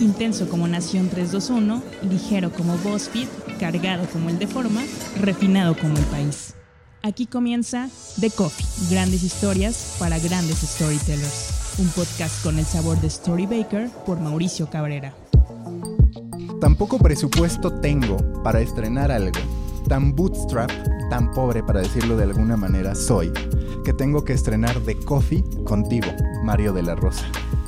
Intenso 0.00 0.48
como 0.48 0.68
Nación 0.68 1.08
321, 1.08 1.82
ligero 2.10 2.52
como 2.52 2.76
BuzzFeed, 2.78 3.28
cargado 3.58 4.06
como 4.12 4.28
el 4.28 4.38
de 4.38 4.46
Forma, 4.46 4.82
refinado 5.20 5.76
como 5.76 5.96
el 5.96 6.04
país. 6.04 6.54
Aquí 7.02 7.26
comienza 7.26 7.88
The 8.20 8.30
Coffee, 8.30 8.66
grandes 8.90 9.22
historias 9.22 9.96
para 9.98 10.18
grandes 10.18 10.58
storytellers. 10.58 11.76
Un 11.78 11.88
podcast 11.88 12.42
con 12.42 12.58
el 12.58 12.64
sabor 12.64 13.00
de 13.00 13.06
Story 13.06 13.46
Baker 13.46 13.88
por 14.04 14.20
Mauricio 14.20 14.68
Cabrera. 14.68 15.14
Tampoco 16.60 16.98
presupuesto 16.98 17.72
tengo 17.80 18.16
para 18.42 18.60
estrenar 18.60 19.10
algo. 19.10 19.38
Tan 19.88 20.14
bootstrap, 20.14 20.70
tan 21.10 21.30
pobre 21.32 21.62
para 21.62 21.80
decirlo 21.80 22.16
de 22.16 22.24
alguna 22.24 22.56
manera 22.56 22.94
soy, 22.94 23.32
que 23.84 23.92
tengo 23.92 24.24
que 24.24 24.32
estrenar 24.32 24.80
The 24.80 24.96
Coffee 24.96 25.44
contigo, 25.64 26.08
Mario 26.44 26.72
de 26.72 26.82
la 26.82 26.96
Rosa. 26.96 27.24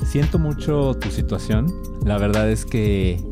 Siento 0.09 0.39
mucho 0.39 0.95
tu 0.95 1.11
situación. 1.11 1.71
La 2.03 2.17
verdad 2.17 2.49
es 2.49 2.65
que 2.65 3.23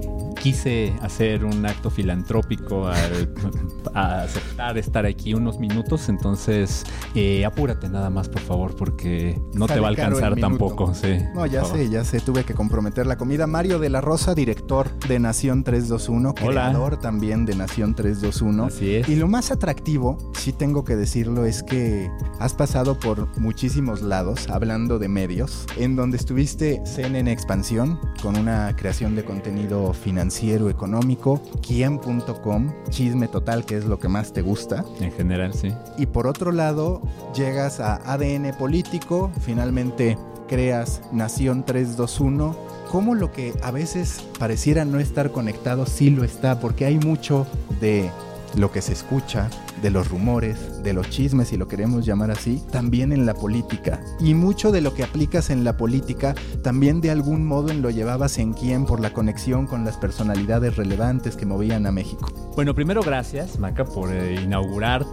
quise 0.41 0.94
hacer 1.02 1.46
un 1.46 1.66
acto 1.66 1.90
filantrópico 1.90 2.88
al 2.88 3.34
a 3.94 4.23
aceptar 4.23 4.77
estar 4.77 5.05
aquí 5.05 5.34
unos 5.34 5.60
minutos, 5.60 6.10
entonces 6.10 6.84
eh, 7.16 7.46
apúrate 7.46 7.90
nada 7.90 8.10
más, 8.10 8.30
por 8.30 8.41
favor, 8.41 8.76
porque 8.76 9.40
no 9.54 9.68
te 9.68 9.80
va 9.80 9.88
a 9.88 9.90
alcanzar 9.90 10.36
tampoco. 10.36 10.94
Sí, 10.94 11.18
No, 11.34 11.46
ya 11.46 11.63
sé, 11.66 11.90
ya 11.90 12.04
sé, 12.04 12.20
tuve 12.20 12.44
que 12.44 12.54
comprometer 12.54 13.08
la 13.08 13.18
comida. 13.18 13.48
Mario 13.48 13.80
de 13.80 13.90
la 13.90 14.02
Rosa, 14.02 14.36
director 14.36 14.90
de 15.08 15.20
Nación 15.20 15.63
321, 15.63 16.30
Hola. 16.30 16.49
creador 16.49 16.98
también 16.98 17.46
de 17.46 17.55
Nación 17.55 17.96
321. 17.96 18.66
Así 18.66 18.96
es. 18.96 19.10
Y 19.10 19.16
lo 19.16 19.27
más 19.27 19.52
atractivo, 19.52 20.18
sí 20.34 20.54
tengo 20.54 20.84
que 20.84 20.96
decirlo, 20.96 21.46
es 21.46 21.63
que 21.63 22.10
has 22.40 22.54
pasado 22.54 22.99
por 22.99 23.27
muchísimos 23.40 24.02
lados, 24.02 24.48
hablando 24.49 24.99
de 24.99 25.08
medios, 25.08 25.66
en 25.77 25.96
donde 25.96 26.18
estuviste 26.18 26.82
CNN 26.85 27.32
Expansión, 27.32 27.99
con 28.22 28.38
una 28.38 28.76
creación 28.76 29.16
de 29.16 29.24
contenido 29.24 29.94
financiero, 29.94 30.27
económico, 30.70 31.41
quien.com, 31.66 32.74
chisme 32.90 33.27
total, 33.27 33.65
que 33.65 33.77
es 33.77 33.85
lo 33.85 33.99
que 33.99 34.07
más 34.07 34.34
te 34.34 34.41
gusta. 34.41 34.85
En 34.99 35.12
general, 35.12 35.54
sí. 35.54 35.74
Y 35.98 36.05
por 36.05 36.27
otro 36.27 36.51
lado, 36.51 37.01
llegas 37.35 37.79
a 37.79 37.96
ADN 38.12 38.54
político, 38.57 39.32
finalmente 39.41 40.18
creas 40.48 41.01
Nación 41.12 41.63
321. 41.63 42.55
¿Cómo 42.91 43.16
lo 43.16 43.32
que 43.32 43.54
a 43.62 43.71
veces 43.71 44.24
pareciera 44.40 44.85
no 44.85 44.99
estar 44.99 45.32
conectado 45.32 45.85
sí 45.85 46.10
lo 46.10 46.24
está? 46.24 46.60
Porque 46.60 46.85
hay 46.85 46.98
mucho 46.98 47.46
de 47.82 48.10
lo 48.58 48.72
que 48.72 48.82
se 48.82 48.94
escucha, 48.94 49.50
de 49.82 49.91
los 49.91 50.10
rumores, 50.10 50.82
de 50.84 50.94
los 50.94 51.10
chismes, 51.10 51.50
si 51.50 51.58
lo 51.58 51.68
queremos 51.68 52.05
llamar 52.05 52.32
así, 52.32 52.63
también 52.72 53.12
en 53.12 53.26
la 53.27 53.36
política. 53.36 54.02
Y 54.20 54.34
mucho 54.34 54.72
de 54.72 54.82
lo 54.82 54.94
que 54.96 55.04
aplicas 55.04 55.50
en 55.52 55.63
la 55.63 55.77
política, 55.77 56.34
también 56.63 57.00
de 57.00 57.12
algún 57.12 57.46
modo 57.46 57.70
en 57.70 57.82
lo 57.84 57.90
llevabas 57.91 58.40
en 58.40 58.54
quién 58.54 58.85
por 58.85 59.00
la 59.00 59.13
conexión 59.13 59.68
con 59.68 59.85
las 59.85 59.98
personalidades 59.98 60.76
relevantes 60.76 61.35
que 61.35 61.46
movían 61.46 61.85
a 61.85 61.91
México. 61.91 62.32
Bueno, 62.55 62.74
primero 62.74 63.02
gracias, 63.04 63.60
Maca, 63.60 63.85
por 63.85 64.12
eh, 64.12 64.41
inaugurar 64.41 65.06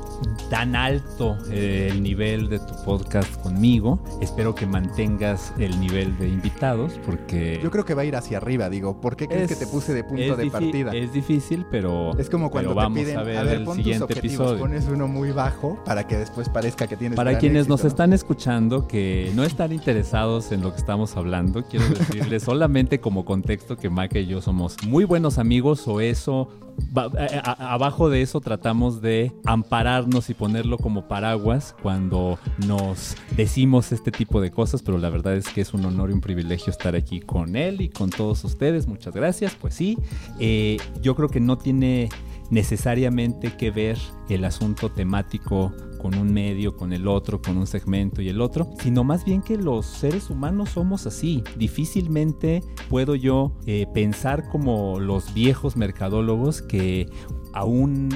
tan 0.49 0.75
alto 0.75 1.37
eh, 1.51 1.89
el 1.91 2.03
nivel 2.03 2.49
de 2.49 2.59
tu 2.61 2.75
podcast 2.85 3.35
conmigo. 3.43 4.03
Espero 4.23 4.55
que 4.55 4.67
mantengas 4.67 5.53
el 5.59 5.79
nivel 5.79 6.17
de 6.19 6.29
invitados, 6.29 6.95
porque 7.05 7.61
Yo 7.63 7.71
creo 7.71 7.85
que 7.85 7.93
va 7.95 8.03
a 8.03 8.05
ir 8.07 8.17
hacia 8.17 8.39
arriba, 8.39 8.71
digo. 8.71 9.01
¿Por 9.01 9.17
qué 9.17 9.27
crees 9.29 9.51
es- 9.51 9.59
que 9.59 9.65
te 9.67 9.71
puse 9.71 9.93
de 9.93 10.05
punto 10.05 10.37
de 10.37 10.51
partida? 10.51 10.93
Es 10.95 11.13
difícil, 11.13 11.67
pero 11.71 12.17
Es 12.19 12.31
como 12.31 12.51
cuando 12.51 12.71
pero 12.71 12.81
te 12.81 12.85
vamos 12.85 12.99
piden, 12.99 13.19
a 13.19 13.23
ver, 13.23 13.34
ver, 13.43 13.57
el 13.59 13.65
pon 13.65 13.77
tus 13.77 13.85
siguiente 13.85 14.05
objetivos, 14.05 14.35
episodio. 14.35 14.59
pones 14.61 14.85
uno 14.87 15.09
muy 15.09 15.31
bajo 15.33 15.79
para 15.85 16.07
que 16.07 16.17
después 16.17 16.49
parezca 16.49 16.87
que 16.87 16.97
tienes 16.97 17.17
Para 17.17 17.33
gran 17.33 17.41
quienes 17.41 17.69
nos 17.69 17.85
están 17.85 18.13
escuchando 18.13 18.87
que 18.87 19.33
no 19.35 19.43
están 19.45 19.73
interesados 19.73 20.53
en 20.53 20.61
lo 20.63 20.71
que 20.73 20.79
estamos 20.79 21.17
hablando, 21.17 21.65
quiero 21.65 21.87
decirles 21.89 22.43
solamente 22.45 23.01
como 23.01 23.25
contexto 23.25 23.77
que 23.77 23.91
Maca 23.91 24.19
y 24.19 24.27
yo 24.27 24.41
somos 24.41 24.77
muy 24.87 25.05
buenos 25.05 25.39
amigos 25.39 25.87
o 25.89 26.01
eso, 26.01 26.49
va- 26.97 27.11
a- 27.19 27.51
a- 27.51 27.75
abajo 27.75 28.09
de 28.11 28.23
eso 28.23 28.41
tratamos 28.41 29.01
de 29.03 29.33
ampararnos 29.45 30.31
y 30.31 30.35
ponerlo 30.35 30.77
como 30.79 31.09
paraguas 31.09 31.75
cuando 31.83 32.39
nos 32.67 33.17
decimos 33.37 33.93
este 33.93 34.11
tipo 34.11 34.41
de 34.41 34.51
cosas, 34.51 34.83
pero 34.83 34.99
la 34.99 35.11
verdad 35.11 35.35
es 35.37 35.49
que 35.49 35.61
es 35.61 35.73
un 35.75 35.85
honor 35.85 36.11
y 36.11 36.13
un 36.13 36.21
privilegio 36.21 36.71
estar 36.71 36.95
aquí 36.95 37.21
con 37.21 37.57
él 37.57 37.81
y 37.81 37.89
con 37.89 38.11
todos 38.11 38.45
ustedes. 38.45 38.87
Muchas 38.87 39.15
gracias. 39.15 39.55
Pues 39.61 39.75
sí, 39.75 39.99
eh, 40.39 40.77
yo 41.01 41.15
creo 41.15 41.29
que 41.29 41.41
no 41.41 41.57
tiene 41.59 42.09
necesariamente 42.55 43.57
que 43.57 43.73
ver 43.73 43.99
el 44.29 44.45
asunto 44.45 44.89
temático 44.89 45.73
con 46.01 46.15
un 46.15 46.33
medio, 46.33 46.77
con 46.77 46.93
el 46.93 47.09
otro, 47.09 47.43
con 47.43 47.57
un 47.57 47.67
segmento 47.67 48.23
y 48.23 48.29
el 48.29 48.41
otro, 48.41 48.71
sino 48.79 49.03
más 49.03 49.25
bien 49.25 49.43
que 49.43 49.57
los 49.57 49.87
seres 49.87 50.31
humanos 50.31 50.71
somos 50.71 51.05
así. 51.07 51.43
Difícilmente 51.57 52.63
puedo 52.89 53.17
yo 53.17 53.57
eh, 53.67 53.87
pensar 53.93 54.49
como 54.49 55.01
los 55.01 55.35
viejos 55.35 55.77
mercadólogos 55.77 56.63
que 56.63 57.09
a 57.53 57.65
un 57.65 58.09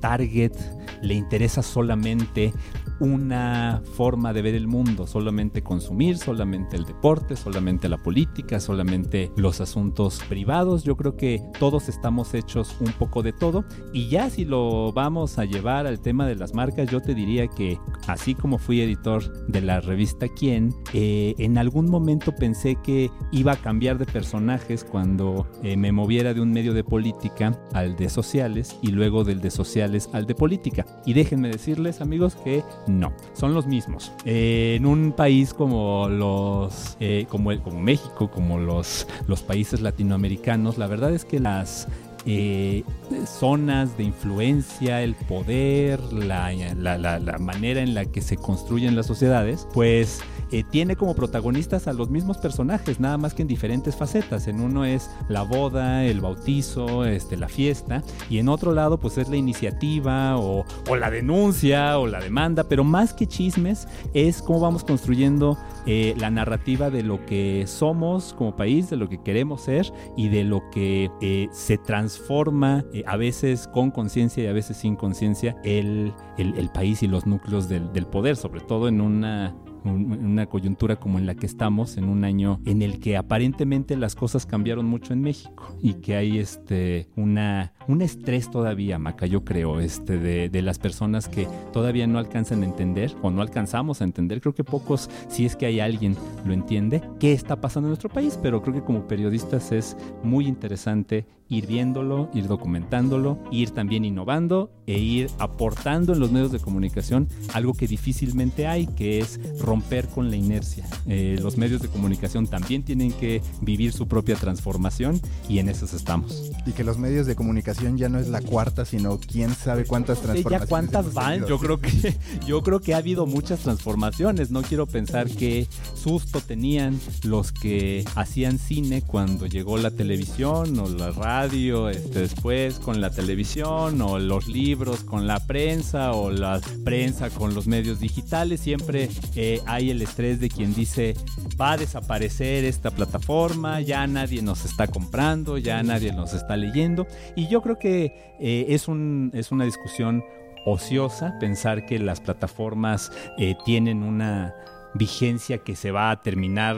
target 0.00 0.52
le 1.00 1.14
interesa 1.14 1.62
solamente 1.62 2.52
una 3.00 3.82
forma 3.94 4.32
de 4.32 4.42
ver 4.42 4.54
el 4.54 4.66
mundo, 4.66 5.06
solamente 5.06 5.62
consumir, 5.62 6.18
solamente 6.18 6.76
el 6.76 6.84
deporte, 6.84 7.36
solamente 7.36 7.88
la 7.88 7.98
política, 7.98 8.60
solamente 8.60 9.30
los 9.36 9.60
asuntos 9.60 10.20
privados. 10.28 10.84
Yo 10.84 10.96
creo 10.96 11.16
que 11.16 11.42
todos 11.58 11.88
estamos 11.88 12.34
hechos 12.34 12.76
un 12.80 12.92
poco 12.92 13.22
de 13.22 13.32
todo 13.32 13.64
y 13.92 14.08
ya 14.08 14.30
si 14.30 14.44
lo 14.44 14.92
vamos 14.92 15.38
a 15.38 15.44
llevar 15.44 15.86
al 15.86 16.00
tema 16.00 16.26
de 16.26 16.36
las 16.36 16.54
marcas, 16.54 16.90
yo 16.90 17.00
te 17.00 17.14
diría 17.14 17.48
que 17.48 17.78
así 18.06 18.34
como 18.34 18.58
fui 18.58 18.80
editor 18.80 19.46
de 19.46 19.60
la 19.60 19.80
revista 19.80 20.26
Quién, 20.28 20.74
eh, 20.92 21.34
en 21.38 21.58
algún 21.58 21.90
momento 21.90 22.32
pensé 22.32 22.76
que 22.82 23.10
iba 23.32 23.52
a 23.52 23.56
cambiar 23.56 23.98
de 23.98 24.06
personajes 24.06 24.84
cuando 24.84 25.46
eh, 25.62 25.76
me 25.76 25.92
moviera 25.92 26.34
de 26.34 26.40
un 26.40 26.52
medio 26.52 26.74
de 26.74 26.84
política 26.84 27.58
al 27.72 27.96
de 27.96 28.08
sociales 28.08 28.76
y 28.82 28.88
luego 28.88 29.24
del 29.24 29.40
de 29.40 29.50
sociales 29.50 30.08
al 30.12 30.26
de 30.26 30.34
política. 30.34 30.84
Y 31.04 31.12
déjenme 31.12 31.48
decirles 31.48 32.00
amigos 32.00 32.36
que 32.36 32.62
no, 32.86 33.12
son 33.34 33.54
los 33.54 33.66
mismos. 33.66 34.12
Eh, 34.24 34.74
en 34.76 34.86
un 34.86 35.12
país 35.12 35.52
como 35.54 36.08
los, 36.08 36.96
eh, 37.00 37.26
como, 37.28 37.52
el, 37.52 37.60
como 37.60 37.80
México, 37.80 38.30
como 38.30 38.58
los, 38.58 39.06
los 39.26 39.42
países 39.42 39.80
latinoamericanos, 39.80 40.78
la 40.78 40.86
verdad 40.86 41.12
es 41.14 41.24
que 41.24 41.40
las 41.40 41.88
eh, 42.26 42.82
zonas 43.24 43.96
de 43.96 44.04
influencia, 44.04 45.02
el 45.02 45.14
poder, 45.14 46.00
la, 46.12 46.52
la- 46.52 46.98
la- 46.98 47.18
la 47.20 47.38
manera 47.38 47.80
en 47.80 47.94
la 47.94 48.04
que 48.06 48.20
se 48.20 48.36
construyen 48.36 48.96
las 48.96 49.06
sociedades, 49.06 49.66
pues 49.72 50.20
eh, 50.58 50.64
tiene 50.70 50.96
como 50.96 51.14
protagonistas 51.14 51.86
a 51.88 51.92
los 51.92 52.08
mismos 52.10 52.38
personajes, 52.38 53.00
nada 53.00 53.18
más 53.18 53.34
que 53.34 53.42
en 53.42 53.48
diferentes 53.48 53.94
facetas. 53.96 54.48
En 54.48 54.60
uno 54.60 54.84
es 54.84 55.10
la 55.28 55.42
boda, 55.42 56.04
el 56.04 56.20
bautizo, 56.20 57.04
este, 57.04 57.36
la 57.36 57.48
fiesta, 57.48 58.02
y 58.30 58.38
en 58.38 58.48
otro 58.48 58.72
lado 58.72 58.98
pues 58.98 59.18
es 59.18 59.28
la 59.28 59.36
iniciativa 59.36 60.38
o, 60.38 60.64
o 60.88 60.96
la 60.96 61.10
denuncia 61.10 61.98
o 61.98 62.06
la 62.06 62.20
demanda, 62.20 62.64
pero 62.64 62.84
más 62.84 63.12
que 63.12 63.26
chismes 63.26 63.86
es 64.14 64.42
cómo 64.42 64.60
vamos 64.60 64.84
construyendo 64.84 65.58
eh, 65.86 66.14
la 66.18 66.30
narrativa 66.30 66.90
de 66.90 67.02
lo 67.02 67.24
que 67.26 67.64
somos 67.66 68.32
como 68.34 68.56
país, 68.56 68.88
de 68.90 68.96
lo 68.96 69.08
que 69.08 69.22
queremos 69.22 69.60
ser 69.62 69.92
y 70.16 70.28
de 70.28 70.44
lo 70.44 70.70
que 70.70 71.10
eh, 71.20 71.48
se 71.52 71.78
transforma 71.78 72.84
a 73.06 73.16
veces 73.16 73.68
con 73.68 73.90
conciencia 73.90 74.44
y 74.44 74.46
a 74.46 74.52
veces 74.52 74.76
sin 74.78 74.96
conciencia 74.96 75.56
el, 75.64 76.12
el- 76.38 76.56
el 76.58 76.68
país 76.70 77.02
y 77.02 77.06
los 77.08 77.26
núcleos 77.26 77.68
del, 77.68 77.92
del 77.92 78.06
poder, 78.06 78.36
sobre 78.36 78.60
todo 78.60 78.88
en 78.88 79.00
una 79.00 79.54
un- 79.54 79.65
una 79.86 80.46
coyuntura 80.46 80.96
como 80.96 81.18
en 81.18 81.26
la 81.26 81.34
que 81.34 81.46
estamos, 81.46 81.96
en 81.96 82.08
un 82.08 82.24
año 82.24 82.60
en 82.64 82.82
el 82.82 83.00
que 83.00 83.16
aparentemente 83.16 83.96
las 83.96 84.14
cosas 84.14 84.46
cambiaron 84.46 84.86
mucho 84.86 85.12
en 85.12 85.22
México 85.22 85.76
y 85.80 85.94
que 85.94 86.16
hay 86.16 86.38
este 86.38 87.08
una 87.16 87.72
un 87.88 88.02
estrés 88.02 88.50
todavía, 88.50 88.98
Maca, 88.98 89.26
yo 89.26 89.44
creo, 89.44 89.80
este 89.80 90.18
de, 90.18 90.48
de 90.48 90.62
las 90.62 90.78
personas 90.78 91.28
que 91.28 91.48
todavía 91.72 92.06
no 92.06 92.18
alcanzan 92.18 92.62
a 92.62 92.66
entender 92.66 93.14
o 93.22 93.30
no 93.30 93.42
alcanzamos 93.42 94.00
a 94.00 94.04
entender. 94.04 94.40
Creo 94.40 94.54
que 94.54 94.64
pocos, 94.64 95.08
si 95.28 95.46
es 95.46 95.56
que 95.56 95.66
hay 95.66 95.80
alguien, 95.80 96.16
lo 96.44 96.52
entiende, 96.52 97.02
qué 97.20 97.32
está 97.32 97.60
pasando 97.60 97.88
en 97.88 97.90
nuestro 97.90 98.08
país, 98.08 98.38
pero 98.42 98.62
creo 98.62 98.74
que 98.74 98.82
como 98.82 99.06
periodistas 99.06 99.72
es 99.72 99.96
muy 100.22 100.46
interesante 100.46 101.26
ir 101.48 101.66
viéndolo, 101.66 102.28
ir 102.34 102.48
documentándolo, 102.48 103.38
ir 103.52 103.70
también 103.70 104.04
innovando 104.04 104.70
e 104.86 104.98
ir 104.98 105.30
aportando 105.38 106.12
en 106.12 106.20
los 106.20 106.32
medios 106.32 106.52
de 106.52 106.58
comunicación 106.58 107.28
algo 107.54 107.74
que 107.74 107.86
difícilmente 107.86 108.66
hay, 108.66 108.86
que 108.86 109.20
es 109.20 109.40
romper 109.60 110.08
con 110.08 110.30
la 110.30 110.36
inercia. 110.36 110.86
Eh, 111.06 111.38
los 111.40 111.56
medios 111.56 111.80
de 111.82 111.88
comunicación 111.88 112.46
también 112.46 112.82
tienen 112.82 113.12
que 113.12 113.42
vivir 113.60 113.92
su 113.92 114.08
propia 114.08 114.34
transformación 114.36 115.20
y 115.48 115.58
en 115.58 115.68
esas 115.68 115.94
estamos. 115.94 116.50
Y 116.66 116.72
que 116.72 116.84
los 116.84 116.98
medios 116.98 117.26
de 117.26 117.36
comunicación 117.36 117.75
ya 117.76 118.08
no 118.08 118.18
es 118.18 118.28
la 118.28 118.40
cuarta, 118.40 118.84
sino 118.84 119.18
quién 119.18 119.54
sabe 119.54 119.84
cuántas 119.84 120.20
transformaciones. 120.20 120.60
ya 120.60 120.66
cuántas 120.68 121.14
van. 121.14 121.46
Yo 121.46 121.58
creo 121.58 121.80
que 121.80 122.16
yo 122.46 122.62
creo 122.62 122.80
que 122.80 122.94
ha 122.94 122.98
habido 122.98 123.26
muchas 123.26 123.60
transformaciones. 123.60 124.50
No 124.50 124.62
quiero 124.62 124.86
pensar 124.86 125.28
qué 125.28 125.68
susto 125.94 126.40
tenían 126.40 126.98
los 127.22 127.52
que 127.52 128.04
hacían 128.14 128.58
cine 128.58 129.02
cuando 129.02 129.46
llegó 129.46 129.78
la 129.78 129.90
televisión 129.90 130.78
o 130.78 130.88
la 130.88 131.10
radio 131.10 131.26
radio 131.26 131.90
este, 131.90 132.20
después, 132.20 132.78
con 132.78 133.00
la 133.00 133.10
televisión 133.10 134.00
o 134.00 134.18
los 134.18 134.48
libros 134.48 135.04
con 135.04 135.26
la 135.26 135.38
prensa 135.46 136.12
o 136.12 136.30
la 136.30 136.60
prensa 136.84 137.30
con 137.30 137.54
los 137.54 137.66
medios 137.66 138.00
digitales. 138.00 138.60
Siempre 138.60 139.10
eh, 139.34 139.60
hay 139.66 139.90
el 139.90 140.00
estrés 140.02 140.40
de 140.40 140.48
quien 140.48 140.74
dice 140.74 141.14
va 141.60 141.72
a 141.72 141.76
desaparecer 141.76 142.64
esta 142.64 142.90
plataforma, 142.90 143.80
ya 143.80 144.06
nadie 144.06 144.42
nos 144.42 144.64
está 144.64 144.86
comprando, 144.86 145.58
ya 145.58 145.82
nadie 145.82 146.12
nos 146.12 146.32
está 146.32 146.56
leyendo. 146.56 147.06
Y 147.34 147.48
yo 147.48 147.60
creo 147.66 147.78
que 147.78 148.36
eh, 148.38 148.66
es, 148.68 148.86
un, 148.86 149.32
es 149.34 149.50
una 149.50 149.64
discusión 149.64 150.24
ociosa 150.64 151.36
pensar 151.40 151.84
que 151.84 151.98
las 151.98 152.20
plataformas 152.20 153.10
eh, 153.38 153.56
tienen 153.64 154.04
una 154.04 154.54
vigencia 154.94 155.58
que 155.58 155.76
se 155.76 155.90
va 155.90 156.10
a 156.10 156.22
terminar 156.22 156.76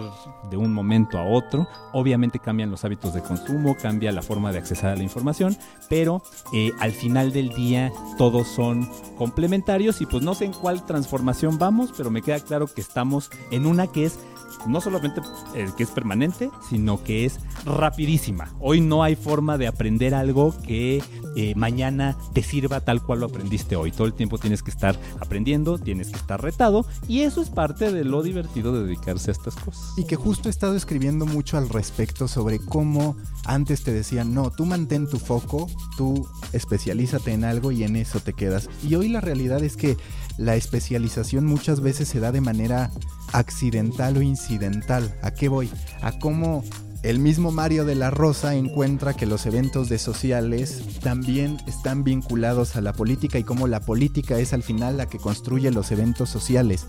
de 0.51 0.57
un 0.57 0.73
momento 0.73 1.19
a 1.19 1.25
otro. 1.25 1.69
Obviamente 1.93 2.39
cambian 2.39 2.71
los 2.71 2.85
hábitos 2.85 3.15
de 3.15 3.23
consumo, 3.23 3.77
cambia 3.77 4.11
la 4.11 4.23
forma 4.23 4.51
de 4.51 4.59
accesar 4.59 4.93
a 4.93 4.97
la 4.97 5.03
información, 5.03 5.57
pero 5.89 6.23
eh, 6.53 6.73
al 6.81 6.93
final 6.93 7.33
del 7.33 7.51
día 7.51 7.93
todos 8.17 8.49
son 8.49 8.89
complementarios 9.17 10.01
y 10.01 10.07
pues 10.07 10.23
no 10.23 10.35
sé 10.35 10.47
en 10.47 10.53
cuál 10.53 10.85
transformación 10.87 11.59
vamos, 11.59 11.93
pero 11.97 12.11
me 12.11 12.23
queda 12.23 12.41
claro 12.41 12.67
que 12.67 12.81
estamos 12.81 13.31
en 13.51 13.67
una 13.67 13.87
que 13.87 14.07
es 14.07 14.19
no 14.67 14.81
solamente 14.81 15.21
eh, 15.55 15.69
que 15.77 15.83
es 15.83 15.91
permanente, 15.91 16.51
sino 16.69 17.03
que 17.03 17.25
es 17.25 17.41
rapidísima. 17.65 18.53
Hoy 18.61 18.81
no 18.81 19.03
hay 19.03 19.17
forma 19.17 19.59
de 19.59 19.67
aprender 19.67 20.15
algo 20.15 20.55
que 20.67 21.03
eh, 21.37 21.55
mañana 21.55 22.17
te 22.33 22.43
sirva 22.43 22.81
tal 22.81 23.03
cual 23.03 23.21
lo 23.21 23.27
aprendiste 23.27 23.77
hoy. 23.77 23.93
Todo 23.93 24.07
el 24.07 24.15
tiempo 24.15 24.39
tienes 24.39 24.63
que 24.63 24.71
estar 24.71 24.99
aprendiendo, 25.21 25.79
tienes 25.79 26.09
que 26.11 26.17
estar 26.17 26.43
retado 26.43 26.87
y 27.07 27.21
eso 27.21 27.41
es 27.41 27.51
parte 27.51 27.93
de 27.93 28.05
lo 28.05 28.23
divertido 28.23 28.73
de 28.73 28.85
dedicarse 28.85 29.31
a 29.31 29.33
estas 29.33 29.55
cosas. 29.55 29.93
Y 29.97 30.05
que 30.05 30.17
justo 30.17 30.49
he 30.49 30.51
estado 30.51 30.77
escribiendo 30.77 31.27
mucho 31.27 31.59
al 31.59 31.69
respecto 31.69 32.29
sobre 32.29 32.59
cómo 32.59 33.17
antes 33.45 33.83
te 33.83 33.93
decían, 33.93 34.35
no, 34.35 34.51
tú 34.51 34.67
mantén 34.67 35.09
tu 35.09 35.19
foco, 35.19 35.69
tú 35.97 36.27
especialízate 36.53 37.33
en 37.33 37.45
algo 37.45 37.71
y 37.73 37.85
en 37.85 37.97
eso 37.97 38.21
te 38.21 38.33
quedas. 38.33 38.69
Y 38.87 38.95
hoy 38.95 39.09
la 39.09 39.21
realidad 39.21 39.63
es 39.63 39.77
que 39.77 39.97
la 40.39 40.57
especialización 40.57 41.45
muchas 41.45 41.81
veces 41.81 42.09
se 42.09 42.21
da 42.21 42.33
de 42.33 42.41
manera 42.41 42.91
accidental 43.33 44.17
o 44.17 44.23
incidental. 44.23 45.15
¿A 45.21 45.33
qué 45.33 45.49
voy? 45.49 45.69
A 46.01 46.19
cómo 46.19 46.65
el 47.03 47.21
mismo 47.21 47.53
Mario 47.53 47.85
de 47.85 47.95
la 47.95 48.11
Rosa 48.11 48.57
encuentra 48.57 49.15
que 49.15 49.27
los 49.27 49.47
eventos 49.47 49.89
de 49.89 49.99
sociales 49.99 50.83
también 51.01 51.59
están 51.67 52.03
vinculados 52.03 52.75
a 52.75 52.81
la 52.81 52.93
política 52.93 53.39
y 53.39 53.45
cómo 53.45 53.69
la 53.69 53.81
política 53.81 54.39
es 54.39 54.53
al 54.53 54.65
final 54.65 54.97
la 54.97 55.07
que 55.07 55.19
construye 55.19 55.71
los 55.71 55.93
eventos 55.93 56.29
sociales. 56.29 56.87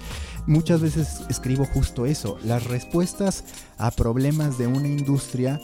Muchas 0.47 0.81
veces 0.81 1.21
escribo 1.29 1.65
justo 1.65 2.07
eso, 2.07 2.39
las 2.43 2.63
respuestas 2.63 3.43
a 3.77 3.91
problemas 3.91 4.57
de 4.57 4.65
una 4.65 4.87
industria 4.87 5.61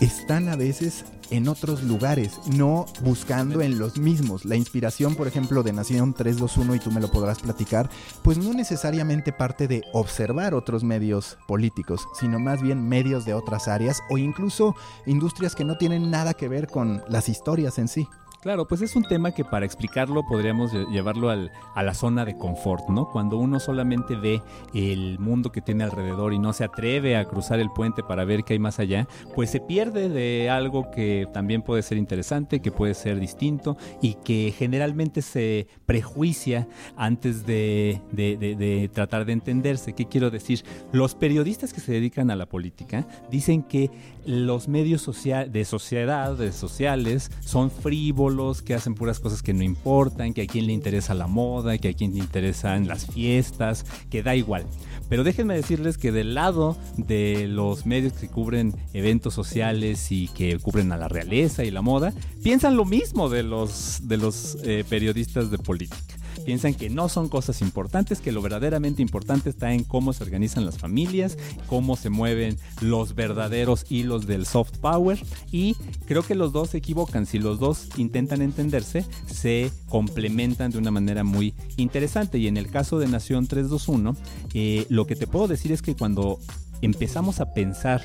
están 0.00 0.48
a 0.48 0.56
veces 0.56 1.04
en 1.32 1.48
otros 1.48 1.82
lugares, 1.82 2.38
no 2.54 2.84
buscando 3.02 3.62
en 3.62 3.78
los 3.78 3.96
mismos. 3.96 4.44
La 4.44 4.56
inspiración, 4.56 5.16
por 5.16 5.26
ejemplo, 5.26 5.62
de 5.62 5.72
Nación 5.72 6.12
321, 6.12 6.74
y 6.74 6.78
tú 6.78 6.90
me 6.90 7.00
lo 7.00 7.10
podrás 7.10 7.40
platicar, 7.40 7.90
pues 8.22 8.36
no 8.36 8.52
necesariamente 8.52 9.32
parte 9.32 9.66
de 9.66 9.82
observar 9.92 10.54
otros 10.54 10.84
medios 10.84 11.38
políticos, 11.48 12.06
sino 12.20 12.38
más 12.38 12.60
bien 12.62 12.86
medios 12.86 13.24
de 13.24 13.34
otras 13.34 13.66
áreas 13.66 14.00
o 14.10 14.18
incluso 14.18 14.76
industrias 15.06 15.54
que 15.54 15.64
no 15.64 15.78
tienen 15.78 16.10
nada 16.10 16.34
que 16.34 16.48
ver 16.48 16.68
con 16.68 17.02
las 17.08 17.28
historias 17.28 17.78
en 17.78 17.88
sí. 17.88 18.06
Claro, 18.42 18.66
pues 18.66 18.82
es 18.82 18.96
un 18.96 19.04
tema 19.04 19.30
que 19.30 19.44
para 19.44 19.64
explicarlo 19.64 20.26
podríamos 20.26 20.72
llevarlo 20.90 21.30
a 21.30 21.82
la 21.84 21.94
zona 21.94 22.24
de 22.24 22.36
confort, 22.36 22.88
¿no? 22.88 23.08
Cuando 23.08 23.36
uno 23.36 23.60
solamente 23.60 24.16
ve 24.16 24.42
el 24.74 25.20
mundo 25.20 25.52
que 25.52 25.60
tiene 25.60 25.84
alrededor 25.84 26.32
y 26.32 26.40
no 26.40 26.52
se 26.52 26.64
atreve 26.64 27.16
a 27.16 27.24
cruzar 27.24 27.60
el 27.60 27.70
puente 27.70 28.02
para 28.02 28.24
ver 28.24 28.42
qué 28.42 28.54
hay 28.54 28.58
más 28.58 28.80
allá, 28.80 29.06
pues 29.36 29.50
se 29.50 29.60
pierde 29.60 30.08
de 30.08 30.50
algo 30.50 30.90
que 30.90 31.28
también 31.32 31.62
puede 31.62 31.82
ser 31.82 31.98
interesante, 31.98 32.58
que 32.58 32.72
puede 32.72 32.94
ser 32.94 33.20
distinto 33.20 33.76
y 34.00 34.14
que 34.14 34.52
generalmente 34.58 35.22
se 35.22 35.68
prejuicia 35.86 36.66
antes 36.96 37.46
de, 37.46 38.90
tratar 38.92 39.24
de 39.24 39.34
entenderse. 39.34 39.92
¿Qué 39.92 40.06
quiero 40.06 40.32
decir? 40.32 40.64
Los 40.90 41.14
periodistas 41.14 41.72
que 41.72 41.80
se 41.80 41.92
dedican 41.92 42.28
a 42.32 42.34
la 42.34 42.46
política 42.46 43.06
dicen 43.30 43.62
que 43.62 43.92
los 44.26 44.66
medios 44.66 45.06
de 45.06 45.64
sociedad, 45.64 46.36
de 46.36 46.50
sociales, 46.50 47.30
son 47.38 47.70
frívolos, 47.70 48.31
que 48.62 48.74
hacen 48.74 48.94
puras 48.94 49.20
cosas 49.20 49.42
que 49.42 49.52
no 49.52 49.62
importan, 49.62 50.34
que 50.34 50.42
a 50.42 50.46
quien 50.46 50.66
le 50.66 50.72
interesa 50.72 51.14
la 51.14 51.26
moda, 51.26 51.78
que 51.78 51.88
a 51.88 51.92
quien 51.92 52.12
le 52.12 52.18
interesan 52.18 52.86
las 52.86 53.06
fiestas, 53.06 53.84
que 54.10 54.22
da 54.22 54.34
igual. 54.34 54.66
Pero 55.08 55.24
déjenme 55.24 55.54
decirles 55.54 55.98
que 55.98 56.12
del 56.12 56.34
lado 56.34 56.76
de 56.96 57.46
los 57.48 57.86
medios 57.86 58.14
que 58.14 58.28
cubren 58.28 58.74
eventos 58.92 59.34
sociales 59.34 60.10
y 60.10 60.28
que 60.28 60.58
cubren 60.58 60.92
a 60.92 60.96
la 60.96 61.08
realeza 61.08 61.64
y 61.64 61.70
la 61.70 61.82
moda, 61.82 62.12
piensan 62.42 62.76
lo 62.76 62.84
mismo 62.84 63.28
de 63.28 63.42
los, 63.42 64.00
de 64.08 64.16
los 64.16 64.56
eh, 64.64 64.84
periodistas 64.88 65.50
de 65.50 65.58
política 65.58 66.21
piensan 66.42 66.74
que 66.74 66.90
no 66.90 67.08
son 67.08 67.28
cosas 67.28 67.62
importantes, 67.62 68.20
que 68.20 68.32
lo 68.32 68.42
verdaderamente 68.42 69.02
importante 69.02 69.50
está 69.50 69.72
en 69.72 69.84
cómo 69.84 70.12
se 70.12 70.24
organizan 70.24 70.66
las 70.66 70.78
familias, 70.78 71.38
cómo 71.66 71.96
se 71.96 72.10
mueven 72.10 72.58
los 72.80 73.14
verdaderos 73.14 73.86
hilos 73.88 74.26
del 74.26 74.46
soft 74.46 74.78
power. 74.78 75.18
Y 75.50 75.76
creo 76.06 76.22
que 76.22 76.34
los 76.34 76.52
dos 76.52 76.70
se 76.70 76.78
equivocan, 76.78 77.26
si 77.26 77.38
los 77.38 77.58
dos 77.58 77.88
intentan 77.96 78.42
entenderse, 78.42 79.04
se 79.26 79.70
complementan 79.88 80.70
de 80.70 80.78
una 80.78 80.90
manera 80.90 81.24
muy 81.24 81.54
interesante. 81.76 82.38
Y 82.38 82.48
en 82.48 82.56
el 82.56 82.68
caso 82.70 82.98
de 82.98 83.08
Nación 83.08 83.46
321, 83.46 84.16
eh, 84.54 84.86
lo 84.88 85.06
que 85.06 85.16
te 85.16 85.26
puedo 85.26 85.48
decir 85.48 85.72
es 85.72 85.82
que 85.82 85.96
cuando 85.96 86.38
empezamos 86.82 87.40
a 87.40 87.54
pensar 87.54 88.02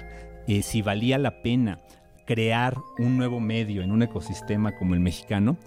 eh, 0.47 0.61
si 0.61 0.81
valía 0.81 1.17
la 1.17 1.41
pena 1.41 1.79
crear 2.25 2.77
un 2.99 3.17
nuevo 3.17 3.39
medio 3.39 3.81
en 3.81 3.91
un 3.91 4.01
ecosistema 4.01 4.75
como 4.75 4.93
el 4.93 4.99
mexicano, 4.99 5.57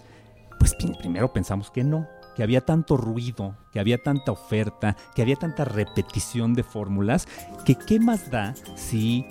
pues 0.58 0.74
primero 0.98 1.32
pensamos 1.32 1.70
que 1.70 1.84
no, 1.84 2.06
que 2.40 2.44
había 2.44 2.64
tanto 2.64 2.96
ruido, 2.96 3.54
que 3.70 3.80
había 3.80 4.02
tanta 4.02 4.32
oferta, 4.32 4.96
que 5.14 5.20
había 5.20 5.36
tanta 5.36 5.66
repetición 5.66 6.54
de 6.54 6.62
fórmulas, 6.62 7.28
que 7.66 7.74
qué 7.74 8.00
más 8.00 8.30
da 8.30 8.54
si 8.76 9.26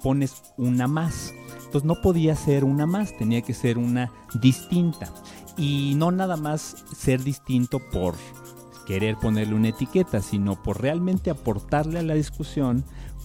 pones 0.00 0.44
una 0.56 0.86
más. 0.86 1.34
Entonces 1.64 1.82
no 1.82 2.00
podía 2.00 2.36
ser 2.36 2.62
una 2.62 2.86
más, 2.86 3.18
tenía 3.18 3.42
que 3.42 3.52
ser 3.52 3.78
una 3.78 4.12
distinta. 4.40 5.12
Y 5.56 5.94
no 5.96 6.12
nada 6.12 6.36
más 6.36 6.84
ser 6.96 7.24
distinto 7.24 7.80
por 7.90 8.14
querer 8.86 9.16
ponerle 9.16 9.56
una 9.56 9.70
etiqueta, 9.70 10.22
sino 10.22 10.62
por 10.62 10.80
realmente 10.80 11.30
aportarle 11.30 11.98
a 11.98 12.04
la 12.04 12.14
discusión 12.14 12.84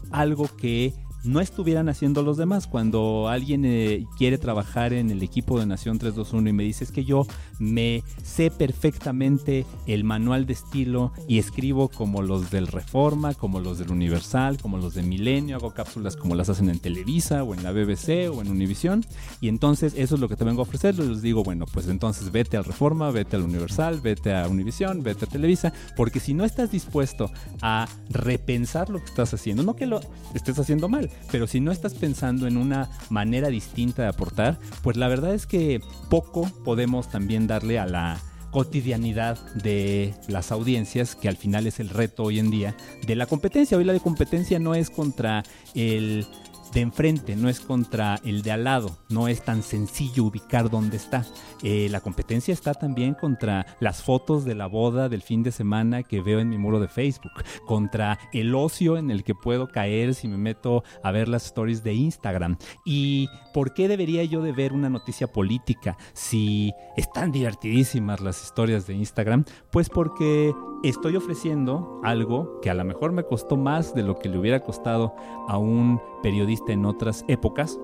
algo 0.10 0.48
que 0.58 0.96
no 1.24 1.40
estuvieran 1.40 1.90
haciendo 1.90 2.24
los 2.24 2.38
demás. 2.38 2.68
Cuando 2.68 3.28
alguien 3.28 3.66
eh, 3.66 4.06
quiere 4.18 4.38
trabajar 4.38 4.94
en 4.94 5.12
el 5.12 5.22
equipo 5.22 5.60
de 5.60 5.66
Nación 5.66 6.00
321 6.00 6.50
y 6.50 6.54
me 6.54 6.64
dice 6.64 6.84
es 6.84 6.92
que 6.92 7.04
yo 7.04 7.26
me 7.62 8.04
sé 8.24 8.50
perfectamente 8.50 9.66
el 9.86 10.04
manual 10.04 10.48
de 10.48 10.54
estilo 10.54 11.14
y 11.28 11.38
escribo 11.38 11.90
como 11.90 12.24
los 12.24 12.50
del 12.50 12.68
Reforma, 12.68 13.36
como 13.36 13.60
los 13.60 13.78
del 13.78 13.92
Universal, 13.92 14.58
como 14.60 14.78
los 14.78 14.96
de 14.96 15.04
Milenio, 15.04 15.58
hago 15.58 15.72
cápsulas 15.72 16.16
como 16.16 16.34
las 16.34 16.50
hacen 16.50 16.70
en 16.70 16.80
Televisa 16.80 17.44
o 17.44 17.54
en 17.54 17.64
la 17.64 17.72
BBC 17.72 18.30
o 18.32 18.42
en 18.42 18.50
Univisión 18.50 19.06
y 19.40 19.48
entonces 19.48 19.94
eso 19.96 20.16
es 20.16 20.22
lo 20.22 20.28
que 20.28 20.36
te 20.36 20.44
vengo 20.44 20.62
a 20.62 20.64
ofrecer. 20.64 20.98
Les 20.98 21.22
digo, 21.22 21.44
bueno, 21.44 21.66
pues 21.72 21.88
entonces 21.88 22.32
vete 22.32 22.58
al 22.58 22.66
Reforma, 22.66 23.12
vete 23.12 23.36
al 23.36 23.44
Universal, 23.44 24.02
vete 24.02 24.34
a 24.34 24.48
Univisión, 24.48 25.04
vete 25.04 25.26
a 25.26 25.28
Televisa, 25.28 25.72
porque 25.96 26.20
si 26.20 26.34
no 26.34 26.46
estás 26.46 26.72
dispuesto 26.72 27.30
a 27.62 27.88
repensar 28.10 28.90
lo 28.90 29.00
que 29.00 29.06
estás 29.06 29.34
haciendo, 29.36 29.62
no 29.62 29.76
que 29.76 29.86
lo 29.86 30.02
estés 30.34 30.58
haciendo 30.58 30.90
mal, 30.90 31.12
pero 31.32 31.46
si 31.46 31.60
no 31.60 31.72
estás 31.72 31.94
pensando 31.94 32.48
en 32.48 32.58
una 32.58 32.90
manera 33.10 33.50
distinta 33.50 34.02
de 34.02 34.08
aportar, 34.08 34.60
pues 34.82 34.98
la 34.98 35.08
verdad 35.08 35.36
es 35.36 35.46
que 35.46 35.82
poco 36.10 36.50
podemos 36.64 37.10
también 37.10 37.48
darle 37.52 37.80
a 37.80 37.86
la 37.86 38.18
cotidianidad 38.52 39.38
de 39.56 40.14
las 40.28 40.52
audiencias, 40.52 41.16
que 41.16 41.28
al 41.28 41.38
final 41.38 41.68
es 41.68 41.80
el 41.80 41.90
reto 41.90 42.24
hoy 42.24 42.40
en 42.40 42.50
día 42.50 42.76
de 43.06 43.16
la 43.16 43.26
competencia. 43.26 43.78
Hoy 43.78 43.84
la 43.84 43.94
de 43.94 44.00
competencia 44.00 44.58
no 44.60 44.74
es 44.74 44.90
contra 44.90 45.44
el 45.74 46.26
de 46.74 46.82
enfrente, 46.82 47.36
no 47.36 47.50
es 47.50 47.60
contra 47.60 48.20
el 48.24 48.42
de 48.42 48.52
al 48.52 48.64
lado, 48.64 48.98
no 49.10 49.28
es 49.28 49.44
tan 49.44 49.64
sencillo 49.64 50.26
ubicar 50.26 50.70
dónde 50.70 50.98
está. 50.98 51.26
Eh, 51.64 51.88
la 51.90 52.02
competencia 52.02 52.54
está 52.54 52.74
también 52.74 53.14
contra 53.14 53.66
las 53.80 54.04
fotos 54.04 54.46
de 54.46 54.56
la 54.56 54.68
boda 54.68 55.10
del 55.10 55.22
fin 55.22 55.44
de 55.44 55.52
semana 55.52 56.04
que 56.04 56.22
veo 56.22 56.40
en 56.40 56.50
mi 56.50 56.58
muro 56.58 56.80
de 56.80 56.88
Facebook, 56.88 57.32
contra 57.66 58.18
el 58.34 58.56
ocio 58.56 58.98
en 58.98 59.12
el 59.12 59.24
que 59.24 59.36
puedo 59.36 59.68
caer 59.68 60.16
si 60.16 60.28
me 60.28 60.38
meto 60.38 60.84
a 61.04 61.12
ver 61.12 61.28
las 61.28 61.46
stories 61.46 61.84
de 61.84 61.94
Instagram. 61.94 62.58
¿Y 62.86 63.28
por 63.54 63.74
qué 63.74 63.88
debería 63.88 64.24
yo 64.24 64.42
de 64.42 64.52
ver 64.52 64.74
una 64.74 64.90
noticia 64.90 65.28
política 65.28 65.98
si 66.14 66.74
están 66.98 67.32
divertidísimas 67.32 68.22
las 68.22 68.44
historias 68.44 68.88
de 68.88 68.96
Instagram? 68.96 69.46
Pues 69.72 69.90
porque 69.90 70.54
estoy 70.84 71.16
ofreciendo 71.16 72.00
algo 72.04 72.60
que 72.62 72.70
a 72.70 72.74
lo 72.74 72.84
mejor 72.84 73.12
me 73.12 73.24
costó 73.24 73.58
más 73.58 73.94
de 73.94 74.04
lo 74.04 74.18
que 74.18 74.30
le 74.30 74.38
hubiera 74.38 74.62
costado 74.62 75.14
a 75.48 75.58
un 75.58 76.02
periodista 76.24 76.72
en 76.72 76.86
otras 76.86 77.24
épocas 77.28 77.80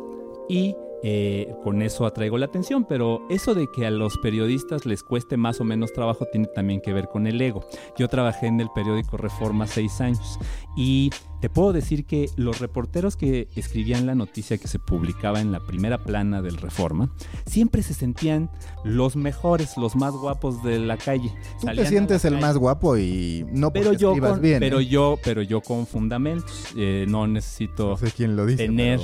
y 0.50 0.75
eh, 1.04 1.54
con 1.63 1.82
eso 1.82 2.06
atraigo 2.06 2.38
la 2.38 2.48
atención, 2.48 2.86
pero 2.88 3.22
eso 3.30 3.54
de 3.54 3.70
que 3.72 3.86
a 3.86 3.92
los 3.92 4.18
periodistas 4.18 4.86
les 4.86 5.04
cueste 5.04 5.38
más 5.38 5.62
o 5.62 5.63
menos 5.63 5.94
trabajo 5.94 6.25
tiene 6.32 6.48
también 6.48 6.82
que 6.82 6.94
ver 6.94 7.08
con 7.08 7.27
el 7.27 7.39
ego. 7.39 7.66
Yo 7.98 8.08
trabajé 8.08 8.48
en 8.48 8.60
el 8.60 8.70
periódico 8.74 9.18
Reforma 9.18 9.68
seis 9.68 10.01
años 10.01 10.39
y 10.75 11.12
te 11.39 11.50
puedo 11.50 11.72
decir 11.72 12.06
que 12.06 12.30
los 12.36 12.60
reporteros 12.60 13.16
que 13.16 13.48
escribían 13.56 14.08
la 14.08 14.16
noticia 14.16 14.58
que 14.58 14.68
se 14.68 14.80
publicaba 14.80 15.39
en 15.39 15.51
la 15.51 15.60
primera 15.60 16.04
plana 16.04 16.42
del 16.42 16.58
Reforma 16.58 17.12
siempre 17.46 17.84
se 17.84 17.94
sentían 17.94 18.50
los 18.84 19.16
mejores, 19.16 19.77
los 19.77 19.96
más 19.96 20.13
guapos 20.13 20.63
de 20.63 20.80
la 20.80 20.98
calle. 20.98 21.32
Tú 21.62 21.68
te 21.68 21.86
sientes 21.86 22.25
el 22.25 22.39
más 22.39 22.58
guapo 22.58 22.98
y 22.98 23.46
no 23.51 23.72
pero 23.72 23.94
yo 23.94 24.18
con, 24.18 24.42
bien. 24.42 24.60
Pero 24.60 24.80
¿eh? 24.80 24.88
yo, 24.88 25.20
pero 25.24 25.44
yo 25.44 25.62
con 25.62 25.86
fundamentos. 25.86 26.74
Eh, 26.75 27.06
no 27.08 27.27
necesito 27.27 27.89
no 27.89 27.98
sé 27.98 28.12
quién 28.12 28.36
lo 28.36 28.46
dice, 28.46 28.66
tener 28.66 29.00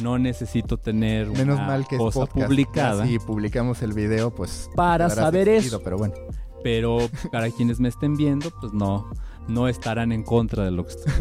no 0.00 0.18
necesito 0.18 0.76
tener 0.76 1.28
Menos 1.28 1.58
mal 1.58 1.86
que 1.86 1.96
cosa 1.96 2.26
publicada. 2.26 3.06
Si 3.06 3.18
publicamos 3.18 3.82
el 3.82 3.92
video, 3.92 4.34
pues 4.34 4.70
para 4.74 5.10
saber 5.10 5.48
eso. 5.48 5.80
Pero 5.82 5.98
bueno. 5.98 6.14
Pero 6.62 6.98
para 7.30 7.50
quienes 7.56 7.80
me 7.80 7.88
estén 7.88 8.16
viendo, 8.16 8.50
pues 8.60 8.72
no, 8.72 9.10
no 9.48 9.68
estarán 9.68 10.12
en 10.12 10.22
contra 10.22 10.64
de 10.64 10.70
lo 10.70 10.84
que 10.84 10.92
estoy. 10.94 11.12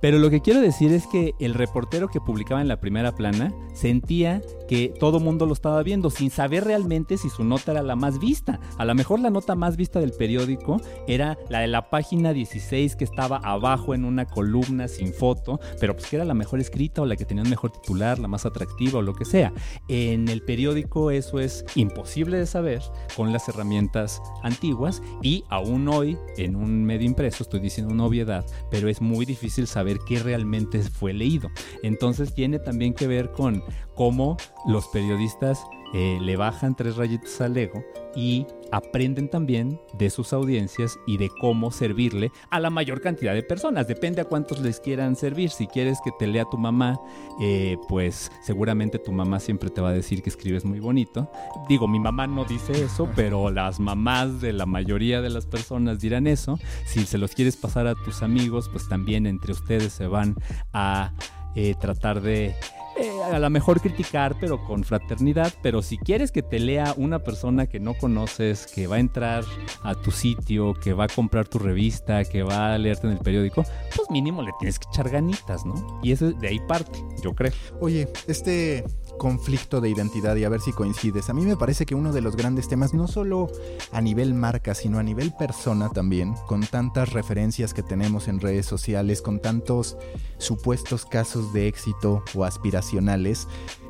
Pero 0.00 0.18
lo 0.18 0.30
que 0.30 0.40
quiero 0.40 0.60
decir 0.60 0.92
es 0.92 1.06
que 1.06 1.34
el 1.38 1.54
reportero 1.54 2.08
que 2.08 2.20
publicaba 2.20 2.60
en 2.60 2.68
la 2.68 2.80
primera 2.80 3.14
plana 3.14 3.52
sentía 3.74 4.40
que 4.70 4.94
todo 5.00 5.18
mundo 5.18 5.46
lo 5.46 5.52
estaba 5.52 5.82
viendo 5.82 6.10
sin 6.10 6.30
saber 6.30 6.62
realmente 6.62 7.16
si 7.16 7.28
su 7.28 7.42
nota 7.42 7.72
era 7.72 7.82
la 7.82 7.96
más 7.96 8.20
vista. 8.20 8.60
A 8.78 8.84
lo 8.84 8.94
mejor 8.94 9.18
la 9.18 9.28
nota 9.28 9.56
más 9.56 9.76
vista 9.76 9.98
del 9.98 10.12
periódico 10.12 10.80
era 11.08 11.36
la 11.48 11.58
de 11.58 11.66
la 11.66 11.90
página 11.90 12.32
16 12.32 12.94
que 12.94 13.02
estaba 13.02 13.38
abajo 13.38 13.94
en 13.94 14.04
una 14.04 14.26
columna 14.26 14.86
sin 14.86 15.12
foto, 15.12 15.58
pero 15.80 15.96
pues 15.96 16.06
que 16.06 16.14
era 16.14 16.24
la 16.24 16.34
mejor 16.34 16.60
escrita 16.60 17.02
o 17.02 17.06
la 17.06 17.16
que 17.16 17.24
tenía 17.24 17.42
un 17.42 17.50
mejor 17.50 17.72
titular, 17.72 18.20
la 18.20 18.28
más 18.28 18.46
atractiva 18.46 19.00
o 19.00 19.02
lo 19.02 19.12
que 19.12 19.24
sea. 19.24 19.52
En 19.88 20.28
el 20.28 20.42
periódico 20.42 21.10
eso 21.10 21.40
es 21.40 21.64
imposible 21.74 22.38
de 22.38 22.46
saber 22.46 22.80
con 23.16 23.32
las 23.32 23.48
herramientas 23.48 24.22
antiguas 24.44 25.02
y 25.20 25.42
aún 25.48 25.88
hoy 25.88 26.16
en 26.36 26.54
un 26.54 26.84
medio 26.84 27.08
impreso, 27.08 27.42
estoy 27.42 27.58
diciendo 27.58 27.92
una 27.92 28.04
obviedad, 28.04 28.46
pero 28.70 28.88
es 28.88 29.00
muy 29.00 29.26
difícil 29.26 29.66
saber 29.66 29.98
qué 30.06 30.20
realmente 30.20 30.80
fue 30.84 31.12
leído. 31.12 31.50
Entonces 31.82 32.32
tiene 32.32 32.60
también 32.60 32.94
que 32.94 33.08
ver 33.08 33.32
con 33.32 33.64
cómo 34.00 34.38
los 34.64 34.88
periodistas 34.88 35.66
eh, 35.92 36.16
le 36.22 36.38
bajan 36.38 36.74
tres 36.74 36.96
rayitos 36.96 37.38
al 37.42 37.54
ego 37.54 37.84
y 38.16 38.46
aprenden 38.72 39.28
también 39.28 39.78
de 39.92 40.08
sus 40.08 40.32
audiencias 40.32 40.98
y 41.06 41.18
de 41.18 41.28
cómo 41.38 41.70
servirle 41.70 42.32
a 42.48 42.60
la 42.60 42.70
mayor 42.70 43.02
cantidad 43.02 43.34
de 43.34 43.42
personas. 43.42 43.86
Depende 43.86 44.22
a 44.22 44.24
cuántos 44.24 44.60
les 44.60 44.80
quieran 44.80 45.16
servir. 45.16 45.50
Si 45.50 45.66
quieres 45.66 45.98
que 46.02 46.12
te 46.18 46.26
lea 46.26 46.46
tu 46.50 46.56
mamá, 46.56 46.98
eh, 47.42 47.76
pues 47.90 48.32
seguramente 48.40 48.98
tu 48.98 49.12
mamá 49.12 49.38
siempre 49.38 49.68
te 49.68 49.82
va 49.82 49.90
a 49.90 49.92
decir 49.92 50.22
que 50.22 50.30
escribes 50.30 50.64
muy 50.64 50.80
bonito. 50.80 51.30
Digo, 51.68 51.86
mi 51.86 52.00
mamá 52.00 52.26
no 52.26 52.46
dice 52.46 52.82
eso, 52.82 53.06
pero 53.14 53.50
las 53.50 53.80
mamás 53.80 54.40
de 54.40 54.54
la 54.54 54.64
mayoría 54.64 55.20
de 55.20 55.28
las 55.28 55.44
personas 55.44 56.00
dirán 56.00 56.26
eso. 56.26 56.58
Si 56.86 57.04
se 57.04 57.18
los 57.18 57.34
quieres 57.34 57.58
pasar 57.58 57.86
a 57.86 57.94
tus 57.96 58.22
amigos, 58.22 58.70
pues 58.70 58.88
también 58.88 59.26
entre 59.26 59.52
ustedes 59.52 59.92
se 59.92 60.06
van 60.06 60.36
a 60.72 61.12
eh, 61.54 61.74
tratar 61.78 62.22
de 62.22 62.54
eh, 63.00 63.22
a 63.22 63.38
lo 63.38 63.50
mejor 63.50 63.80
criticar, 63.80 64.36
pero 64.40 64.62
con 64.64 64.84
fraternidad. 64.84 65.52
Pero 65.62 65.82
si 65.82 65.98
quieres 65.98 66.32
que 66.32 66.42
te 66.42 66.58
lea 66.58 66.94
una 66.96 67.20
persona 67.20 67.66
que 67.66 67.80
no 67.80 67.94
conoces, 67.94 68.66
que 68.66 68.86
va 68.86 68.96
a 68.96 69.00
entrar 69.00 69.44
a 69.82 69.94
tu 69.94 70.10
sitio, 70.10 70.74
que 70.74 70.92
va 70.92 71.04
a 71.04 71.08
comprar 71.08 71.48
tu 71.48 71.58
revista, 71.58 72.24
que 72.24 72.42
va 72.42 72.74
a 72.74 72.78
leerte 72.78 73.06
en 73.06 73.14
el 73.14 73.18
periódico, 73.18 73.64
pues 73.96 74.10
mínimo 74.10 74.42
le 74.42 74.52
tienes 74.58 74.78
que 74.78 74.86
echar 74.92 75.08
ganitas, 75.08 75.64
¿no? 75.64 76.00
Y 76.02 76.12
eso 76.12 76.32
de 76.32 76.48
ahí 76.48 76.60
parte, 76.68 76.98
yo 77.22 77.34
creo. 77.34 77.52
Oye, 77.80 78.08
este 78.26 78.84
conflicto 79.20 79.82
de 79.82 79.90
identidad 79.90 80.34
y 80.36 80.44
a 80.44 80.48
ver 80.48 80.62
si 80.62 80.72
coincides. 80.72 81.28
A 81.28 81.34
mí 81.34 81.44
me 81.44 81.54
parece 81.54 81.84
que 81.84 81.94
uno 81.94 82.10
de 82.10 82.22
los 82.22 82.36
grandes 82.36 82.68
temas, 82.68 82.94
no 82.94 83.06
solo 83.06 83.48
a 83.92 84.00
nivel 84.00 84.32
marca, 84.32 84.74
sino 84.74 84.98
a 84.98 85.02
nivel 85.02 85.34
persona 85.38 85.90
también, 85.90 86.32
con 86.46 86.62
tantas 86.62 87.12
referencias 87.12 87.74
que 87.74 87.82
tenemos 87.82 88.28
en 88.28 88.40
redes 88.40 88.64
sociales, 88.64 89.20
con 89.20 89.38
tantos 89.38 89.98
supuestos 90.38 91.04
casos 91.04 91.52
de 91.52 91.68
éxito 91.68 92.24
o 92.34 92.44
aspiracionales, 92.44 93.46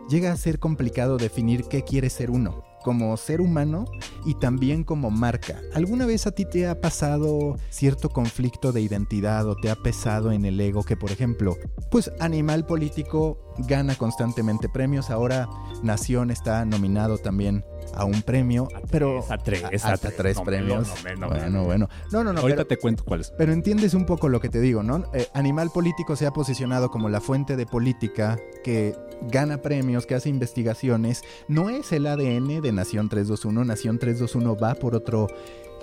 llega 0.09 0.33
a 0.33 0.37
ser 0.37 0.59
complicado 0.59 1.17
definir 1.17 1.63
qué 1.67 1.85
quiere 1.85 2.11
ser 2.11 2.33
uno 2.33 2.70
como 2.83 3.17
ser 3.17 3.41
humano 3.41 3.85
y 4.25 4.35
también 4.35 4.85
como 4.85 5.11
marca. 5.11 5.61
¿Alguna 5.75 6.07
vez 6.07 6.27
a 6.27 6.33
ti 6.33 6.45
te 6.45 6.67
ha 6.67 6.81
pasado 6.81 7.57
cierto 7.71 8.09
conflicto 8.11 8.73
de 8.73 8.81
identidad 8.81 9.49
o 9.49 9.57
te 9.57 9.71
ha 9.71 9.77
pesado 9.77 10.33
en 10.33 10.45
el 10.45 10.61
ego 10.61 10.83
que, 10.83 10.97
por 10.97 11.11
ejemplo, 11.11 11.57
pues 11.91 12.11
Animal 12.21 12.67
Político 12.67 13.39
gana 13.59 13.95
constantemente 13.95 14.69
premios, 14.69 15.11
ahora 15.11 15.49
Nación 15.83 16.31
está 16.31 16.65
nominado 16.65 17.19
también 17.19 17.65
a 17.95 18.05
un 18.05 18.23
premio, 18.23 18.69
pero 18.91 19.25
a 19.31 19.39
tres, 19.39 19.65
hasta 19.85 20.11
tres 20.11 20.41
premios. 20.41 20.89
bueno, 21.29 21.65
bueno. 21.65 21.89
No, 22.13 22.25
no, 22.25 22.33
no. 22.33 22.41
Ahorita 22.41 22.65
te 22.65 22.77
cuento 22.77 23.05
cuáles. 23.05 23.33
Pero 23.37 23.53
entiendes 23.53 23.95
un 23.95 24.07
poco 24.07 24.29
lo 24.29 24.41
que 24.41 24.49
te 24.49 24.61
digo, 24.61 24.83
¿no? 24.83 25.05
Eh, 25.15 25.29
Animal 25.35 25.71
Político 25.73 26.17
se 26.17 26.27
ha 26.27 26.33
posicionado 26.33 26.91
como 26.91 27.09
la 27.09 27.21
fuente 27.21 27.57
de 27.57 27.67
política 27.67 28.39
que 28.65 28.97
gana 29.31 29.59
premios, 29.59 30.07
que 30.07 30.15
hace 30.15 30.29
investigaciones. 30.29 31.23
No 31.49 31.71
es 31.71 31.93
el 31.93 32.07
ADN 32.07 32.61
de 32.61 32.73
Nación 32.73 33.09
321. 33.09 33.65
Nación 33.65 33.99
321 33.99 34.57
va 34.57 34.75
por 34.75 34.95
otro 34.95 35.29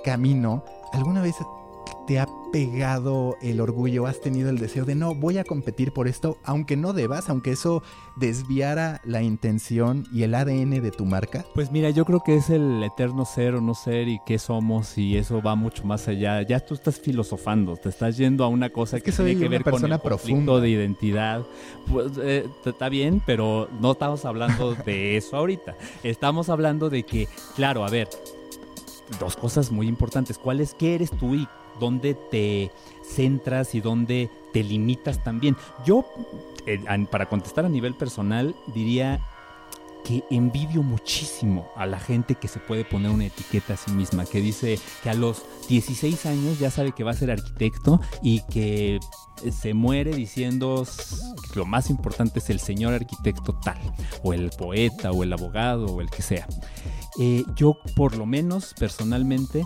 camino. 0.04 0.64
¿Alguna 0.94 1.22
vez 1.22 1.36
te 2.06 2.20
ha 2.20 2.27
pegado 2.51 3.38
el 3.41 3.60
orgullo, 3.60 4.08
has 4.08 4.22
tenido 4.22 4.50
el 4.50 4.58
deseo 4.58 4.86
de 4.86 4.96
no, 4.96 5.13
voy 5.13 5.38
a 5.38 5.44
competir 5.44 5.91
por 5.91 6.08
esto, 6.08 6.38
aunque 6.44 6.77
no 6.77 6.94
debas, 6.94 7.29
aunque 7.29 7.51
eso 7.51 7.84
desviara 8.15 9.01
la 9.03 9.22
intención 9.22 10.06
y 10.12 10.24
el 10.24 10.34
ADN 10.34 10.82
de 10.82 10.91
tu 10.91 11.06
marca? 11.06 11.46
Pues 11.53 11.72
mira, 11.72 11.89
yo 11.89 12.06
creo 12.06 12.22
que 12.22 12.36
es 12.36 12.50
el 12.50 12.84
eterno 12.84 13.25
ser 13.25 13.56
o 13.56 13.62
no 13.62 13.74
ser 13.74 14.08
y 14.08 14.20
qué 14.25 14.39
somos 14.39 14.98
y 14.98 15.17
eso 15.17 15.41
va 15.41 15.56
mucho 15.56 15.84
más 15.86 16.08
allá. 16.08 16.41
Ya 16.41 16.60
tú 16.60 16.74
estás 16.74 17.00
filosofando, 17.00 17.75
te 17.75 17.89
estás 17.89 18.17
yendo 18.17 18.44
a 18.44 18.48
una 18.48 18.70
cosa 18.70 19.00
que, 19.00 19.12
tiene 19.12 19.38
que 19.38 19.50
ver 19.50 19.63
con 19.63 19.84
el 19.84 20.00
conflicto 20.00 20.60
de 20.60 20.70
identidad. 20.70 21.46
Pues 21.91 22.13
eh, 22.22 22.48
está 22.65 22.89
bien, 22.89 23.22
pero 23.25 23.70
no 23.79 23.91
estamos 23.91 24.25
hablando 24.25 24.75
de 24.86 25.17
eso 25.17 25.38
ahorita. 25.38 25.75
Estamos 26.03 26.50
hablando 26.50 26.89
de 26.89 27.03
que, 27.03 27.27
claro, 27.56 27.86
a 27.86 27.89
ver, 27.89 28.08
dos 29.20 29.36
cosas 29.36 29.72
muy 29.72 29.88
importantes. 29.88 30.38
¿Cuál 30.38 30.60
es 30.60 30.74
qué 30.74 30.96
eres 30.96 31.12
tú 31.12 31.36
y 31.36 31.48
dónde 31.79 32.13
te 32.13 32.72
centras 33.03 33.75
y 33.75 33.81
dónde 33.81 34.29
te 34.53 34.63
limitas 34.63 35.24
también? 35.24 35.55
Yo, 35.86 36.05
eh, 36.65 36.79
para 37.10 37.27
contestar 37.27 37.65
a 37.65 37.69
nivel 37.69 37.96
personal, 37.96 38.55
diría 38.74 39.19
que 40.07 40.24
envidio 40.29 40.84
muchísimo 40.84 41.69
a 41.75 41.86
la 41.86 42.00
gente 42.00 42.36
que 42.36 42.48
se 42.48 42.60
puede 42.60 42.86
poner 42.86 43.12
una 43.12 43.25
etiqueta 43.25 43.74
a 43.74 43.77
sí 43.77 43.91
misma, 43.91 44.25
que 44.25 44.39
dice 44.39 44.79
que 45.03 45.10
a 45.10 45.13
los 45.13 45.43
16 45.67 46.25
años 46.25 46.60
ya 46.60 46.72
sabe 46.72 46.93
que 46.93 47.03
va 47.03 47.12
a 47.12 47.15
ser 47.15 47.29
arquitecto 47.29 48.00
y 48.22 48.41
que 48.43 49.01
se 49.51 49.74
muere 49.74 50.15
diciendo 50.15 50.88
que 51.51 51.60
lo 51.60 51.65
más 51.65 51.89
importante 51.89 52.39
es 52.39 52.50
el 52.50 52.62
señor 52.62 52.93
arquitecto 52.93 53.53
tal, 53.55 53.79
o 54.24 54.34
el 54.34 54.50
poeta, 54.51 55.12
o 55.12 55.24
el 55.24 55.34
abogado, 55.34 55.88
o 55.88 56.00
el 56.00 56.10
que 56.10 56.22
sea. 56.22 56.48
Eh, 57.20 57.44
yo 57.56 57.78
por 57.96 58.16
lo 58.16 58.26
menos 58.26 58.76
personalmente 58.80 59.66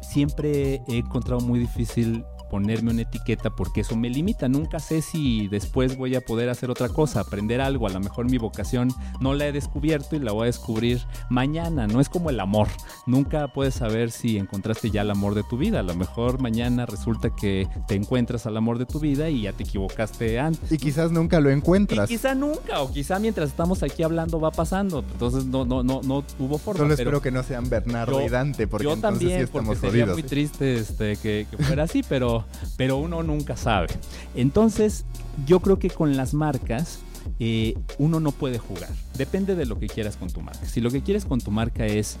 siempre 0.00 0.82
he 0.86 0.98
encontrado 0.98 1.40
muy 1.40 1.58
difícil 1.58 2.24
ponerme 2.54 2.92
una 2.92 3.02
etiqueta 3.02 3.50
porque 3.50 3.80
eso 3.80 3.96
me 3.96 4.08
limita. 4.08 4.48
Nunca 4.48 4.78
sé 4.78 5.02
si 5.02 5.48
después 5.48 5.96
voy 5.96 6.14
a 6.14 6.20
poder 6.20 6.48
hacer 6.50 6.70
otra 6.70 6.88
cosa, 6.88 7.18
aprender 7.18 7.60
algo. 7.60 7.88
A 7.88 7.90
lo 7.90 7.98
mejor 7.98 8.30
mi 8.30 8.38
vocación 8.38 8.92
no 9.18 9.34
la 9.34 9.48
he 9.48 9.50
descubierto 9.50 10.14
y 10.14 10.20
la 10.20 10.30
voy 10.30 10.44
a 10.44 10.46
descubrir 10.46 11.00
mañana. 11.30 11.88
No 11.88 12.00
es 12.00 12.08
como 12.08 12.30
el 12.30 12.38
amor. 12.38 12.68
Nunca 13.06 13.48
puedes 13.48 13.74
saber 13.74 14.12
si 14.12 14.38
encontraste 14.38 14.92
ya 14.92 15.00
el 15.00 15.10
amor 15.10 15.34
de 15.34 15.42
tu 15.42 15.56
vida. 15.56 15.80
A 15.80 15.82
lo 15.82 15.96
mejor 15.96 16.40
mañana 16.40 16.86
resulta 16.86 17.30
que 17.34 17.66
te 17.88 17.96
encuentras 17.96 18.46
al 18.46 18.56
amor 18.56 18.78
de 18.78 18.86
tu 18.86 19.00
vida 19.00 19.28
y 19.30 19.42
ya 19.42 19.52
te 19.52 19.64
equivocaste 19.64 20.38
antes. 20.38 20.70
Y 20.70 20.78
quizás 20.78 21.10
nunca 21.10 21.40
lo 21.40 21.50
encuentras. 21.50 22.08
Y 22.08 22.14
quizá 22.14 22.36
nunca, 22.36 22.82
o 22.82 22.92
quizá 22.92 23.18
mientras 23.18 23.48
estamos 23.48 23.82
aquí 23.82 24.04
hablando 24.04 24.38
va 24.38 24.52
pasando. 24.52 25.00
Entonces 25.00 25.44
no, 25.46 25.64
no, 25.64 25.82
no, 25.82 26.02
no 26.04 26.22
hubo 26.38 26.58
forma. 26.58 26.78
Solo 26.78 26.94
espero 26.94 27.20
que 27.20 27.32
no 27.32 27.42
sean 27.42 27.68
Bernardo 27.68 28.24
y 28.24 28.28
Dante, 28.28 28.68
porque 28.68 28.84
yo 28.84 28.96
también, 28.96 29.48
porque 29.50 29.74
sería 29.74 30.06
muy 30.06 30.22
triste 30.22 30.76
este, 30.76 31.16
que 31.16 31.48
fuera 31.58 31.82
así, 31.82 32.04
pero 32.08 32.43
pero, 32.76 32.96
uno 32.96 33.22
nunca 33.22 33.56
sabe. 33.56 33.88
Entonces, 34.34 35.04
yo 35.46 35.60
creo 35.60 35.78
que 35.78 35.90
con 35.90 36.16
las 36.16 36.34
marcas 36.34 37.00
eh, 37.38 37.74
uno 37.98 38.20
no 38.20 38.32
puede 38.32 38.58
jugar. 38.58 38.90
Depende 39.16 39.54
de 39.54 39.66
lo 39.66 39.78
que 39.78 39.86
quieras 39.86 40.16
con 40.16 40.30
tu 40.30 40.40
marca. 40.40 40.66
Si 40.66 40.80
lo 40.80 40.90
que 40.90 41.02
quieres 41.02 41.24
con 41.24 41.40
tu 41.40 41.50
marca 41.50 41.86
es 41.86 42.18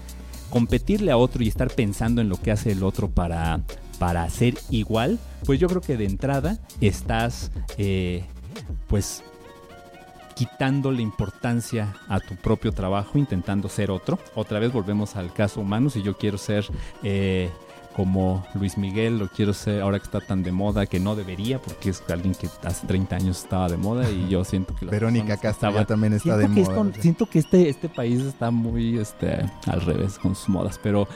competirle 0.50 1.10
a 1.10 1.16
otro 1.16 1.42
y 1.42 1.48
estar 1.48 1.70
pensando 1.70 2.20
en 2.20 2.28
lo 2.28 2.36
que 2.36 2.52
hace 2.52 2.72
el 2.72 2.82
otro 2.82 3.10
para, 3.10 3.62
para 3.98 4.28
ser 4.30 4.54
igual, 4.70 5.18
pues 5.44 5.58
yo 5.58 5.68
creo 5.68 5.80
que 5.80 5.96
de 5.96 6.04
entrada 6.04 6.58
estás 6.80 7.50
eh, 7.76 8.24
pues 8.86 9.22
quitando 10.34 10.90
la 10.90 11.00
importancia 11.00 11.96
a 12.08 12.20
tu 12.20 12.36
propio 12.36 12.72
trabajo, 12.72 13.18
intentando 13.18 13.68
ser 13.68 13.90
otro. 13.90 14.18
Otra 14.34 14.58
vez 14.58 14.72
volvemos 14.72 15.16
al 15.16 15.32
caso 15.32 15.60
humano, 15.60 15.90
si 15.90 16.02
yo 16.02 16.16
quiero 16.16 16.38
ser 16.38 16.66
eh, 17.02 17.50
como 17.94 18.44
Luis 18.54 18.76
Miguel, 18.76 19.18
lo 19.18 19.28
quiero 19.28 19.52
ser 19.52 19.82
ahora 19.82 19.98
que 19.98 20.04
está 20.04 20.20
tan 20.20 20.42
de 20.42 20.52
moda, 20.52 20.86
que 20.86 21.00
no 21.00 21.14
debería, 21.14 21.60
porque 21.60 21.90
es 21.90 22.02
alguien 22.08 22.34
que 22.34 22.48
hace 22.64 22.86
30 22.86 23.16
años 23.16 23.42
estaba 23.42 23.68
de 23.68 23.76
moda 23.76 24.10
y 24.10 24.28
yo 24.28 24.44
siento 24.44 24.74
que... 24.74 24.86
Verónica 24.86 25.36
Castro 25.36 25.72
ya 25.72 25.84
también 25.84 26.12
está 26.12 26.36
de 26.36 26.48
moda. 26.48 26.92
siento 27.00 27.26
que 27.26 27.38
este, 27.38 27.68
este 27.68 27.88
país 27.88 28.20
está 28.20 28.50
muy 28.50 28.98
este, 28.98 29.44
al 29.66 29.80
revés 29.80 30.18
con 30.18 30.34
sus 30.34 30.48
modas, 30.48 30.78
pero 30.82 31.08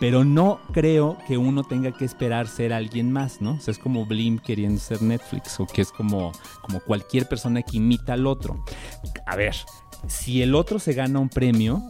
pero 0.00 0.24
no 0.24 0.60
creo 0.72 1.16
que 1.26 1.38
uno 1.38 1.62
tenga 1.62 1.92
que 1.92 2.04
esperar 2.04 2.48
ser 2.48 2.72
alguien 2.72 3.10
más, 3.10 3.40
¿no? 3.40 3.54
O 3.54 3.60
sea, 3.60 3.72
es 3.72 3.78
como 3.78 4.04
Blim 4.04 4.38
queriendo 4.38 4.78
ser 4.80 5.00
Netflix 5.00 5.58
o 5.60 5.66
que 5.66 5.80
es 5.80 5.90
como, 5.90 6.32
como 6.60 6.80
cualquier 6.80 7.26
persona 7.26 7.62
que 7.62 7.78
imita 7.78 8.12
al 8.12 8.26
otro. 8.26 8.62
A 9.24 9.36
ver, 9.36 9.54
si 10.06 10.42
el 10.42 10.54
otro 10.54 10.78
se 10.78 10.92
gana 10.92 11.18
un 11.20 11.28
premio, 11.28 11.88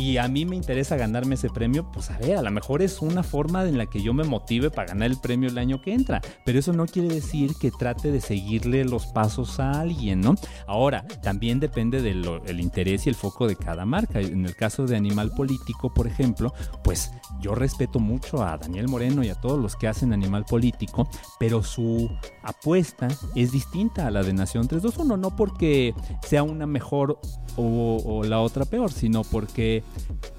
y 0.00 0.16
a 0.16 0.26
mí 0.28 0.46
me 0.46 0.56
interesa 0.56 0.96
ganarme 0.96 1.34
ese 1.34 1.50
premio, 1.50 1.92
pues 1.92 2.10
a 2.10 2.16
ver, 2.16 2.38
a 2.38 2.42
lo 2.42 2.50
mejor 2.50 2.80
es 2.80 3.02
una 3.02 3.22
forma 3.22 3.68
en 3.68 3.76
la 3.76 3.84
que 3.84 4.00
yo 4.00 4.14
me 4.14 4.24
motive 4.24 4.70
para 4.70 4.88
ganar 4.88 5.10
el 5.10 5.20
premio 5.20 5.50
el 5.50 5.58
año 5.58 5.82
que 5.82 5.92
entra, 5.92 6.22
pero 6.46 6.58
eso 6.58 6.72
no 6.72 6.86
quiere 6.86 7.08
decir 7.08 7.52
que 7.60 7.70
trate 7.70 8.10
de 8.10 8.22
seguirle 8.22 8.86
los 8.86 9.06
pasos 9.08 9.60
a 9.60 9.78
alguien, 9.78 10.22
¿no? 10.22 10.36
Ahora, 10.66 11.06
también 11.22 11.60
depende 11.60 12.00
del 12.00 12.60
interés 12.60 13.06
y 13.06 13.10
el 13.10 13.14
foco 13.14 13.46
de 13.46 13.56
cada 13.56 13.84
marca. 13.84 14.20
En 14.20 14.46
el 14.46 14.56
caso 14.56 14.86
de 14.86 14.96
Animal 14.96 15.32
Político, 15.36 15.92
por 15.92 16.06
ejemplo, 16.06 16.54
pues 16.82 17.12
yo 17.42 17.54
respeto 17.54 17.98
mucho 17.98 18.42
a 18.42 18.56
Daniel 18.56 18.88
Moreno 18.88 19.22
y 19.22 19.28
a 19.28 19.34
todos 19.34 19.60
los 19.60 19.76
que 19.76 19.86
hacen 19.86 20.14
Animal 20.14 20.46
Político, 20.46 21.10
pero 21.38 21.62
su 21.62 22.10
apuesta 22.50 23.08
es 23.34 23.52
distinta 23.52 24.06
a 24.06 24.10
la 24.10 24.22
de 24.22 24.32
Nación 24.32 24.68
321, 24.68 25.16
no 25.16 25.34
porque 25.36 25.94
sea 26.22 26.42
una 26.42 26.66
mejor 26.66 27.18
o, 27.56 28.02
o 28.04 28.24
la 28.24 28.40
otra 28.40 28.64
peor, 28.64 28.92
sino 28.92 29.22
porque 29.24 29.82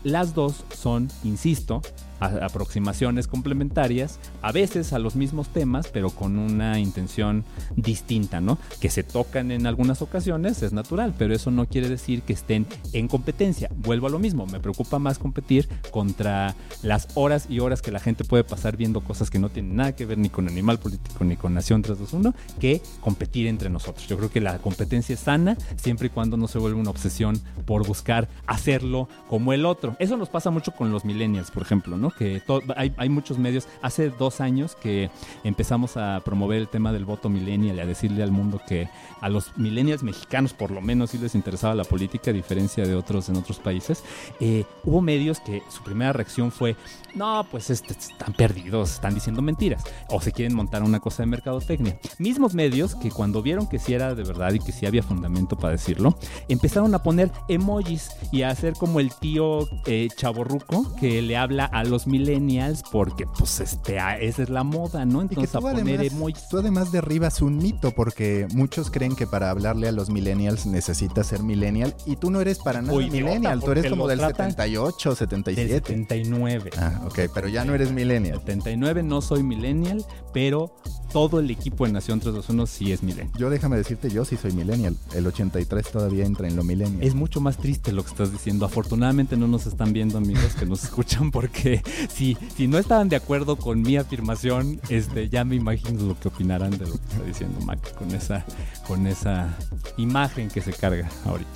las 0.03 0.33
dos 0.33 0.63
son, 0.73 1.09
insisto, 1.23 1.81
aproximaciones 2.21 3.27
complementarias, 3.27 4.19
a 4.41 4.51
veces 4.51 4.93
a 4.93 4.99
los 4.99 5.15
mismos 5.15 5.49
temas, 5.49 5.87
pero 5.91 6.09
con 6.11 6.37
una 6.37 6.79
intención 6.79 7.43
distinta, 7.75 8.39
¿no? 8.39 8.57
Que 8.79 8.89
se 8.89 9.03
tocan 9.03 9.51
en 9.51 9.67
algunas 9.67 10.01
ocasiones, 10.01 10.61
es 10.61 10.71
natural, 10.71 11.13
pero 11.17 11.33
eso 11.33 11.51
no 11.51 11.65
quiere 11.65 11.89
decir 11.89 12.21
que 12.21 12.33
estén 12.33 12.67
en 12.93 13.07
competencia. 13.07 13.69
Vuelvo 13.75 14.07
a 14.07 14.09
lo 14.09 14.19
mismo, 14.19 14.45
me 14.45 14.59
preocupa 14.59 14.99
más 14.99 15.19
competir 15.19 15.67
contra 15.91 16.55
las 16.83 17.07
horas 17.15 17.47
y 17.49 17.59
horas 17.59 17.81
que 17.81 17.91
la 17.91 17.99
gente 17.99 18.23
puede 18.23 18.43
pasar 18.43 18.77
viendo 18.77 19.01
cosas 19.01 19.29
que 19.29 19.39
no 19.39 19.49
tienen 19.49 19.75
nada 19.75 19.95
que 19.95 20.05
ver 20.05 20.17
ni 20.17 20.29
con 20.29 20.47
Animal 20.47 20.79
Político 20.79 21.23
ni 21.23 21.35
con 21.35 21.53
Nación 21.53 21.81
321, 21.81 22.35
que 22.59 22.81
competir 23.01 23.47
entre 23.47 23.69
nosotros. 23.69 24.07
Yo 24.07 24.17
creo 24.17 24.29
que 24.29 24.41
la 24.41 24.59
competencia 24.59 25.13
es 25.13 25.21
sana 25.21 25.57
siempre 25.75 26.07
y 26.07 26.09
cuando 26.09 26.37
no 26.37 26.47
se 26.47 26.59
vuelva 26.59 26.79
una 26.79 26.91
obsesión 26.91 27.39
por 27.65 27.85
buscar 27.85 28.27
hacerlo 28.45 29.09
como 29.27 29.53
el 29.53 29.65
otro. 29.65 29.95
Eso 29.99 30.17
nos 30.17 30.29
pasa 30.29 30.51
mucho 30.51 30.71
con 30.71 30.91
los 30.91 31.05
millennials, 31.05 31.51
por 31.51 31.63
ejemplo, 31.63 31.97
¿no? 31.97 32.10
Que 32.17 32.41
hay, 32.75 33.09
muchos 33.09 33.37
medios. 33.37 33.67
Hace 33.81 34.09
dos 34.09 34.41
años 34.41 34.75
que 34.75 35.09
empezamos 35.43 35.97
a 35.97 36.21
promover 36.23 36.59
el 36.59 36.67
tema 36.67 36.91
del 36.91 37.05
voto 37.05 37.29
millennial 37.29 37.77
y 37.77 37.79
a 37.79 37.85
decirle 37.85 38.23
al 38.23 38.31
mundo 38.31 38.61
que 38.67 38.89
a 39.21 39.29
los 39.29 39.57
millennials 39.57 40.03
mexicanos, 40.03 40.53
por 40.53 40.71
lo 40.71 40.81
menos, 40.81 41.11
sí 41.11 41.17
les 41.17 41.35
interesaba 41.35 41.75
la 41.75 41.83
política, 41.83 42.31
a 42.31 42.33
diferencia 42.33 42.85
de 42.85 42.95
otros 42.95 43.29
en 43.29 43.37
otros 43.37 43.59
países. 43.59 44.03
Eh, 44.39 44.65
hubo 44.83 45.01
medios 45.01 45.39
que 45.39 45.61
su 45.69 45.83
primera 45.83 46.13
reacción 46.13 46.51
fue: 46.51 46.75
no, 47.15 47.45
pues 47.49 47.69
este, 47.69 47.93
están 47.93 48.33
perdidos, 48.33 48.93
están 48.93 49.13
diciendo 49.13 49.41
mentiras. 49.41 49.83
O 50.09 50.21
se 50.21 50.31
quieren 50.31 50.55
montar 50.55 50.83
una 50.83 50.99
cosa 50.99 51.23
de 51.23 51.27
mercadotecnia. 51.27 51.99
Mismos 52.17 52.53
medios 52.53 52.95
que 52.95 53.11
cuando 53.11 53.41
vieron 53.41 53.67
que 53.67 53.79
sí 53.79 53.93
era 53.93 54.15
de 54.15 54.23
verdad 54.23 54.53
y 54.53 54.59
que 54.59 54.71
sí 54.71 54.85
había 54.85 55.03
fundamento 55.03 55.57
para 55.57 55.73
decirlo, 55.73 56.17
empezaron 56.47 56.93
a 56.95 57.03
poner 57.03 57.31
emojis 57.47 58.09
y 58.31 58.43
a 58.43 58.49
hacer 58.49 58.73
como 58.73 58.99
el 58.99 59.13
tío 59.13 59.67
eh, 59.85 60.07
chaborruco 60.15 60.95
que 60.95 61.21
le 61.21 61.37
habla 61.37 61.65
a 61.65 61.83
los 61.83 62.00
millennials 62.07 62.83
porque 62.91 63.25
pues 63.25 63.59
este, 63.59 63.97
esa 63.97 64.43
es 64.43 64.49
la 64.49 64.63
moda, 64.63 65.05
¿no? 65.05 65.21
Entonces 65.21 65.55
a 65.55 65.61
poner 65.61 66.03
emojis. 66.03 66.47
Tú 66.49 66.59
además 66.59 66.91
derribas 66.91 67.41
un 67.41 67.57
mito 67.57 67.91
porque 67.91 68.47
muchos 68.53 68.91
creen 68.91 69.15
que 69.15 69.27
para 69.27 69.49
hablarle 69.49 69.87
a 69.87 69.91
los 69.91 70.09
millennials 70.09 70.65
necesitas 70.65 71.27
ser 71.27 71.43
millennial 71.43 71.95
y 72.05 72.15
tú 72.15 72.31
no 72.31 72.41
eres 72.41 72.59
para 72.59 72.81
nada 72.81 72.97
millennial, 72.97 73.59
tú 73.61 73.71
eres 73.71 73.89
como 73.89 74.07
del 74.07 74.19
78, 74.19 75.15
77. 75.15 75.71
Del 75.71 75.83
79. 75.83 76.71
Ah, 76.77 77.01
ok, 77.05 77.19
pero 77.33 77.47
ya 77.47 77.65
no 77.65 77.73
eres 77.73 77.91
millennial. 77.91 78.39
79 78.39 79.03
no 79.03 79.21
soy 79.21 79.43
millennial, 79.43 80.05
pero 80.33 80.75
todo 81.11 81.39
el 81.39 81.49
equipo 81.51 81.85
de 81.85 81.91
Nación 81.91 82.19
321 82.19 82.67
sí 82.67 82.91
es 82.91 83.03
millennial. 83.03 83.37
Yo 83.37 83.49
déjame 83.49 83.77
decirte, 83.77 84.09
yo 84.09 84.23
sí 84.25 84.37
soy 84.37 84.53
millennial. 84.53 84.95
El 85.13 85.27
83 85.27 85.91
todavía 85.91 86.25
entra 86.25 86.47
en 86.47 86.55
lo 86.55 86.63
millennial. 86.63 87.03
Es 87.03 87.15
mucho 87.15 87.41
más 87.41 87.57
triste 87.57 87.91
lo 87.91 88.03
que 88.03 88.11
estás 88.11 88.31
diciendo. 88.31 88.65
Afortunadamente 88.65 89.35
no 89.35 89.47
nos 89.47 89.65
están 89.67 89.93
viendo 89.93 90.17
amigos 90.17 90.55
que 90.55 90.65
nos 90.65 90.83
escuchan 90.85 91.31
porque 91.31 91.83
si, 92.09 92.37
si 92.55 92.67
no 92.67 92.77
estaban 92.77 93.09
de 93.09 93.15
acuerdo 93.15 93.55
con 93.55 93.81
mi 93.81 93.97
afirmación, 93.97 94.79
este, 94.89 95.29
ya 95.29 95.43
me 95.43 95.55
imagino 95.55 96.03
lo 96.03 96.19
que 96.19 96.27
opinarán 96.27 96.71
de 96.71 96.85
lo 96.85 96.93
que 96.93 97.05
está 97.11 97.23
diciendo 97.23 97.59
Mac 97.65 97.93
con 97.95 98.11
esa, 98.11 98.45
con 98.87 99.07
esa 99.07 99.57
imagen 99.97 100.49
que 100.49 100.61
se 100.61 100.73
carga 100.73 101.09
ahorita 101.25 101.49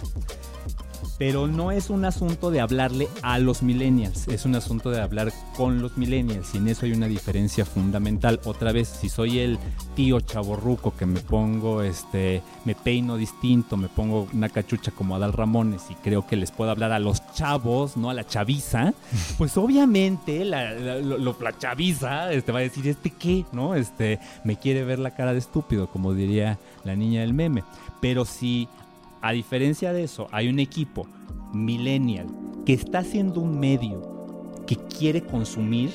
pero 1.18 1.48
no 1.48 1.72
es 1.72 1.90
un 1.90 2.06
asunto 2.06 2.52
de 2.52 2.60
hablarle 2.60 3.08
a 3.22 3.40
los 3.40 3.64
millennials, 3.64 4.28
es 4.28 4.46
un 4.46 4.56
asunto 4.56 4.92
de 4.92 5.02
hablar 5.02 5.32
con 5.56 5.82
los 5.82 5.98
millennials 5.98 6.54
y 6.54 6.58
en 6.58 6.68
eso 6.68 6.86
hay 6.86 6.92
una 6.92 7.08
diferencia 7.08 7.66
fundamental. 7.66 8.40
Otra 8.46 8.72
vez, 8.72 8.88
si 8.88 9.10
soy 9.10 9.40
el 9.40 9.58
tío 9.96 10.20
chaborruco 10.20 10.96
que 10.96 11.06
me 11.06 11.20
pongo, 11.22 11.82
este, 11.82 12.42
me 12.66 12.76
peino 12.76 13.18
distinto, 13.18 13.78
me 13.78 13.88
pongo 13.88 14.28
una 14.34 14.50
cachucha 14.50 14.92
como 14.92 15.16
Adal 15.16 15.34
Ramones 15.34 15.84
y 15.90 15.96
creo 15.96 16.28
que 16.28 16.36
les 16.36 16.52
puedo 16.52 16.72
hablar 16.72 16.92
a 16.92 17.00
los 17.00 17.22
chavos, 17.34 17.96
no 17.96 18.10
a 18.10 18.14
la 18.14 18.26
chaviza, 18.26 18.94
pues 19.38 19.58
obviamente 19.58 20.44
la, 20.44 20.74
la, 20.74 21.58
chaviza 21.58 22.34
este, 22.34 22.52
va 22.52 22.60
a 22.60 22.64
decir, 22.64 22.88
¿este 22.88 23.10
qué? 23.12 23.46
¿No? 23.52 23.76
Este, 23.76 24.20
me 24.44 24.58
quiere 24.58 24.84
ver 24.84 25.00
la 25.00 25.12
cara 25.12 25.34
de 25.34 25.40
estúpido, 25.40 25.88
como 25.88 26.14
diría 26.14 26.60
la 26.84 26.96
niña 26.96 27.22
del 27.22 27.34
meme. 27.34 27.64
Pero 28.02 28.26
si 28.26 28.68
a 29.26 29.32
diferencia 29.32 29.92
de 29.92 30.04
eso, 30.04 30.28
hay 30.32 30.50
un 30.50 30.60
equipo 30.60 31.08
millennial 31.52 32.28
que 32.64 32.74
está 32.74 33.00
haciendo 33.00 33.42
un 33.42 33.60
medio 33.60 34.54
que 34.68 34.76
quiere 34.76 35.22
consumir, 35.22 35.90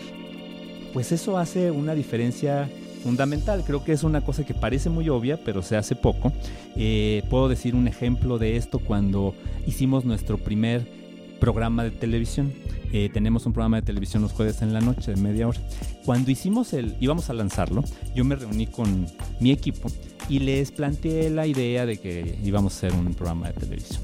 pues 0.92 1.12
eso 1.12 1.38
hace 1.38 1.70
una 1.70 1.94
diferencia 1.94 2.68
fundamental. 3.04 3.62
Creo 3.64 3.84
que 3.84 3.92
es 3.92 4.02
una 4.02 4.22
cosa 4.22 4.44
que 4.44 4.52
parece 4.52 4.90
muy 4.90 5.08
obvia, 5.08 5.38
pero 5.44 5.62
se 5.62 5.76
hace 5.76 5.94
poco. 5.94 6.32
Eh, 6.74 7.22
puedo 7.30 7.48
decir 7.48 7.76
un 7.76 7.86
ejemplo 7.86 8.36
de 8.36 8.56
esto 8.56 8.80
cuando 8.80 9.32
hicimos 9.64 10.04
nuestro 10.04 10.36
primer 10.36 10.90
programa 11.38 11.84
de 11.84 11.92
televisión. 11.92 12.52
Eh, 12.92 13.10
tenemos 13.12 13.46
un 13.46 13.52
programa 13.52 13.76
de 13.76 13.82
televisión 13.82 14.22
los 14.22 14.32
jueves 14.32 14.60
en 14.60 14.72
la 14.72 14.80
noche 14.80 15.14
de 15.14 15.20
media 15.20 15.46
hora. 15.46 15.60
Cuando 16.04 16.32
hicimos 16.32 16.72
el, 16.72 16.96
íbamos 16.98 17.30
a 17.30 17.34
lanzarlo, 17.34 17.84
yo 18.12 18.24
me 18.24 18.34
reuní 18.34 18.66
con 18.66 19.06
mi 19.38 19.52
equipo 19.52 19.88
y 20.28 20.40
les 20.40 20.70
planteé 20.70 21.30
la 21.30 21.46
idea 21.46 21.87
de 21.87 21.98
que 21.98 22.38
íbamos 22.44 22.74
a 22.74 22.76
hacer 22.76 22.92
un 22.98 23.14
programa 23.14 23.48
de 23.48 23.54
televisión. 23.54 24.02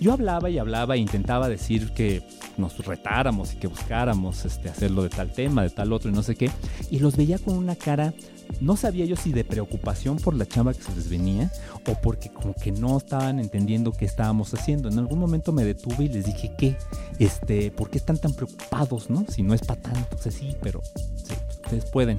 Yo 0.00 0.12
hablaba 0.12 0.48
y 0.48 0.58
hablaba 0.58 0.94
e 0.94 0.98
intentaba 0.98 1.48
decir 1.48 1.90
que 1.90 2.22
nos 2.56 2.78
retáramos 2.84 3.52
y 3.52 3.56
que 3.56 3.66
buscáramos 3.66 4.44
este, 4.44 4.68
hacerlo 4.68 5.02
de 5.02 5.08
tal 5.08 5.32
tema, 5.32 5.62
de 5.62 5.70
tal 5.70 5.92
otro 5.92 6.10
y 6.10 6.14
no 6.14 6.22
sé 6.22 6.36
qué. 6.36 6.50
Y 6.90 7.00
los 7.00 7.16
veía 7.16 7.38
con 7.38 7.56
una 7.56 7.74
cara, 7.74 8.14
no 8.60 8.76
sabía 8.76 9.06
yo 9.06 9.16
si 9.16 9.32
de 9.32 9.44
preocupación 9.44 10.18
por 10.18 10.34
la 10.34 10.46
chamba 10.46 10.72
que 10.72 10.82
se 10.82 10.94
les 10.94 11.08
venía 11.08 11.50
o 11.88 11.94
porque 12.00 12.30
como 12.30 12.54
que 12.54 12.70
no 12.70 12.96
estaban 12.96 13.40
entendiendo 13.40 13.92
qué 13.92 14.04
estábamos 14.04 14.54
haciendo. 14.54 14.88
En 14.88 14.98
algún 14.98 15.18
momento 15.18 15.52
me 15.52 15.64
detuve 15.64 16.04
y 16.04 16.08
les 16.08 16.26
dije, 16.26 16.52
¿qué? 16.56 16.76
Este, 17.18 17.72
¿Por 17.72 17.90
qué 17.90 17.98
están 17.98 18.18
tan 18.18 18.34
preocupados, 18.34 19.10
no? 19.10 19.24
Si 19.28 19.42
no 19.42 19.52
es 19.52 19.62
para 19.62 19.82
tanto, 19.82 20.16
o 20.16 20.30
sí, 20.30 20.56
pero 20.62 20.80
sí, 21.16 21.34
ustedes 21.68 21.90
pueden. 21.90 22.18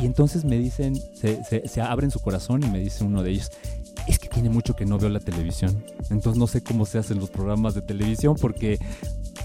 Y 0.00 0.06
entonces 0.06 0.44
me 0.44 0.58
dicen, 0.58 0.96
se, 0.96 1.42
se, 1.68 1.80
abren 1.80 2.10
su 2.10 2.20
corazón 2.20 2.62
y 2.62 2.70
me 2.70 2.78
dice 2.78 3.04
uno 3.04 3.22
de 3.22 3.30
ellos, 3.30 3.50
es 4.08 4.18
que 4.18 4.28
tiene 4.28 4.50
mucho 4.50 4.74
que 4.74 4.86
no 4.86 4.98
veo 4.98 5.10
la 5.10 5.20
televisión. 5.20 5.84
Entonces 6.10 6.36
no 6.36 6.46
sé 6.46 6.62
cómo 6.62 6.86
se 6.86 6.98
hacen 6.98 7.18
los 7.18 7.30
programas 7.30 7.74
de 7.74 7.82
televisión 7.82 8.36
porque 8.40 8.78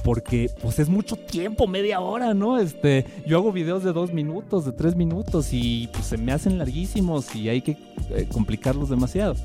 porque 0.03 0.49
pues 0.61 0.79
es 0.79 0.89
mucho 0.89 1.15
tiempo, 1.15 1.67
media 1.67 1.99
hora, 1.99 2.33
¿no? 2.33 2.57
Este, 2.57 3.05
yo 3.27 3.37
hago 3.37 3.51
videos 3.51 3.83
de 3.83 3.93
dos 3.93 4.11
minutos, 4.11 4.65
de 4.65 4.71
tres 4.71 4.95
minutos 4.95 5.49
y 5.51 5.89
pues 5.93 6.05
se 6.05 6.17
me 6.17 6.31
hacen 6.31 6.57
larguísimos 6.57 7.35
y 7.35 7.49
hay 7.49 7.61
que 7.61 7.77
eh, 8.09 8.27
complicarlos 8.31 8.89
demasiado. 8.89 9.35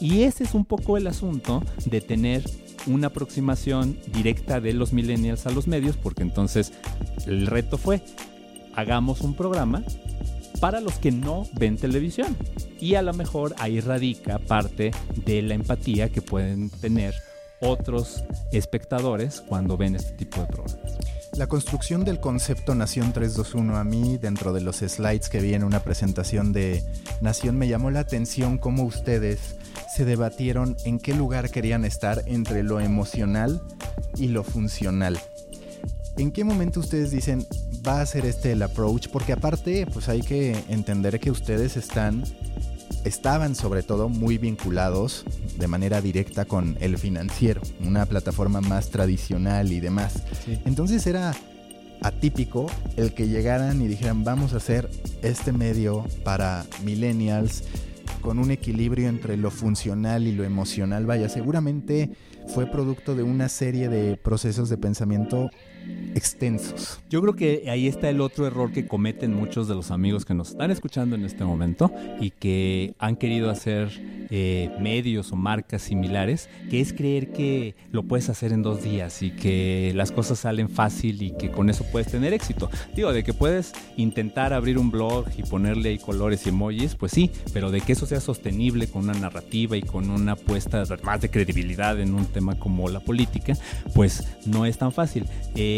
Y 0.00 0.24
ese 0.24 0.44
es 0.44 0.52
un 0.52 0.66
poco 0.66 0.98
el 0.98 1.06
asunto 1.06 1.62
de 1.86 2.02
tener 2.02 2.42
una 2.86 3.06
aproximación 3.06 3.96
directa 4.12 4.60
de 4.60 4.74
los 4.74 4.92
millennials 4.92 5.46
a 5.46 5.50
los 5.50 5.66
medios, 5.66 5.96
porque 5.96 6.22
entonces 6.22 6.72
el 7.26 7.46
reto 7.46 7.78
fue, 7.78 8.02
hagamos 8.74 9.20
un 9.20 9.34
programa 9.34 9.82
para 10.60 10.80
los 10.80 10.94
que 10.94 11.10
no 11.10 11.46
ven 11.54 11.76
televisión. 11.76 12.36
Y 12.80 12.94
a 12.94 13.02
lo 13.02 13.12
mejor 13.14 13.54
ahí 13.58 13.80
radica 13.80 14.38
parte 14.38 14.92
de 15.24 15.42
la 15.42 15.54
empatía 15.54 16.10
que 16.10 16.22
pueden 16.22 16.70
tener 16.70 17.14
otros 17.60 18.24
espectadores 18.52 19.40
cuando 19.40 19.76
ven 19.76 19.96
este 19.96 20.12
tipo 20.12 20.40
de 20.40 20.46
programas. 20.46 20.98
La 21.36 21.46
construcción 21.46 22.04
del 22.04 22.20
concepto 22.20 22.74
Nación 22.74 23.12
321 23.12 23.76
a 23.76 23.84
mí, 23.84 24.18
dentro 24.18 24.52
de 24.52 24.60
los 24.60 24.76
slides 24.76 25.30
que 25.30 25.40
vi 25.40 25.54
en 25.54 25.64
una 25.64 25.80
presentación 25.80 26.52
de 26.52 26.84
Nación, 27.22 27.56
me 27.56 27.68
llamó 27.68 27.90
la 27.90 28.00
atención 28.00 28.58
cómo 28.58 28.84
ustedes 28.84 29.56
se 29.96 30.04
debatieron 30.04 30.76
en 30.84 30.98
qué 30.98 31.14
lugar 31.14 31.50
querían 31.50 31.86
estar 31.86 32.22
entre 32.26 32.62
lo 32.62 32.80
emocional 32.80 33.62
y 34.16 34.28
lo 34.28 34.44
funcional. 34.44 35.18
¿En 36.16 36.30
qué 36.30 36.44
momento 36.44 36.80
ustedes 36.80 37.10
dicen 37.10 37.46
va 37.86 38.00
a 38.00 38.06
ser 38.06 38.26
este 38.26 38.52
el 38.52 38.62
approach? 38.62 39.08
Porque 39.08 39.32
aparte, 39.32 39.86
pues 39.86 40.08
hay 40.08 40.20
que 40.20 40.56
entender 40.68 41.18
que 41.18 41.30
ustedes 41.30 41.76
están 41.76 42.24
estaban 43.04 43.54
sobre 43.56 43.82
todo 43.82 44.08
muy 44.08 44.38
vinculados 44.38 45.24
de 45.58 45.66
manera 45.66 46.00
directa 46.00 46.44
con 46.44 46.76
el 46.80 46.98
financiero, 46.98 47.60
una 47.84 48.06
plataforma 48.06 48.60
más 48.60 48.90
tradicional 48.90 49.72
y 49.72 49.80
demás. 49.80 50.22
Entonces 50.64 51.06
era 51.06 51.34
atípico 52.00 52.66
el 52.96 53.14
que 53.14 53.28
llegaran 53.28 53.80
y 53.80 53.88
dijeran 53.88 54.22
vamos 54.24 54.52
a 54.52 54.58
hacer 54.58 54.90
este 55.22 55.52
medio 55.52 56.04
para 56.24 56.64
millennials 56.84 57.64
con 58.20 58.38
un 58.38 58.50
equilibrio 58.50 59.08
entre 59.08 59.36
lo 59.36 59.50
funcional 59.50 60.26
y 60.26 60.32
lo 60.32 60.44
emocional. 60.44 61.06
Vaya, 61.06 61.28
seguramente 61.28 62.10
fue 62.48 62.66
producto 62.66 63.14
de 63.14 63.22
una 63.22 63.48
serie 63.48 63.88
de 63.88 64.16
procesos 64.16 64.68
de 64.68 64.78
pensamiento 64.78 65.50
extensos. 66.14 67.00
Yo 67.10 67.20
creo 67.22 67.34
que 67.34 67.70
ahí 67.70 67.86
está 67.86 68.10
el 68.10 68.20
otro 68.20 68.46
error 68.46 68.72
que 68.72 68.86
cometen 68.86 69.34
muchos 69.34 69.68
de 69.68 69.74
los 69.74 69.90
amigos 69.90 70.24
que 70.24 70.34
nos 70.34 70.50
están 70.50 70.70
escuchando 70.70 71.16
en 71.16 71.24
este 71.24 71.44
momento 71.44 71.92
y 72.20 72.30
que 72.30 72.94
han 72.98 73.16
querido 73.16 73.50
hacer 73.50 73.90
eh, 74.30 74.70
medios 74.80 75.32
o 75.32 75.36
marcas 75.36 75.82
similares, 75.82 76.48
que 76.70 76.80
es 76.80 76.92
creer 76.92 77.32
que 77.32 77.74
lo 77.90 78.02
puedes 78.02 78.28
hacer 78.28 78.52
en 78.52 78.62
dos 78.62 78.82
días 78.82 79.22
y 79.22 79.30
que 79.30 79.92
las 79.94 80.12
cosas 80.12 80.38
salen 80.38 80.68
fácil 80.68 81.22
y 81.22 81.32
que 81.32 81.50
con 81.50 81.70
eso 81.70 81.84
puedes 81.90 82.10
tener 82.10 82.32
éxito. 82.32 82.70
Digo, 82.94 83.12
de 83.12 83.24
que 83.24 83.34
puedes 83.34 83.72
intentar 83.96 84.52
abrir 84.52 84.78
un 84.78 84.90
blog 84.90 85.26
y 85.36 85.42
ponerle 85.42 85.90
ahí 85.90 85.98
colores 85.98 86.46
y 86.46 86.50
emojis, 86.50 86.94
pues 86.94 87.12
sí, 87.12 87.30
pero 87.52 87.70
de 87.70 87.80
que 87.80 87.92
eso 87.92 88.06
sea 88.06 88.20
sostenible 88.20 88.86
con 88.86 89.04
una 89.04 89.14
narrativa 89.14 89.76
y 89.76 89.82
con 89.82 90.10
una 90.10 90.32
apuesta 90.32 90.84
más 91.02 91.20
de 91.20 91.30
credibilidad 91.30 92.00
en 92.00 92.14
un 92.14 92.26
tema 92.26 92.58
como 92.58 92.88
la 92.88 93.00
política, 93.00 93.54
pues 93.94 94.26
no 94.46 94.66
es 94.66 94.78
tan 94.78 94.92
fácil. 94.92 95.26
Eh, 95.54 95.71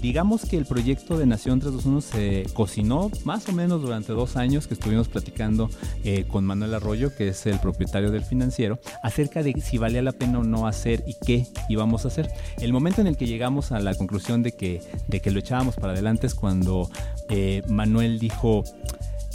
digamos 0.00 0.44
que 0.44 0.56
el 0.56 0.66
proyecto 0.66 1.18
de 1.18 1.26
Nación 1.26 1.60
321 1.60 2.00
se 2.00 2.54
cocinó 2.54 3.10
más 3.24 3.48
o 3.48 3.52
menos 3.52 3.82
durante 3.82 4.12
dos 4.12 4.36
años 4.36 4.66
que 4.66 4.74
estuvimos 4.74 5.08
platicando 5.08 5.70
eh, 6.04 6.24
con 6.28 6.44
Manuel 6.44 6.74
Arroyo, 6.74 7.14
que 7.14 7.28
es 7.28 7.46
el 7.46 7.58
propietario 7.58 8.10
del 8.10 8.24
financiero, 8.24 8.78
acerca 9.02 9.42
de 9.42 9.60
si 9.60 9.78
valía 9.78 10.02
la 10.02 10.12
pena 10.12 10.38
o 10.38 10.44
no 10.44 10.66
hacer 10.66 11.02
y 11.06 11.14
qué 11.14 11.46
íbamos 11.68 12.04
a 12.04 12.08
hacer. 12.08 12.28
El 12.60 12.72
momento 12.72 13.00
en 13.00 13.06
el 13.06 13.16
que 13.16 13.26
llegamos 13.26 13.72
a 13.72 13.80
la 13.80 13.94
conclusión 13.94 14.42
de 14.42 14.52
que, 14.52 14.80
de 15.08 15.20
que 15.20 15.30
lo 15.30 15.40
echábamos 15.40 15.76
para 15.76 15.92
adelante 15.92 16.26
es 16.26 16.34
cuando 16.34 16.88
eh, 17.28 17.62
Manuel 17.68 18.18
dijo, 18.18 18.64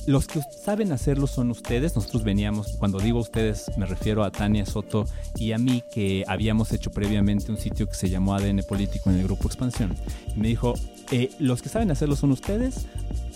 los 0.07 0.27
que 0.27 0.41
saben 0.41 0.91
hacerlo 0.91 1.27
son 1.27 1.51
ustedes. 1.51 1.95
Nosotros 1.95 2.23
veníamos, 2.23 2.75
cuando 2.77 2.99
digo 2.99 3.19
ustedes, 3.19 3.71
me 3.77 3.85
refiero 3.85 4.23
a 4.23 4.31
Tania 4.31 4.65
Soto 4.65 5.05
y 5.35 5.51
a 5.51 5.57
mí, 5.57 5.83
que 5.93 6.23
habíamos 6.27 6.71
hecho 6.71 6.91
previamente 6.91 7.51
un 7.51 7.57
sitio 7.57 7.87
que 7.87 7.95
se 7.95 8.09
llamó 8.09 8.35
ADN 8.35 8.63
Político 8.67 9.09
en 9.09 9.17
el 9.17 9.23
Grupo 9.23 9.47
Expansión. 9.47 9.95
Y 10.35 10.39
me 10.39 10.47
dijo, 10.47 10.73
eh, 11.11 11.29
los 11.39 11.61
que 11.61 11.69
saben 11.69 11.91
hacerlo 11.91 12.15
son 12.15 12.31
ustedes, 12.31 12.87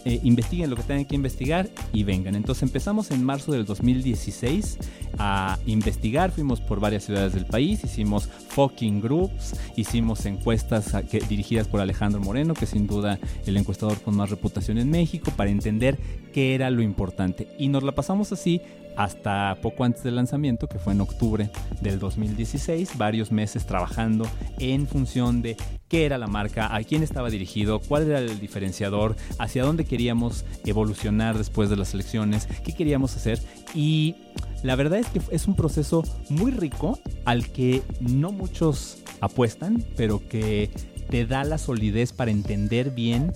eh, 0.05 0.19
investiguen 0.23 0.69
lo 0.69 0.75
que 0.75 0.83
tengan 0.83 1.05
que 1.05 1.15
investigar 1.15 1.67
y 1.91 2.03
vengan. 2.03 2.35
Entonces 2.35 2.63
empezamos 2.63 3.11
en 3.11 3.23
marzo 3.23 3.51
del 3.51 3.65
2016 3.65 4.77
a 5.17 5.57
investigar, 5.65 6.31
fuimos 6.31 6.61
por 6.61 6.79
varias 6.79 7.05
ciudades 7.05 7.33
del 7.33 7.45
país, 7.45 7.83
hicimos 7.83 8.29
fucking 8.49 9.01
groups, 9.01 9.55
hicimos 9.75 10.25
encuestas 10.25 10.95
dirigidas 11.27 11.67
por 11.67 11.81
Alejandro 11.81 12.21
Moreno, 12.21 12.53
que 12.53 12.65
sin 12.67 12.85
duda 12.85 13.19
el 13.45 13.57
encuestador 13.57 13.99
con 14.01 14.15
más 14.15 14.29
reputación 14.29 14.77
en 14.77 14.89
México, 14.89 15.31
para 15.35 15.49
entender 15.49 15.97
qué 16.33 16.53
era 16.53 16.69
lo 16.69 16.81
importante. 16.81 17.47
Y 17.57 17.69
nos 17.69 17.83
la 17.83 17.93
pasamos 17.93 18.31
así 18.31 18.61
hasta 18.95 19.57
poco 19.61 19.83
antes 19.83 20.03
del 20.03 20.15
lanzamiento, 20.15 20.67
que 20.67 20.79
fue 20.79 20.93
en 20.93 21.01
octubre 21.01 21.49
del 21.81 21.99
2016, 21.99 22.97
varios 22.97 23.31
meses 23.31 23.65
trabajando 23.65 24.27
en 24.59 24.87
función 24.87 25.41
de 25.41 25.57
qué 25.87 26.05
era 26.05 26.17
la 26.17 26.27
marca, 26.27 26.75
a 26.75 26.83
quién 26.83 27.03
estaba 27.03 27.29
dirigido, 27.29 27.79
cuál 27.79 28.09
era 28.09 28.19
el 28.19 28.39
diferenciador, 28.39 29.15
hacia 29.39 29.63
dónde 29.63 29.85
queríamos 29.85 30.45
evolucionar 30.65 31.37
después 31.37 31.69
de 31.69 31.77
las 31.77 31.93
elecciones, 31.93 32.47
qué 32.63 32.73
queríamos 32.73 33.15
hacer. 33.15 33.39
Y 33.73 34.15
la 34.63 34.75
verdad 34.75 34.99
es 34.99 35.07
que 35.07 35.21
es 35.31 35.47
un 35.47 35.55
proceso 35.55 36.03
muy 36.29 36.51
rico 36.51 36.99
al 37.25 37.51
que 37.51 37.83
no 37.99 38.31
muchos 38.31 39.03
apuestan, 39.21 39.83
pero 39.95 40.27
que 40.27 40.71
te 41.09 41.25
da 41.25 41.43
la 41.43 41.57
solidez 41.57 42.13
para 42.13 42.31
entender 42.31 42.91
bien 42.91 43.31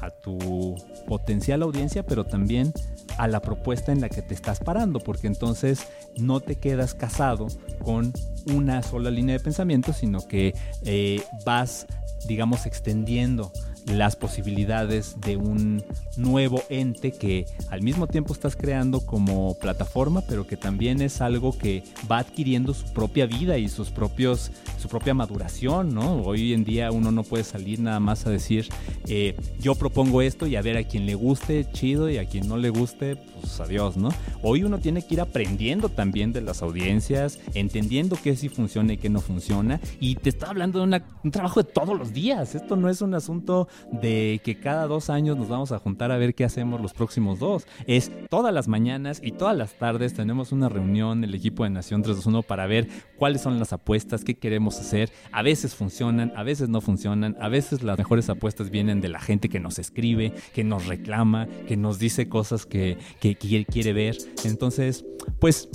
a 0.00 0.10
tu 0.10 0.76
potencial 1.06 1.62
audiencia, 1.62 2.04
pero 2.04 2.24
también 2.24 2.72
a 3.18 3.28
la 3.28 3.40
propuesta 3.40 3.92
en 3.92 4.00
la 4.00 4.08
que 4.08 4.22
te 4.22 4.32
estás 4.32 4.60
parando, 4.60 5.00
porque 5.00 5.26
entonces 5.26 5.86
no 6.16 6.40
te 6.40 6.56
quedas 6.56 6.94
casado 6.94 7.48
con 7.82 8.12
una 8.46 8.82
sola 8.82 9.10
línea 9.10 9.36
de 9.36 9.44
pensamiento, 9.44 9.92
sino 9.92 10.26
que 10.26 10.54
eh, 10.84 11.22
vas, 11.44 11.86
digamos, 12.26 12.64
extendiendo 12.64 13.52
las 13.86 14.16
posibilidades 14.16 15.20
de 15.20 15.36
un 15.36 15.82
nuevo 16.16 16.62
ente 16.68 17.12
que 17.12 17.46
al 17.70 17.82
mismo 17.82 18.06
tiempo 18.06 18.32
estás 18.32 18.54
creando 18.54 19.00
como 19.00 19.58
plataforma, 19.58 20.22
pero 20.28 20.46
que 20.46 20.56
también 20.56 21.00
es 21.00 21.20
algo 21.20 21.56
que 21.56 21.82
va 22.10 22.18
adquiriendo 22.18 22.74
su 22.74 22.92
propia 22.92 23.26
vida 23.26 23.58
y 23.58 23.68
sus 23.68 23.90
propios, 23.90 24.50
su 24.78 24.88
propia 24.88 25.14
maduración, 25.14 25.94
¿no? 25.94 26.22
Hoy 26.22 26.52
en 26.52 26.64
día 26.64 26.90
uno 26.90 27.10
no 27.10 27.22
puede 27.22 27.44
salir 27.44 27.80
nada 27.80 28.00
más 28.00 28.26
a 28.26 28.30
decir, 28.30 28.68
eh, 29.06 29.36
yo 29.60 29.74
propongo 29.74 30.22
esto 30.22 30.46
y 30.46 30.56
a 30.56 30.62
ver 30.62 30.76
a 30.76 30.84
quien 30.84 31.06
le 31.06 31.14
guste, 31.14 31.66
chido, 31.72 32.08
y 32.08 32.18
a 32.18 32.26
quien 32.26 32.48
no 32.48 32.56
le 32.56 32.70
guste, 32.70 33.16
pues 33.16 33.60
adiós, 33.60 33.96
¿no? 33.96 34.10
Hoy 34.42 34.64
uno 34.64 34.78
tiene 34.78 35.06
que 35.06 35.14
ir 35.14 35.20
aprendiendo 35.20 35.88
también 35.88 36.32
de 36.32 36.40
las 36.40 36.62
audiencias, 36.62 37.38
entendiendo 37.54 38.16
qué 38.22 38.36
sí 38.36 38.48
funciona 38.48 38.92
y 38.92 38.98
qué 38.98 39.08
no 39.08 39.20
funciona, 39.20 39.80
y 40.00 40.14
te 40.16 40.28
está 40.28 40.50
hablando 40.50 40.84
de 40.84 41.02
un 41.24 41.30
trabajo 41.30 41.62
de 41.62 41.70
todos 41.70 41.98
los 41.98 42.12
días, 42.12 42.54
esto 42.54 42.76
no 42.76 42.88
es 42.88 43.02
un 43.02 43.14
asunto 43.14 43.68
de 43.90 44.40
que 44.44 44.58
cada 44.58 44.86
dos 44.86 45.10
años 45.10 45.36
nos 45.36 45.48
vamos 45.48 45.72
a 45.72 45.78
juntar 45.78 46.12
a 46.12 46.18
ver 46.18 46.34
qué 46.34 46.44
hacemos 46.44 46.80
los 46.80 46.92
próximos 46.92 47.38
dos. 47.38 47.66
Es 47.86 48.10
todas 48.28 48.52
las 48.52 48.68
mañanas 48.68 49.20
y 49.22 49.32
todas 49.32 49.56
las 49.56 49.74
tardes 49.74 50.14
tenemos 50.14 50.52
una 50.52 50.68
reunión, 50.68 51.24
el 51.24 51.34
equipo 51.34 51.64
de 51.64 51.70
Nación 51.70 52.02
321, 52.02 52.42
para 52.42 52.66
ver 52.66 52.88
cuáles 53.18 53.42
son 53.42 53.58
las 53.58 53.72
apuestas, 53.72 54.24
qué 54.24 54.38
queremos 54.38 54.78
hacer. 54.78 55.10
A 55.32 55.42
veces 55.42 55.74
funcionan, 55.74 56.32
a 56.36 56.42
veces 56.42 56.68
no 56.68 56.80
funcionan, 56.80 57.36
a 57.40 57.48
veces 57.48 57.82
las 57.82 57.98
mejores 57.98 58.28
apuestas 58.30 58.70
vienen 58.70 59.00
de 59.00 59.08
la 59.08 59.20
gente 59.20 59.48
que 59.48 59.60
nos 59.60 59.78
escribe, 59.78 60.32
que 60.54 60.64
nos 60.64 60.86
reclama, 60.86 61.48
que 61.66 61.76
nos 61.76 61.98
dice 61.98 62.28
cosas 62.28 62.64
que, 62.64 62.96
que 63.20 63.36
quiere 63.36 63.92
ver. 63.92 64.16
Entonces, 64.44 65.04
pues 65.40 65.68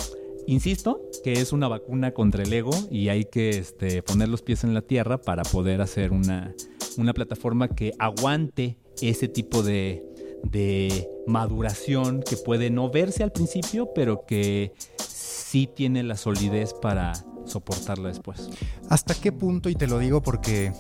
Insisto 0.46 1.02
que 1.24 1.34
es 1.34 1.54
una 1.54 1.70
vacuna 1.70 2.12
contra 2.12 2.44
el 2.44 2.52
ego 2.52 2.72
y 2.92 3.08
hay 3.10 3.26
que 3.26 3.50
este, 3.50 4.04
poner 4.04 4.28
los 4.28 4.42
pies 4.42 4.64
en 4.66 4.74
la 4.74 4.82
tierra 4.82 5.22
para 5.22 5.44
poder 5.44 5.80
hacer 5.82 6.12
una, 6.12 6.54
una 6.98 7.14
plataforma 7.14 7.70
que 7.70 7.94
aguante 7.98 8.78
ese 9.02 9.30
tipo 9.30 9.64
de, 9.64 10.04
de 10.44 11.08
maduración 11.28 12.24
que 12.28 12.36
puede 12.36 12.70
no 12.70 12.90
verse 12.90 13.24
al 13.24 13.32
principio, 13.32 13.94
pero 13.96 14.26
que 14.26 14.74
sí 14.98 15.70
tiene 15.74 16.04
la 16.04 16.18
solidez 16.18 16.74
para 16.74 17.14
soportarla 17.46 18.10
después. 18.10 18.50
¿Hasta 18.90 19.14
qué 19.16 19.32
punto? 19.32 19.70
Y 19.70 19.76
te 19.76 19.88
lo 19.88 20.00
digo 20.00 20.22
porque 20.22 20.74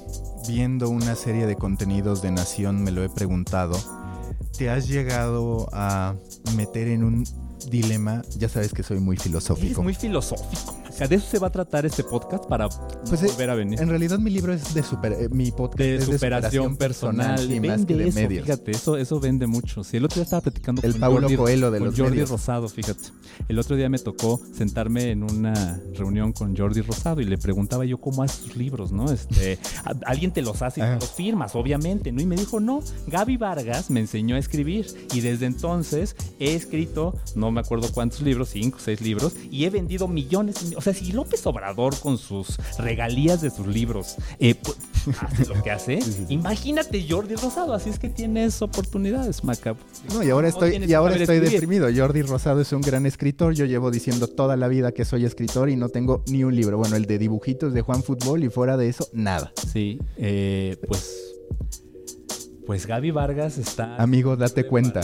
viendo 0.47 0.89
una 0.89 1.15
serie 1.15 1.45
de 1.45 1.55
contenidos 1.55 2.21
de 2.21 2.31
Nación 2.31 2.83
me 2.83 2.91
lo 2.91 3.03
he 3.03 3.09
preguntado. 3.09 3.77
¿Te 4.57 4.69
has 4.69 4.87
llegado 4.87 5.67
a 5.73 6.15
meter 6.55 6.87
en 6.87 7.03
un 7.03 7.23
dilema, 7.69 8.21
ya 8.37 8.49
sabes 8.49 8.73
que 8.73 8.83
soy 8.83 8.99
muy 8.99 9.17
filosófico. 9.17 9.79
Es 9.79 9.83
muy 9.83 9.93
filosófico. 9.93 10.82
De 10.99 11.15
eso 11.15 11.27
se 11.27 11.39
va 11.39 11.47
a 11.47 11.51
tratar 11.51 11.85
este 11.85 12.03
podcast 12.03 12.45
para 12.45 12.69
pues, 12.69 13.21
volver 13.21 13.49
a 13.49 13.55
venir. 13.55 13.81
En 13.81 13.89
realidad 13.89 14.19
mi 14.19 14.29
libro 14.29 14.53
es 14.53 14.73
de 14.73 14.83
super, 14.83 15.11
eh, 15.13 15.27
mi 15.29 15.51
podcast 15.51 15.79
de, 15.79 16.01
superación, 16.01 16.77
personal, 16.77 17.51
y 17.51 17.59
más 17.59 17.85
que 17.85 17.95
de 17.95 18.07
eso, 18.07 18.19
medios. 18.19 18.45
Fíjate, 18.45 18.71
eso, 18.71 18.97
eso 18.97 19.19
vende 19.19 19.47
mucho. 19.47 19.83
Si 19.83 19.97
el 19.97 20.05
otro 20.05 20.15
día 20.15 20.23
estaba 20.23 20.41
platicando 20.41 20.81
el 20.83 20.91
con 20.91 21.01
Paulo 21.01 21.21
Jordi, 21.21 21.35
Coelho 21.35 21.71
de 21.71 21.79
con 21.79 21.95
Jordi 21.95 22.23
Rosado, 22.23 22.69
fíjate. 22.69 23.09
El 23.49 23.59
otro 23.59 23.75
día 23.75 23.89
me 23.89 23.99
tocó 23.99 24.39
sentarme 24.53 25.11
en 25.11 25.23
una 25.23 25.81
reunión 25.95 26.31
con 26.31 26.55
Jordi 26.55 26.81
Rosado 26.81 27.21
y 27.21 27.25
le 27.25 27.37
preguntaba 27.37 27.85
yo 27.85 27.97
cómo 27.97 28.23
hace 28.23 28.43
sus 28.43 28.55
libros, 28.55 28.91
¿no? 28.91 29.11
Este, 29.11 29.57
alguien 30.05 30.31
te 30.31 30.41
los 30.41 30.61
hace 30.61 30.81
y 30.81 30.83
los 30.83 31.11
firmas, 31.11 31.55
obviamente, 31.55 32.11
¿no? 32.11 32.21
Y 32.21 32.25
me 32.25 32.35
dijo, 32.35 32.59
no, 32.59 32.81
Gaby 33.07 33.37
Vargas 33.37 33.89
me 33.89 33.99
enseñó 33.99 34.35
a 34.35 34.39
escribir 34.39 34.85
y 35.13 35.21
desde 35.21 35.47
entonces 35.47 36.15
he 36.39 36.53
escrito, 36.53 37.15
no 37.35 37.51
me 37.51 37.61
acuerdo 37.61 37.91
cuántos 37.91 38.21
libros, 38.21 38.49
cinco, 38.49 38.77
seis 38.79 39.01
libros, 39.01 39.33
y 39.49 39.65
he 39.65 39.69
vendido 39.69 40.07
millones. 40.07 40.73
O 40.75 40.81
sea, 40.83 40.93
si 40.93 41.11
López 41.11 41.45
Obrador 41.45 41.97
con 41.99 42.17
sus 42.17 42.57
regalías 42.77 43.41
de 43.41 43.49
sus 43.49 43.67
libros 43.67 44.15
eh, 44.39 44.55
pues, 44.55 44.77
hace 45.21 45.45
lo 45.45 45.61
que 45.61 45.71
hace, 45.71 45.99
imagínate 46.29 47.05
Jordi 47.07 47.35
Rosado. 47.35 47.73
Así 47.73 47.89
es 47.89 47.99
que 47.99 48.09
tienes 48.09 48.61
oportunidades, 48.61 49.43
Maca. 49.43 49.75
No, 50.13 50.23
y 50.23 50.29
ahora 50.29 50.47
estoy, 50.47 50.83
y 50.83 50.93
ahora 50.93 51.15
estoy 51.15 51.39
deprimido. 51.39 51.87
Jordi 51.95 52.21
Rosado 52.21 52.61
es 52.61 52.71
un 52.71 52.81
gran 52.81 53.05
escritor. 53.05 53.53
Yo 53.53 53.65
llevo 53.65 53.91
diciendo 53.91 54.27
toda 54.27 54.57
la 54.57 54.67
vida 54.67 54.91
que 54.91 55.05
soy 55.05 55.25
escritor 55.25 55.69
y 55.69 55.75
no 55.75 55.89
tengo 55.89 56.23
ni 56.27 56.43
un 56.43 56.55
libro. 56.55 56.77
Bueno, 56.77 56.95
el 56.95 57.05
de 57.05 57.17
dibujitos 57.17 57.73
de 57.73 57.81
Juan 57.81 58.03
Fútbol 58.03 58.43
y 58.43 58.49
fuera 58.49 58.77
de 58.77 58.89
eso, 58.89 59.07
nada. 59.13 59.51
Sí, 59.71 59.99
eh, 60.17 60.77
pues 60.87 61.22
Pues 62.65 62.87
Gaby 62.87 63.11
Vargas 63.11 63.57
está... 63.57 63.97
Amigo, 63.97 64.35
date 64.37 64.65
cuenta. 64.65 65.01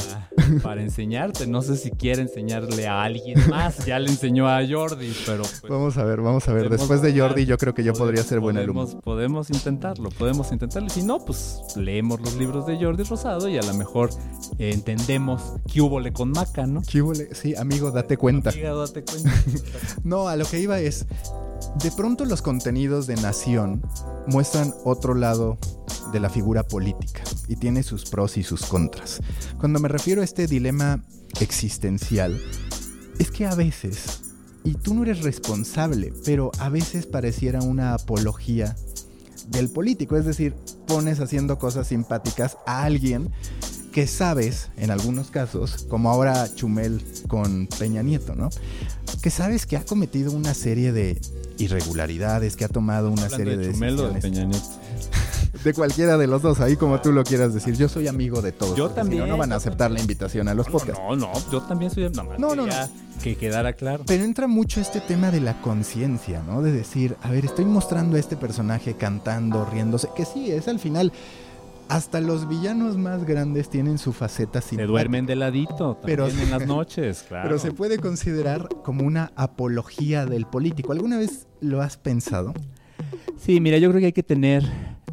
Para, 0.63 0.81
enseñarte. 0.81 1.45
No 1.45 1.61
sé 1.61 1.75
si 1.75 1.91
quiere 1.91 2.21
enseñarle 2.21 2.87
a 2.87 3.03
alguien 3.03 3.37
más. 3.49 3.85
Ya 3.85 3.99
le 3.99 4.09
enseñó 4.09 4.47
a 4.47 4.61
Jordi, 4.67 5.13
pero... 5.25 5.43
Pues 5.43 5.69
vamos 5.69 5.97
a 5.97 6.03
ver, 6.03 6.21
vamos 6.21 6.47
a 6.47 6.53
ver. 6.53 6.69
Después 6.69 7.01
de 7.01 7.17
Jordi 7.17 7.45
yo 7.45 7.57
creo 7.57 7.73
que 7.73 7.83
yo 7.83 7.93
podría 7.93 8.23
ser 8.23 8.39
buen 8.39 8.57
alumno. 8.57 9.01
Podemos 9.01 9.49
intentarlo, 9.49 10.09
podemos 10.09 10.51
intentarlo. 10.51 10.89
Si 10.89 11.03
no, 11.03 11.19
pues 11.19 11.61
leemos 11.75 12.21
los 12.21 12.35
libros 12.35 12.65
de 12.65 12.77
Jordi 12.77 13.03
Rosado 13.03 13.49
y 13.49 13.57
a 13.57 13.61
lo 13.61 13.73
mejor 13.73 14.09
entendemos 14.57 15.55
qué 15.71 15.81
hubo 15.81 15.99
con 16.13 16.31
Maca, 16.31 16.65
¿no? 16.65 16.81
¿Qué 16.81 17.03
Sí, 17.33 17.55
amigo, 17.55 17.91
date 17.91 18.17
cuenta. 18.17 18.51
Amigo, 18.51 18.79
date 18.79 19.03
cuenta. 19.03 19.31
no, 20.03 20.27
a 20.27 20.35
lo 20.35 20.45
que 20.45 20.59
iba 20.59 20.79
es... 20.79 21.05
De 21.81 21.91
pronto 21.91 22.25
los 22.25 22.41
contenidos 22.41 23.07
de 23.07 23.15
Nación 23.15 23.81
muestran 24.27 24.73
otro 24.85 25.13
lado 25.13 25.57
de 26.11 26.19
la 26.19 26.29
figura 26.29 26.63
política 26.63 27.21
y 27.47 27.55
tiene 27.55 27.83
sus 27.83 28.05
pros 28.09 28.37
y 28.37 28.43
sus 28.43 28.65
contras. 28.65 29.21
Cuando 29.59 29.79
me 29.79 29.87
refiero 29.87 30.21
a 30.21 30.23
este 30.23 30.47
dilema 30.47 31.03
existencial, 31.39 32.39
es 33.19 33.31
que 33.31 33.45
a 33.45 33.55
veces, 33.55 34.21
y 34.63 34.75
tú 34.75 34.93
no 34.93 35.03
eres 35.03 35.23
responsable, 35.23 36.13
pero 36.25 36.51
a 36.59 36.69
veces 36.69 37.05
pareciera 37.05 37.61
una 37.61 37.93
apología 37.93 38.75
del 39.47 39.69
político, 39.69 40.15
es 40.15 40.25
decir, 40.25 40.55
pones 40.87 41.19
haciendo 41.19 41.59
cosas 41.59 41.87
simpáticas 41.87 42.57
a 42.65 42.83
alguien 42.83 43.31
que 43.99 44.07
sabes, 44.07 44.69
en 44.77 44.91
algunos 44.91 45.29
casos, 45.29 45.85
como 45.89 46.09
ahora 46.09 46.47
Chumel 46.55 47.03
con 47.27 47.67
Peña 47.67 48.01
Nieto, 48.01 48.33
¿no? 48.33 48.47
Que 49.21 49.29
sabes 49.29 49.65
que 49.65 49.75
ha 49.75 49.83
cometido 49.83 50.31
una 50.31 50.53
serie 50.53 50.93
de 50.93 51.19
irregularidades, 51.57 52.55
que 52.55 52.63
ha 52.63 52.69
tomado 52.69 53.11
una 53.11 53.27
serie 53.27 53.57
de, 53.57 53.67
de 53.67 53.73
Chumel 53.73 53.99
O 53.99 54.09
de 54.13 54.21
Peña 54.21 54.45
Nieto? 54.45 54.65
de 55.65 55.73
cualquiera 55.73 56.17
de 56.17 56.27
los 56.27 56.41
dos, 56.41 56.61
ahí 56.61 56.77
como 56.77 57.01
tú 57.01 57.11
lo 57.11 57.25
quieras 57.25 57.53
decir. 57.53 57.75
Yo 57.75 57.89
soy 57.89 58.07
amigo 58.07 58.41
de 58.41 58.53
todos. 58.53 58.77
Yo 58.77 58.89
también. 58.89 59.27
no, 59.27 59.35
van 59.35 59.51
a 59.51 59.57
aceptar 59.57 59.91
la 59.91 59.99
invitación 59.99 60.47
a 60.47 60.53
los 60.53 60.69
podcasts. 60.69 61.01
No, 61.05 61.17
no, 61.17 61.33
yo 61.51 61.61
también 61.63 61.91
soy 61.91 62.09
no, 62.09 62.23
no, 62.37 62.55
no, 62.55 62.73
Que 63.21 63.35
quedara 63.35 63.73
claro. 63.73 64.05
Pero 64.07 64.23
entra 64.23 64.47
mucho 64.47 64.79
este 64.79 65.01
tema 65.01 65.29
de 65.29 65.41
la 65.41 65.59
conciencia, 65.59 66.41
¿no? 66.47 66.61
De 66.61 66.71
decir, 66.71 67.17
a 67.21 67.31
ver, 67.31 67.43
estoy 67.43 67.65
mostrando 67.65 68.15
a 68.15 68.19
este 68.21 68.37
personaje 68.37 68.93
cantando, 68.93 69.65
riéndose, 69.65 70.07
que 70.15 70.23
sí, 70.23 70.51
es 70.51 70.69
al 70.69 70.79
final 70.79 71.11
hasta 71.89 72.21
los 72.21 72.47
villanos 72.47 72.97
más 72.97 73.25
grandes 73.25 73.69
tienen 73.69 73.97
su 73.97 74.13
faceta 74.13 74.61
simpática. 74.61 74.83
Se 74.83 74.87
duermen 74.87 75.25
de 75.25 75.35
ladito 75.35 75.99
pero, 76.05 76.27
en 76.27 76.51
las 76.51 76.65
noches, 76.65 77.23
claro. 77.27 77.49
Pero 77.49 77.59
se 77.59 77.71
puede 77.71 77.97
considerar 77.97 78.69
como 78.83 79.05
una 79.05 79.31
apología 79.35 80.25
del 80.25 80.45
político. 80.45 80.93
¿Alguna 80.93 81.17
vez 81.17 81.47
lo 81.61 81.81
has 81.81 81.97
pensado? 81.97 82.53
Sí, 83.37 83.59
mira, 83.59 83.79
yo 83.79 83.89
creo 83.89 83.99
que 83.99 84.05
hay 84.07 84.13
que 84.13 84.23
tener 84.23 84.63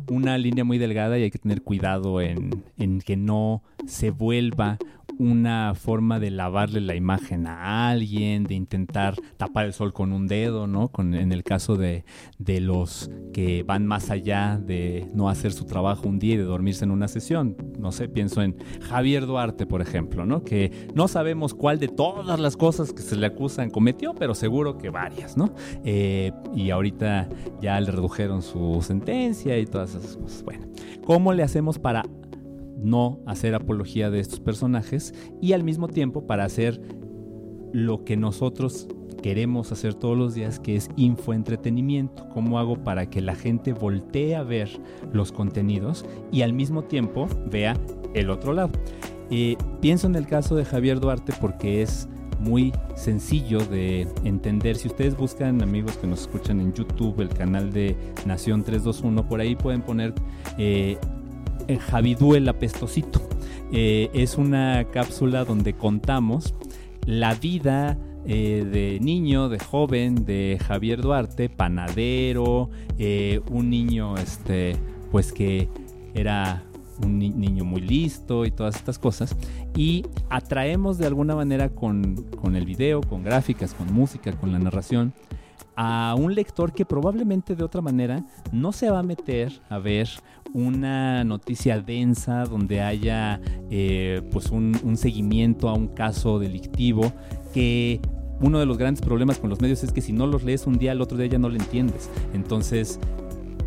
una 0.09 0.37
línea 0.37 0.65
muy 0.65 0.79
delgada 0.79 1.19
y 1.19 1.23
hay 1.23 1.31
que 1.31 1.39
tener 1.39 1.63
cuidado 1.63 2.21
en, 2.21 2.65
en 2.77 3.01
que 3.01 3.17
no 3.17 3.63
se 3.87 4.11
vuelva 4.11 4.79
una 5.19 5.75
forma 5.75 6.21
de 6.21 6.31
lavarle 6.31 6.81
la 6.81 6.95
imagen 6.95 7.47
a 7.47 7.89
alguien, 7.89 8.45
de 8.45 8.55
intentar 8.55 9.15
tapar 9.37 9.67
el 9.67 9.73
sol 9.73 9.93
con 9.93 10.13
un 10.13 10.27
dedo, 10.27 10.67
¿no? 10.67 10.89
Con, 10.89 11.15
en 11.15 11.33
el 11.33 11.43
caso 11.43 11.77
de, 11.77 12.05
de, 12.39 12.61
los 12.61 13.11
que 13.33 13.63
van 13.63 13.87
más 13.87 14.11
allá 14.11 14.59
de 14.63 15.09
no 15.15 15.29
hacer 15.29 15.53
su 15.53 15.65
trabajo 15.65 16.09
un 16.09 16.19
día 16.19 16.35
y 16.35 16.39
de 16.39 16.45
dormirse 16.45 16.85
en 16.85 16.91
una 16.91 17.09
sesión. 17.09 17.57
No 17.79 17.93
sé, 17.93 18.09
pienso 18.09 18.43
en 18.43 18.57
Javier 18.83 19.27
Duarte, 19.27 19.67
por 19.67 19.81
ejemplo, 19.81 20.27
¿no? 20.27 20.43
Que 20.43 20.89
no 20.95 21.09
sabemos 21.09 21.55
cuál 21.55 21.79
de 21.79 21.89
todas 21.89 22.39
las 22.39 22.57
cosas 22.57 22.93
que 22.93 23.03
se 23.03 23.17
le 23.17 23.27
acusan 23.27 23.71
cometió, 23.71 24.15
pero 24.15 24.35
seguro 24.35 24.79
que 24.79 24.91
varias, 24.91 25.37
¿no? 25.37 25.55
Eh, 25.85 26.33
y 26.55 26.71
ahorita 26.71 27.29
ya 27.61 27.81
le 27.81 27.91
redujeron 27.91 28.43
su 28.43 28.83
sentencia 28.83 29.59
y 29.59 29.67
todas 29.67 29.95
esas 29.95 30.17
cosas. 30.17 30.43
Bueno, 30.43 30.67
¿cómo 31.05 31.33
le 31.33 31.43
hacemos 31.43 31.79
para 31.79 32.05
no 32.77 33.21
hacer 33.27 33.55
apología 33.55 34.11
de 34.11 34.21
estos 34.21 34.41
personajes 34.41 35.15
y 35.41 35.53
al 35.53 35.65
mismo 35.65 35.89
tiempo 35.89 36.27
para 36.27 36.45
hacer 36.45 36.81
lo 37.73 38.05
que 38.05 38.17
nosotros 38.17 38.89
queremos 39.23 39.73
hacer 39.73 39.95
todos 39.95 40.17
los 40.17 40.35
días, 40.35 40.61
que 40.61 40.77
es 40.77 40.89
infoentretenimiento. 40.97 42.29
¿Cómo 42.29 42.59
hago 42.59 42.83
para 42.85 43.11
que 43.11 43.21
la 43.21 43.35
gente 43.35 43.73
voltee 43.73 44.37
a 44.37 44.43
ver 44.43 44.71
los 45.13 45.33
contenidos 45.33 46.05
y 46.31 46.43
al 46.43 46.53
mismo 46.53 46.85
tiempo 46.85 47.27
vea 47.51 47.77
el 48.15 48.31
otro 48.31 48.53
lado? 48.53 48.71
Eh, 49.31 49.57
pienso 49.81 50.07
en 50.07 50.15
el 50.15 50.27
caso 50.27 50.55
de 50.55 50.65
Javier 50.65 51.01
Duarte 51.01 51.33
porque 51.41 51.83
es 51.83 52.09
muy 52.39 52.73
sencillo 52.95 53.59
de 53.59 54.07
entender. 54.25 54.77
Si 54.77 54.89
ustedes 54.89 55.17
buscan, 55.17 55.63
amigos 55.63 55.97
que 55.97 56.07
nos 56.07 56.23
escuchan 56.23 56.61
en 56.61 56.73
YouTube, 56.73 57.21
el 57.21 57.31
canal 57.31 57.73
de 57.73 57.97
Nación 58.27 58.63
321, 58.63 59.29
por 59.29 59.41
ahí 59.41 59.57
pueden 59.57 59.83
poner 59.83 60.15
eh, 60.59 60.99
Javidú 61.91 62.35
el 62.35 62.49
apestosito. 62.49 63.21
Eh, 63.73 64.11
es 64.15 64.37
una 64.37 64.85
cápsula 64.93 65.45
donde 65.45 65.75
contamos 65.75 66.55
la 67.05 67.35
vida 67.35 67.99
eh, 68.27 68.67
de 68.71 68.99
niño, 69.01 69.49
de 69.49 69.59
joven, 69.59 70.25
de 70.25 70.59
Javier 70.67 71.01
Duarte, 71.01 71.49
panadero, 71.49 72.71
eh, 72.99 73.41
un 73.51 73.71
niño, 73.71 74.17
este, 74.17 74.77
pues 75.13 75.33
que 75.33 75.69
era 76.15 76.65
un 77.05 77.19
niño 77.19 77.65
muy 77.65 77.81
listo 77.81 78.45
y 78.45 78.51
todas 78.51 78.77
estas 78.77 78.99
cosas. 78.99 79.37
Y 79.77 80.05
atraemos 80.31 80.99
de 80.99 81.07
alguna 81.07 81.37
manera 81.37 81.69
con, 81.69 82.17
con 82.41 82.57
el 82.57 82.65
video, 82.65 83.01
con 83.01 83.23
gráficas, 83.23 83.75
con 83.75 83.93
música, 83.93 84.33
con 84.33 84.53
la 84.53 84.59
narración, 84.59 85.13
a 85.77 86.15
un 86.19 86.35
lector 86.35 86.73
que 86.73 86.87
probablemente 86.87 87.55
de 87.55 87.63
otra 87.63 87.83
manera 87.83 88.25
no 88.51 88.73
se 88.73 88.91
va 88.91 89.01
a 89.01 89.03
meter 89.03 89.53
a 89.69 89.79
ver 89.79 90.09
una 90.55 91.23
noticia 91.25 91.81
densa 91.81 92.45
donde 92.45 92.81
haya 92.81 93.41
eh, 93.71 94.23
pues 94.33 94.51
un, 94.51 94.97
seguimiento 94.97 95.69
a 95.69 95.75
un 95.75 95.89
caso 95.89 96.39
delictivo 96.39 97.13
que 97.53 98.01
uno 98.41 98.59
de 98.59 98.67
los 98.67 98.79
grandes 98.79 99.03
problemas 99.03 99.39
con 99.39 99.51
los 99.51 99.61
medios 99.61 99.85
es 99.85 99.93
que 99.93 100.01
si 100.01 100.13
no 100.13 100.27
los 100.27 100.45
lees 100.45 100.67
un 100.67 100.79
día, 100.79 100.93
al 100.93 101.01
otro 101.01 101.17
día 101.17 101.27
ya 101.27 101.39
no 101.39 101.49
lo 101.49 101.57
entiendes. 101.57 102.11
Entonces, 102.35 103.01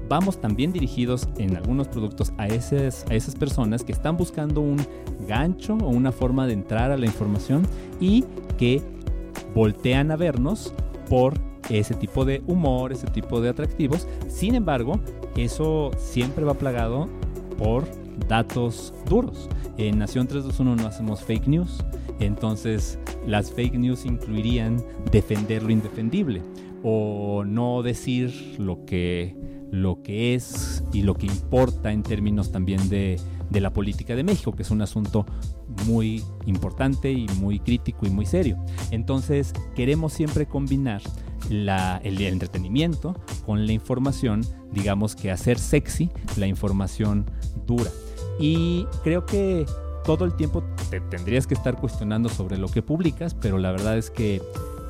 vamos 0.07 0.39
también 0.39 0.71
dirigidos 0.71 1.27
en 1.37 1.55
algunos 1.55 1.87
productos 1.87 2.33
a 2.37 2.47
esas, 2.47 3.05
a 3.09 3.15
esas 3.15 3.35
personas 3.35 3.83
que 3.83 3.91
están 3.91 4.15
buscando 4.15 4.61
un 4.61 4.77
gancho 5.27 5.75
o 5.75 5.89
una 5.89 6.11
forma 6.11 6.45
de 6.45 6.53
entrar 6.53 6.91
a 6.91 6.97
la 6.97 7.05
información 7.05 7.63
y 7.99 8.25
que 8.57 8.81
voltean 9.55 10.11
a 10.11 10.17
vernos 10.17 10.73
por 11.09 11.48
ese 11.69 11.93
tipo 11.95 12.25
de 12.25 12.41
humor, 12.47 12.91
ese 12.91 13.07
tipo 13.07 13.41
de 13.41 13.49
atractivos. 13.49 14.07
Sin 14.27 14.55
embargo, 14.55 14.99
eso 15.35 15.91
siempre 15.97 16.45
va 16.45 16.53
plagado 16.53 17.07
por 17.57 17.85
datos 18.27 18.93
duros. 19.09 19.49
En 19.77 19.99
Nación 19.99 20.27
321 20.27 20.75
no 20.75 20.87
hacemos 20.87 21.21
fake 21.21 21.47
news, 21.47 21.83
entonces 22.19 22.99
las 23.25 23.51
fake 23.51 23.75
news 23.75 24.05
incluirían 24.05 24.83
defender 25.11 25.63
lo 25.63 25.71
indefendible 25.71 26.41
o 26.83 27.43
no 27.45 27.81
decir 27.81 28.55
lo 28.57 28.85
que, 28.85 29.35
lo 29.71 30.01
que 30.01 30.35
es 30.35 30.83
y 30.93 31.03
lo 31.03 31.15
que 31.15 31.27
importa 31.27 31.91
en 31.91 32.03
términos 32.03 32.51
también 32.51 32.89
de, 32.89 33.19
de 33.49 33.61
la 33.61 33.71
política 33.71 34.15
de 34.15 34.23
México, 34.23 34.53
que 34.53 34.63
es 34.63 34.71
un 34.71 34.81
asunto 34.81 35.25
muy 35.85 36.23
importante 36.45 37.11
y 37.11 37.27
muy 37.39 37.59
crítico 37.59 38.05
y 38.05 38.09
muy 38.09 38.25
serio. 38.25 38.57
Entonces 38.91 39.53
queremos 39.75 40.13
siempre 40.13 40.45
combinar 40.47 41.01
el, 41.49 42.21
entretenimiento 42.21 43.15
con 43.45 43.65
la 43.65 43.71
información, 43.71 44.41
digamos 44.71 45.15
que 45.15 45.31
hacer 45.31 45.57
sexy 45.57 46.09
la 46.37 46.47
información 46.47 47.25
dura. 47.65 47.91
Y 48.39 48.85
creo 49.03 49.25
que 49.25 49.65
todo 50.05 50.25
el 50.25 50.35
tiempo 50.35 50.63
te 50.89 51.01
tendrías 51.01 51.45
que 51.45 51.53
estar 51.53 51.75
cuestionando 51.75 52.29
sobre 52.29 52.57
lo 52.57 52.67
que 52.67 52.81
publicas, 52.81 53.33
pero 53.33 53.57
la 53.57 53.71
verdad 53.71 53.97
es 53.97 54.09
que 54.09 54.41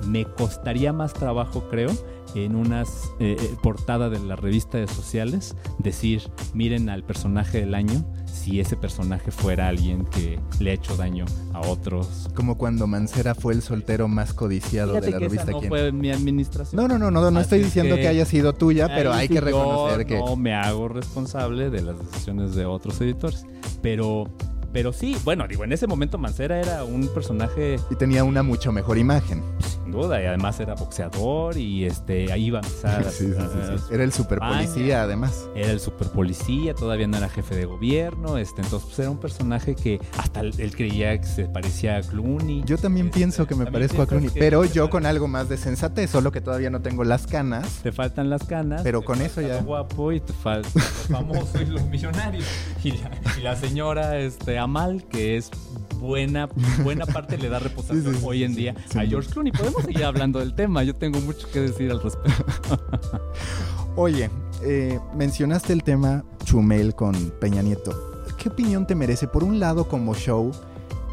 me 0.05 0.25
costaría 0.25 0.93
más 0.93 1.13
trabajo, 1.13 1.67
creo, 1.69 1.91
en 2.35 2.55
una 2.55 2.83
eh, 2.83 2.85
eh, 3.19 3.55
portada 3.61 4.09
de 4.09 4.19
la 4.19 4.35
revista 4.35 4.77
de 4.77 4.87
sociales 4.87 5.55
decir, 5.79 6.29
miren 6.53 6.89
al 6.89 7.03
personaje 7.03 7.59
del 7.59 7.73
año, 7.73 8.05
si 8.25 8.59
ese 8.59 8.75
personaje 8.75 9.31
fuera 9.31 9.67
alguien 9.67 10.05
que 10.05 10.39
le 10.59 10.71
ha 10.71 10.73
hecho 10.73 10.95
daño 10.95 11.25
a 11.53 11.61
otros. 11.61 12.29
Como 12.35 12.57
cuando 12.57 12.87
Mancera 12.87 13.35
fue 13.35 13.53
el 13.53 13.61
soltero 13.61 14.07
más 14.07 14.33
codiciado 14.33 14.93
de 14.93 15.11
la 15.11 15.19
revista. 15.19 15.51
no 15.51 15.61
fue 15.61 15.91
mi 15.91 16.11
administración. 16.11 16.81
No, 16.81 16.87
no, 16.87 16.97
no, 16.99 17.11
no, 17.11 17.31
no 17.31 17.39
estoy 17.39 17.59
diciendo 17.59 17.95
que, 17.95 18.07
haya 18.07 18.25
sido 18.25 18.53
tuya, 18.53 18.87
pero 18.87 19.13
hay 19.13 19.27
que 19.27 19.41
reconocer 19.41 20.05
que... 20.05 20.17
No 20.17 20.35
me 20.35 20.53
hago 20.53 20.87
responsable 20.87 21.69
de 21.69 21.81
las 21.81 21.99
decisiones 21.99 22.55
de 22.55 22.65
otros 22.65 22.99
editores, 23.01 23.45
pero 23.81 24.29
pero 24.71 24.93
sí, 24.93 25.17
bueno, 25.23 25.47
digo, 25.47 25.63
en 25.63 25.71
ese 25.73 25.87
momento 25.87 26.17
Mancera 26.17 26.59
era 26.59 26.83
un 26.83 27.07
personaje... 27.09 27.77
Y 27.89 27.95
tenía 27.95 28.23
una 28.23 28.43
mucho 28.43 28.71
mejor 28.71 28.97
imagen. 28.97 29.43
sin 29.59 29.91
duda, 29.91 30.21
y 30.21 30.25
además 30.25 30.59
era 30.59 30.75
boxeador 30.75 31.57
y 31.57 31.85
este 31.85 32.31
ahí 32.31 32.45
iba 32.45 32.59
a 32.59 32.61
empezar. 32.63 33.03
Sí, 33.09 33.25
sí, 33.27 33.33
sí. 33.33 33.93
Era 33.93 34.03
el 34.03 34.13
super 34.13 34.39
policía, 34.39 35.03
además. 35.03 35.47
Era 35.55 35.71
el 35.71 35.79
super 35.79 36.07
policía, 36.09 36.73
todavía 36.75 37.07
no 37.07 37.17
era 37.17 37.27
jefe 37.29 37.55
de 37.55 37.65
gobierno, 37.65 38.37
este, 38.37 38.61
entonces 38.61 38.87
pues, 38.87 38.99
era 38.99 39.09
un 39.09 39.17
personaje 39.19 39.75
que 39.75 39.99
hasta 40.17 40.41
él, 40.41 40.73
creía 40.75 41.19
que 41.19 41.27
se 41.27 41.45
parecía 41.45 41.97
a 41.97 42.01
Clooney. 42.01 42.63
Yo 42.65 42.77
también 42.77 43.07
Este, 43.07 43.17
pienso 43.19 43.47
que 43.47 43.55
me 43.55 43.65
parezco 43.65 44.01
a 44.03 44.07
Clooney, 44.07 44.29
pero 44.33 44.63
yo 44.65 44.89
con 44.89 45.05
algo 45.05 45.27
más 45.27 45.49
de 45.49 45.57
sensatez, 45.57 46.09
solo 46.11 46.31
que 46.31 46.39
todavía 46.41 46.69
no 46.69 46.81
tengo 46.81 47.03
las 47.03 47.25
canas. 47.27 47.79
Te 47.83 47.91
faltan 47.91 48.29
las 48.29 48.43
canas. 48.43 48.81
Pero 48.83 49.01
con 49.03 49.21
eso 49.21 49.41
ya- 49.41 49.55
lo 49.55 49.63
guapo 49.63 50.11
y 50.11 50.19
te 50.19 50.33
falta 50.33 50.69
lo 50.75 50.81
famoso 51.17 51.61
y 51.61 51.65
los 51.65 51.83
millonarios. 51.85 52.45
Y 52.83 52.91
la, 52.91 53.11
y 53.37 53.41
la 53.41 53.55
señora 53.55 54.19
este, 54.19 54.58
Amal, 54.59 55.05
que 55.09 55.37
es 55.37 55.51
buena, 55.99 56.49
buena 56.83 57.05
parte 57.05 57.37
le 57.37 57.49
da 57.49 57.59
reposación 57.59 58.03
Sí, 58.03 58.11
sí, 58.13 58.19
sí, 58.19 58.25
hoy 58.25 58.43
en 58.43 58.55
día 58.55 58.75
a. 58.95 59.05
George 59.05 59.29
Clooney. 59.29 59.51
Podemos 59.51 59.83
seguir 59.83 60.03
hablando 60.03 60.39
del 60.39 60.55
tema, 60.55 60.83
yo 60.83 60.95
tengo 60.95 61.19
mucho 61.21 61.49
que 61.51 61.61
decir 61.61 61.91
al 61.91 62.01
respecto. 62.01 62.79
Oye, 63.95 64.29
eh, 64.63 64.99
mencionaste 65.15 65.73
el 65.73 65.83
tema 65.83 66.23
Chumel 66.45 66.95
con 66.95 67.13
Peña 67.39 67.61
Nieto. 67.61 68.25
¿Qué 68.37 68.49
opinión 68.49 68.87
te 68.87 68.95
merece? 68.95 69.27
Por 69.27 69.43
un 69.43 69.59
lado, 69.59 69.87
como 69.87 70.15
show, 70.15 70.51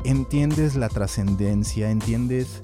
entiendes 0.05 0.77
la 0.77 0.89
trascendencia, 0.89 1.91
entiendes 1.91 2.63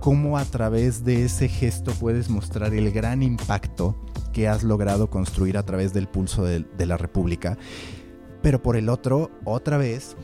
cómo 0.00 0.38
a 0.38 0.44
través 0.44 1.04
de 1.04 1.24
ese 1.24 1.48
gesto 1.48 1.92
puedes 1.92 2.28
mostrar 2.28 2.74
el 2.74 2.92
gran 2.92 3.22
impacto 3.22 3.96
que 4.32 4.48
has 4.48 4.62
logrado 4.62 5.08
construir 5.08 5.56
a 5.56 5.64
través 5.64 5.92
del 5.92 6.08
pulso 6.08 6.44
de, 6.44 6.60
de 6.60 6.86
la 6.86 6.96
República. 6.96 7.56
Pero 8.44 8.62
por 8.62 8.76
el 8.76 8.90
otro, 8.90 9.30
otra 9.44 9.78
vez, 9.78 10.18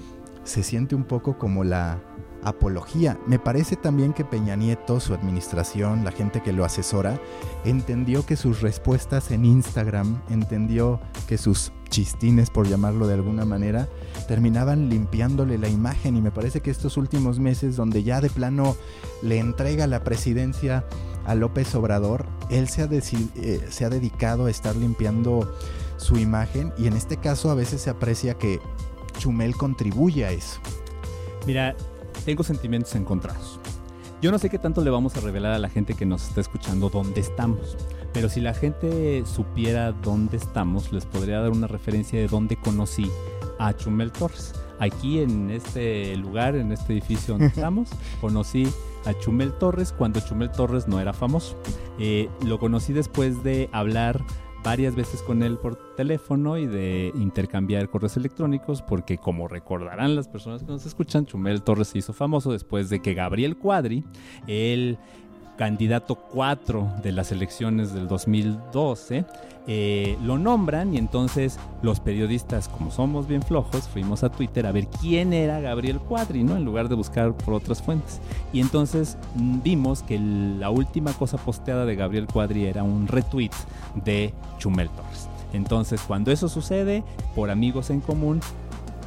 se 0.44 0.62
siente 0.62 0.94
un 0.94 1.04
poco 1.04 1.38
como 1.38 1.64
la 1.64 2.02
apología. 2.42 3.18
Me 3.26 3.38
parece 3.38 3.76
también 3.76 4.12
que 4.12 4.26
Peña 4.26 4.56
Nieto, 4.56 5.00
su 5.00 5.14
administración, 5.14 6.04
la 6.04 6.12
gente 6.12 6.42
que 6.42 6.52
lo 6.52 6.66
asesora, 6.66 7.18
entendió 7.64 8.26
que 8.26 8.36
sus 8.36 8.60
respuestas 8.60 9.30
en 9.30 9.46
Instagram, 9.46 10.20
entendió 10.28 11.00
que 11.28 11.38
sus 11.38 11.72
chistines, 11.88 12.50
por 12.50 12.68
llamarlo 12.68 13.06
de 13.06 13.14
alguna 13.14 13.46
manera, 13.46 13.88
terminaban 14.28 14.90
limpiándole 14.90 15.56
la 15.56 15.70
imagen 15.70 16.14
y 16.14 16.20
me 16.20 16.30
parece 16.30 16.60
que 16.60 16.70
estos 16.70 16.98
últimos 16.98 17.38
meses 17.38 17.74
donde 17.74 18.02
ya 18.02 18.20
de 18.20 18.28
plano 18.28 18.76
le 19.22 19.38
entrega 19.38 19.86
la 19.86 20.04
presidencia 20.04 20.84
a 21.24 21.34
López 21.34 21.74
Obrador, 21.74 22.26
él 22.50 22.68
se 22.68 22.82
ha, 22.82 22.88
eh, 22.90 23.66
se 23.70 23.84
ha 23.86 23.88
dedicado 23.88 24.44
a 24.44 24.50
estar 24.50 24.76
limpiando 24.76 25.54
su 26.00 26.16
imagen 26.16 26.72
y 26.78 26.86
en 26.86 26.94
este 26.94 27.18
caso 27.18 27.50
a 27.50 27.54
veces 27.54 27.82
se 27.82 27.90
aprecia 27.90 28.34
que 28.34 28.58
Chumel 29.18 29.56
contribuye 29.56 30.24
a 30.24 30.32
eso. 30.32 30.58
Mira, 31.46 31.76
tengo 32.24 32.42
sentimientos 32.42 32.94
encontrados. 32.94 33.60
Yo 34.22 34.30
no 34.30 34.38
sé 34.38 34.50
qué 34.50 34.58
tanto 34.58 34.82
le 34.82 34.90
vamos 34.90 35.16
a 35.16 35.20
revelar 35.20 35.52
a 35.52 35.58
la 35.58 35.68
gente 35.68 35.94
que 35.94 36.04
nos 36.04 36.28
está 36.28 36.40
escuchando 36.40 36.90
dónde 36.90 37.20
estamos, 37.20 37.76
pero 38.12 38.28
si 38.28 38.40
la 38.40 38.54
gente 38.54 39.24
supiera 39.24 39.92
dónde 39.92 40.36
estamos, 40.36 40.92
les 40.92 41.06
podría 41.06 41.40
dar 41.40 41.50
una 41.50 41.66
referencia 41.66 42.18
de 42.18 42.26
dónde 42.26 42.56
conocí 42.56 43.10
a 43.58 43.74
Chumel 43.74 44.10
Torres. 44.12 44.54
Aquí 44.78 45.20
en 45.20 45.50
este 45.50 46.16
lugar, 46.16 46.56
en 46.56 46.72
este 46.72 46.94
edificio 46.94 47.34
donde 47.34 47.46
estamos, 47.54 47.90
conocí 48.20 48.66
a 49.06 49.14
Chumel 49.18 49.52
Torres 49.52 49.92
cuando 49.92 50.20
Chumel 50.20 50.50
Torres 50.50 50.88
no 50.88 51.00
era 51.00 51.12
famoso. 51.12 51.56
Eh, 51.98 52.28
lo 52.44 52.58
conocí 52.58 52.92
después 52.92 53.42
de 53.42 53.68
hablar 53.72 54.22
varias 54.62 54.94
veces 54.94 55.22
con 55.22 55.42
él 55.42 55.58
por 55.58 55.94
teléfono 55.94 56.58
y 56.58 56.66
de 56.66 57.12
intercambiar 57.14 57.88
correos 57.88 58.16
electrónicos 58.16 58.82
porque 58.82 59.18
como 59.18 59.48
recordarán 59.48 60.14
las 60.14 60.28
personas 60.28 60.62
que 60.62 60.68
nos 60.68 60.86
escuchan, 60.86 61.26
Chumel 61.26 61.62
Torres 61.62 61.88
se 61.88 61.98
hizo 61.98 62.12
famoso 62.12 62.52
después 62.52 62.90
de 62.90 63.00
que 63.00 63.14
Gabriel 63.14 63.56
Cuadri, 63.56 64.04
el 64.46 64.98
candidato 65.60 66.14
4 66.14 66.90
de 67.02 67.12
las 67.12 67.32
elecciones 67.32 67.92
del 67.92 68.08
2012, 68.08 69.26
eh, 69.66 70.16
lo 70.22 70.38
nombran 70.38 70.94
y 70.94 70.96
entonces 70.96 71.58
los 71.82 72.00
periodistas, 72.00 72.66
como 72.66 72.90
somos 72.90 73.28
bien 73.28 73.42
flojos, 73.42 73.86
fuimos 73.86 74.24
a 74.24 74.30
Twitter 74.30 74.64
a 74.66 74.72
ver 74.72 74.86
quién 74.86 75.34
era 75.34 75.60
Gabriel 75.60 75.98
Cuadri, 75.98 76.44
¿no? 76.44 76.56
En 76.56 76.64
lugar 76.64 76.88
de 76.88 76.94
buscar 76.94 77.34
por 77.34 77.52
otras 77.52 77.82
fuentes. 77.82 78.22
Y 78.54 78.62
entonces 78.62 79.18
mm, 79.34 79.60
vimos 79.62 80.02
que 80.02 80.18
la 80.18 80.70
última 80.70 81.12
cosa 81.12 81.36
posteada 81.36 81.84
de 81.84 81.94
Gabriel 81.94 82.26
Cuadri 82.26 82.64
era 82.64 82.82
un 82.82 83.06
retweet 83.06 83.50
de 84.02 84.32
Chumel 84.56 84.88
Torres. 84.88 85.28
Entonces, 85.52 86.00
cuando 86.00 86.32
eso 86.32 86.48
sucede, 86.48 87.04
por 87.34 87.50
amigos 87.50 87.90
en 87.90 88.00
común, 88.00 88.40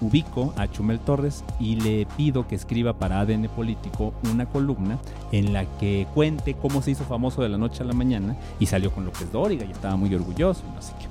ubico 0.04 0.54
a 0.58 0.68
Chumel 0.68 1.00
Torres 1.00 1.44
y 1.60 1.76
le 1.78 2.06
pido 2.18 2.48
que 2.48 2.56
escriba 2.56 2.94
para 2.94 3.20
ADN 3.22 3.48
Político 3.56 4.14
una 4.32 4.46
columna 4.46 5.00
en 5.32 5.54
la 5.54 5.66
que 5.78 6.06
cuente 6.14 6.54
cómo 6.56 6.82
se 6.82 6.92
hizo 6.92 7.04
famoso 7.06 7.42
de 7.42 7.50
la 7.50 7.58
noche 7.58 7.84
a 7.84 7.86
la 7.86 7.94
mañana 7.94 8.36
y 8.60 8.66
salió 8.68 8.92
con 8.92 9.06
López 9.06 9.32
Dóriga 9.32 9.66
y 9.66 9.72
estaba 9.72 9.96
muy 9.96 10.14
orgulloso 10.14 10.62
y 10.70 10.76
no 10.76 10.82
sé 10.82 10.94
qué. 11.00 11.08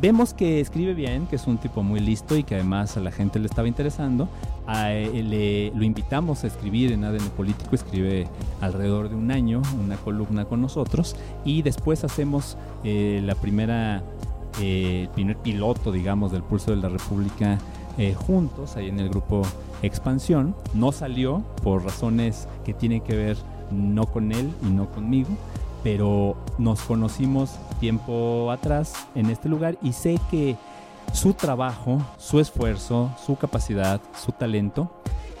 Vemos 0.00 0.32
que 0.32 0.60
escribe 0.60 0.94
bien, 0.94 1.26
que 1.26 1.34
es 1.34 1.48
un 1.48 1.58
tipo 1.58 1.82
muy 1.82 1.98
listo 1.98 2.36
y 2.36 2.44
que 2.44 2.54
además 2.54 2.96
a 2.96 3.00
la 3.00 3.10
gente 3.10 3.40
le 3.40 3.46
estaba 3.46 3.66
interesando. 3.66 4.28
Le- 4.68 5.72
lo 5.74 5.82
invitamos 5.82 6.44
a 6.44 6.46
escribir 6.46 6.92
en 6.92 7.02
ADN 7.04 7.30
Político, 7.36 7.74
escribe 7.74 8.28
alrededor 8.60 9.08
de 9.08 9.16
un 9.16 9.30
año 9.32 9.60
una 9.82 9.96
columna 9.96 10.44
con 10.44 10.60
nosotros 10.60 11.16
y 11.44 11.62
después 11.62 12.04
hacemos 12.04 12.56
eh, 12.84 13.20
la 13.24 13.34
primera, 13.34 14.02
eh, 14.60 15.02
el 15.02 15.08
primer 15.08 15.36
piloto, 15.38 15.90
digamos, 15.90 16.30
del 16.30 16.42
Pulso 16.44 16.70
de 16.70 16.76
la 16.76 16.88
República 16.88 17.58
eh, 17.98 18.14
juntos, 18.14 18.76
ahí 18.76 18.88
en 18.88 19.00
el 19.00 19.08
grupo 19.08 19.42
Expansión. 19.82 20.54
No 20.72 20.92
salió 20.92 21.42
por 21.62 21.84
razones 21.84 22.48
que 22.64 22.72
tienen 22.72 23.00
que 23.00 23.16
ver 23.16 23.36
no 23.70 24.06
con 24.06 24.32
él 24.32 24.52
y 24.62 24.66
no 24.66 24.88
conmigo, 24.90 25.30
pero 25.82 26.36
nos 26.58 26.80
conocimos 26.82 27.56
tiempo 27.80 28.50
atrás 28.50 28.94
en 29.14 29.30
este 29.30 29.48
lugar 29.48 29.76
y 29.82 29.92
sé 29.92 30.18
que 30.30 30.56
su 31.12 31.32
trabajo, 31.32 32.00
su 32.18 32.40
esfuerzo, 32.40 33.10
su 33.24 33.36
capacidad, 33.36 34.00
su 34.16 34.32
talento, 34.32 34.90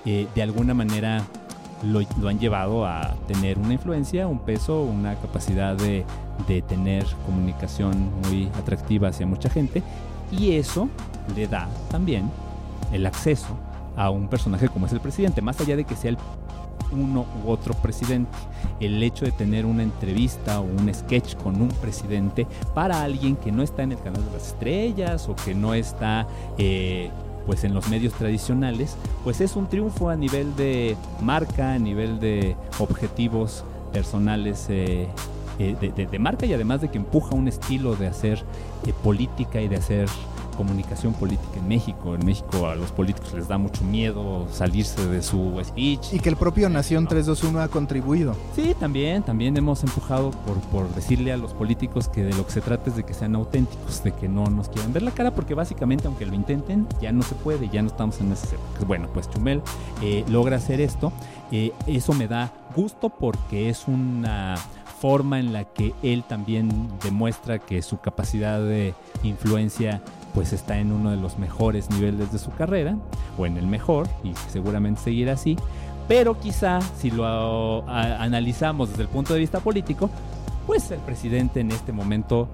eh, 0.04 0.26
de 0.34 0.42
alguna 0.42 0.74
manera 0.74 1.22
lo, 1.84 2.00
han 2.28 2.38
llevado 2.38 2.86
a 2.86 3.14
tener 3.28 3.58
una 3.58 3.74
influencia, 3.74 4.26
un 4.26 4.40
peso, 4.40 4.82
una 4.82 5.14
capacidad 5.14 5.76
de 5.76 6.04
tener 6.62 7.06
comunicación 7.24 8.10
muy 8.24 8.48
atractiva 8.58 9.08
hacia 9.08 9.26
mucha 9.26 9.48
gente 9.48 9.82
y 10.32 10.52
eso 10.52 10.88
le 11.36 11.46
da 11.46 11.68
también 11.90 12.30
el 12.92 13.06
acceso 13.06 13.56
a 13.96 14.10
un 14.10 14.28
personaje 14.28 14.68
como 14.68 14.86
es 14.86 14.92
el 14.92 15.00
presidente, 15.00 15.42
más 15.42 15.60
allá 15.60 15.76
de 15.76 15.84
que 15.84 15.96
sea 15.96 16.10
el 16.10 16.18
uno 16.92 17.26
u 17.44 17.50
otro 17.50 17.74
presidente. 17.74 18.30
El 18.80 19.02
hecho 19.02 19.24
de 19.24 19.32
tener 19.32 19.66
una 19.66 19.82
entrevista 19.82 20.60
o 20.60 20.64
un 20.64 20.92
sketch 20.92 21.36
con 21.36 21.60
un 21.60 21.68
presidente 21.68 22.46
para 22.74 23.02
alguien 23.02 23.36
que 23.36 23.52
no 23.52 23.62
está 23.62 23.82
en 23.82 23.92
el 23.92 23.98
canal 23.98 24.24
de 24.24 24.32
las 24.32 24.48
estrellas 24.48 25.28
o 25.28 25.36
que 25.36 25.54
no 25.54 25.74
está 25.74 26.26
eh, 26.56 27.10
pues 27.46 27.64
en 27.64 27.74
los 27.74 27.88
medios 27.88 28.12
tradicionales, 28.12 28.96
pues 29.24 29.40
es 29.40 29.56
un 29.56 29.68
triunfo 29.68 30.10
a 30.10 30.16
nivel 30.16 30.54
de 30.56 30.96
marca, 31.20 31.74
a 31.74 31.78
nivel 31.78 32.20
de 32.20 32.56
objetivos 32.78 33.64
personales 33.92 34.66
eh, 34.68 35.08
eh, 35.58 36.06
de, 36.10 36.18
marca 36.18 36.44
y 36.44 36.52
además 36.52 36.82
de 36.82 36.90
que 36.90 36.98
empuja 36.98 37.34
un 37.34 37.48
estilo 37.48 37.96
de 37.96 38.06
hacer 38.06 38.44
política 39.02 39.62
y 39.62 39.68
de 39.68 39.76
hacer 39.76 40.08
comunicación 40.58 41.14
política 41.14 41.60
en 41.60 41.68
México. 41.68 42.16
En 42.16 42.26
México 42.26 42.66
a 42.66 42.74
los 42.74 42.90
políticos 42.90 43.32
les 43.32 43.46
da 43.46 43.58
mucho 43.58 43.84
miedo 43.84 44.48
salirse 44.50 45.06
de 45.06 45.22
su 45.22 45.56
speech. 45.64 46.14
Y 46.14 46.18
que 46.18 46.28
el 46.28 46.36
propio 46.36 46.68
Nación 46.68 47.06
321 47.06 47.60
ha 47.60 47.68
contribuido. 47.68 48.34
Sí, 48.56 48.74
también, 48.78 49.22
también 49.22 49.56
hemos 49.56 49.84
empujado 49.84 50.32
por, 50.32 50.56
por 50.72 50.92
decirle 50.96 51.32
a 51.32 51.36
los 51.36 51.54
políticos 51.54 52.08
que 52.08 52.24
de 52.24 52.34
lo 52.34 52.44
que 52.44 52.52
se 52.52 52.60
trata 52.60 52.90
es 52.90 52.96
de 52.96 53.04
que 53.04 53.14
sean 53.14 53.36
auténticos, 53.36 54.02
de 54.02 54.10
que 54.12 54.28
no 54.28 54.46
nos 54.46 54.68
quieran 54.68 54.92
ver 54.92 55.02
la 55.02 55.12
cara, 55.12 55.30
porque 55.30 55.54
básicamente 55.54 56.08
aunque 56.08 56.26
lo 56.26 56.34
intenten, 56.34 56.88
ya 57.00 57.12
no 57.12 57.22
se 57.22 57.36
puede, 57.36 57.68
ya 57.68 57.80
no 57.80 57.88
estamos 57.88 58.20
en 58.20 58.32
ese. 58.32 58.56
Bueno, 58.84 59.08
pues 59.14 59.30
Chumel 59.30 59.62
eh, 60.02 60.24
logra 60.28 60.56
hacer 60.56 60.80
esto, 60.80 61.12
eh, 61.52 61.72
eso 61.86 62.12
me 62.14 62.26
da 62.26 62.52
gusto 62.74 63.10
porque 63.10 63.68
es 63.68 63.86
una 63.86 64.56
forma 65.00 65.38
en 65.38 65.52
la 65.52 65.64
que 65.64 65.94
él 66.02 66.24
también 66.24 66.88
demuestra 67.02 67.58
que 67.58 67.82
su 67.82 68.00
capacidad 68.00 68.60
de 68.60 68.94
influencia 69.22 70.02
pues 70.38 70.52
está 70.52 70.78
en 70.78 70.92
uno 70.92 71.10
de 71.10 71.16
los 71.16 71.36
mejores 71.36 71.90
niveles 71.90 72.30
de 72.30 72.38
su 72.38 72.52
carrera, 72.52 72.96
o 73.36 73.44
en 73.44 73.56
el 73.56 73.66
mejor, 73.66 74.06
y 74.22 74.34
seguramente 74.52 75.00
seguirá 75.00 75.32
así, 75.32 75.56
pero 76.06 76.38
quizá 76.38 76.80
si 76.80 77.10
lo 77.10 77.82
analizamos 77.88 78.90
desde 78.90 79.02
el 79.02 79.08
punto 79.08 79.34
de 79.34 79.40
vista 79.40 79.58
político, 79.58 80.08
pues 80.64 80.92
el 80.92 81.00
presidente 81.00 81.58
en 81.58 81.72
este 81.72 81.90
momento 81.90 82.46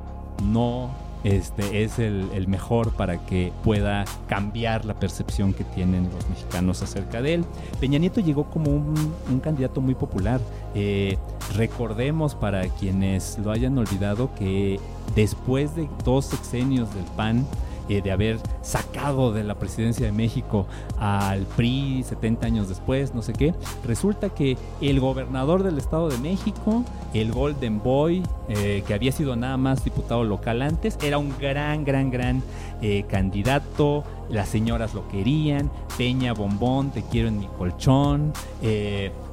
no 0.42 0.92
este, 1.24 1.82
es 1.82 1.98
el, 1.98 2.48
mejor 2.48 2.90
para 2.92 3.18
que 3.26 3.52
pueda 3.62 4.06
cambiar 4.28 4.86
la 4.86 4.94
percepción 4.94 5.52
que 5.52 5.64
tienen 5.64 6.04
los 6.04 6.26
mexicanos 6.30 6.80
acerca 6.82 7.20
de 7.20 7.34
él. 7.34 7.44
Peña 7.80 7.98
Nieto 7.98 8.22
llegó 8.22 8.44
como 8.44 8.70
un, 8.70 8.94
un 9.30 9.40
candidato 9.40 9.82
muy 9.82 9.94
popular. 9.94 10.40
Eh, 10.74 11.18
recordemos 11.54 12.34
para 12.34 12.66
quienes 12.66 13.38
lo 13.44 13.50
hayan 13.50 13.76
olvidado 13.76 14.30
que 14.38 14.80
después 15.14 15.76
de 15.76 15.86
dos 16.02 16.24
sexenios 16.24 16.94
del 16.94 17.04
PAN, 17.16 17.46
eh, 17.88 18.00
de 18.02 18.12
haber 18.12 18.38
sacado 18.62 19.32
de 19.32 19.44
la 19.44 19.56
presidencia 19.56 20.06
de 20.06 20.12
México 20.12 20.66
al 20.98 21.42
PRI 21.56 22.02
70 22.02 22.46
años 22.46 22.68
después, 22.68 23.14
no 23.14 23.22
sé 23.22 23.32
qué. 23.32 23.54
Resulta 23.84 24.30
que 24.30 24.56
el 24.80 25.00
gobernador 25.00 25.62
del 25.62 25.78
Estado 25.78 26.08
de 26.08 26.18
México, 26.18 26.84
el 27.12 27.32
Golden 27.32 27.82
Boy, 27.82 28.22
eh, 28.48 28.82
que 28.86 28.94
había 28.94 29.12
sido 29.12 29.36
nada 29.36 29.56
más 29.56 29.84
diputado 29.84 30.24
local 30.24 30.62
antes, 30.62 30.98
era 31.02 31.18
un 31.18 31.34
gran, 31.38 31.84
gran, 31.84 32.10
gran 32.10 32.42
eh, 32.80 33.04
candidato. 33.08 34.04
Las 34.30 34.48
señoras 34.48 34.94
lo 34.94 35.06
querían. 35.08 35.70
Peña 35.98 36.32
Bombón, 36.32 36.90
te 36.90 37.02
quiero 37.02 37.28
en 37.28 37.38
mi 37.38 37.46
colchón. 37.46 38.32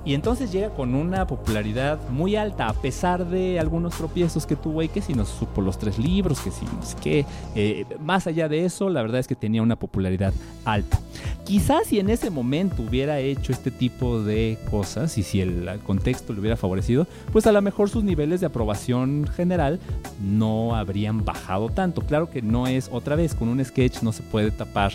Y 0.04 0.14
entonces 0.14 0.52
llega 0.52 0.70
con 0.70 0.96
una 0.96 1.28
popularidad 1.28 2.00
muy 2.10 2.36
alta, 2.36 2.68
a 2.68 2.74
pesar 2.74 3.28
de 3.28 3.60
algunos 3.60 3.96
tropiezos 3.96 4.46
que 4.46 4.56
tuvo 4.56 4.82
y 4.82 4.90
que 4.90 5.02
si 5.02 5.14
nos 5.14 5.30
supo 5.30 5.62
los 5.62 5.78
tres 5.78 6.00
libros, 6.00 6.40
que 6.40 6.52
si 6.52 6.66
no 6.66 6.82
sé 6.82 6.96
qué. 7.02 7.26
Eh, 7.56 7.86
más 8.00 8.26
allá 8.28 8.50
de 8.50 8.66
eso, 8.66 8.90
la 8.90 9.02
verdad 9.02 9.20
es 9.20 9.28
que 9.28 9.36
tenía 9.36 9.62
una 9.62 9.76
popularidad 9.76 10.34
alta. 10.66 11.00
Quizás 11.44 11.88
si 11.88 12.00
en 12.00 12.10
ese 12.10 12.30
momento 12.30 12.84
hubiera 12.84 13.20
hecho 13.20 13.52
este 13.52 13.72
tipo 13.72 14.22
de 14.22 14.58
cosas 14.70 15.18
y 15.18 15.24
si 15.24 15.42
el 15.42 15.68
contexto 15.84 16.34
le 16.34 16.40
hubiera 16.40 16.58
favorecido, 16.58 17.08
pues 17.32 17.48
a 17.48 17.52
lo 17.52 17.62
mejor 17.62 17.90
sus 17.90 18.04
niveles 18.04 18.40
de 18.40 18.46
aprobación 18.46 19.28
general 19.28 19.80
no 20.22 20.76
habrían 20.76 21.26
bajado 21.26 21.70
tanto. 21.70 22.02
Claro 22.02 22.30
que 22.30 22.42
no 22.42 22.68
es 22.68 22.90
otra 22.92 23.16
vez, 23.16 23.36
con 23.36 23.50
un 23.50 23.64
sketch 23.64 24.02
no 24.02 24.12
se 24.14 24.24
puede 24.24 24.52
tapar 24.52 24.94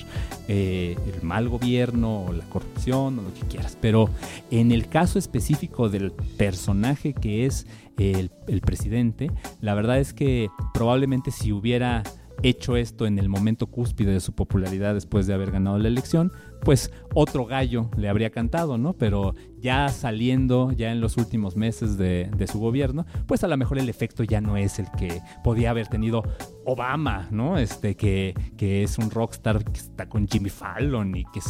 eh, 0.49 0.97
el 1.13 1.23
mal 1.23 1.49
gobierno 1.49 2.25
o 2.25 2.33
la 2.33 2.45
corrupción 2.45 3.19
o 3.19 3.23
lo 3.23 3.35
que 3.35 3.41
quieras, 3.49 3.77
pero 3.81 4.09
en 4.51 4.73
el 4.73 4.89
caso 4.89 5.19
específico 5.19 5.89
del 5.89 6.13
personaje 6.13 7.13
que 7.13 7.47
es 7.47 7.67
el, 7.99 8.31
el 8.47 8.61
presidente, 8.61 9.31
la 9.61 9.75
verdad 9.75 9.99
es 9.99 10.13
que 10.13 10.49
probablemente 10.73 11.31
si 11.31 11.53
hubiera 11.53 12.03
hecho 12.43 12.77
esto 12.77 13.07
en 13.07 13.19
el 13.19 13.29
momento 13.29 13.67
cúspide 13.67 14.13
de 14.13 14.21
su 14.21 14.33
popularidad 14.33 14.95
después 14.95 15.27
de 15.27 15.35
haber 15.35 15.51
ganado 15.51 15.79
la 15.79 15.89
elección, 15.89 16.33
pues 16.67 16.91
otro 17.15 17.47
gallo 17.47 17.89
le 17.97 18.09
habría 18.09 18.31
cantado, 18.31 18.77
¿no? 18.77 18.93
Pero 18.93 19.37
ya 19.61 19.89
saliendo, 19.89 20.73
ya 20.73 20.91
en 20.91 21.01
los 21.01 21.17
últimos 21.17 21.55
meses 21.55 21.97
de, 21.97 22.29
su 22.51 22.59
gobierno, 22.59 23.07
pues 23.29 23.45
a 23.45 23.49
lo 23.49 23.57
mejor 23.57 23.79
el 23.79 23.89
efecto 23.89 24.25
ya 24.25 24.41
no 24.41 24.57
es 24.57 24.81
el 24.81 24.87
que 24.99 25.21
podía 25.45 25.71
haber 25.71 25.87
tenido 25.87 26.25
Obama, 26.65 27.29
¿no? 27.31 27.57
Este, 27.57 27.95
que, 27.95 28.35
que 28.57 28.83
es 28.83 28.99
un 28.99 29.13
rockstar 29.13 29.63
que 29.63 29.79
está 29.79 30.09
con 30.09 30.27
Jimmy 30.27 30.51
Fallon 30.51 31.17
y 31.17 31.25
que 31.27 31.41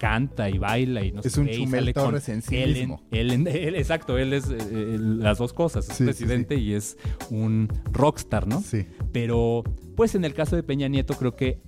canta 0.00 0.50
y 0.50 0.58
baila 0.58 1.04
y 1.04 1.12
no 1.12 1.20
es 1.20 1.32
sé 1.32 1.40
un 1.40 1.46
Chumel 1.48 1.92
Torres 1.92 2.28
en 2.28 2.42
sí 2.42 2.56
mismo. 2.56 3.00
exacto, 3.12 4.18
él 4.18 4.32
es 4.32 4.50
eh, 4.50 4.96
las 4.98 5.38
dos 5.38 5.52
cosas, 5.52 5.88
es 5.88 5.98
presidente 5.98 6.56
y 6.56 6.72
es 6.72 6.98
un 7.30 7.68
rockstar, 7.92 8.48
¿no? 8.48 8.60
Sí. 8.60 8.86
Pero, 9.12 9.62
pues 9.94 10.16
en 10.16 10.24
el 10.24 10.34
caso 10.34 10.56
de 10.56 10.64
Peña 10.64 10.88
Nieto 10.88 11.14
creo 11.14 11.36
que 11.36 11.60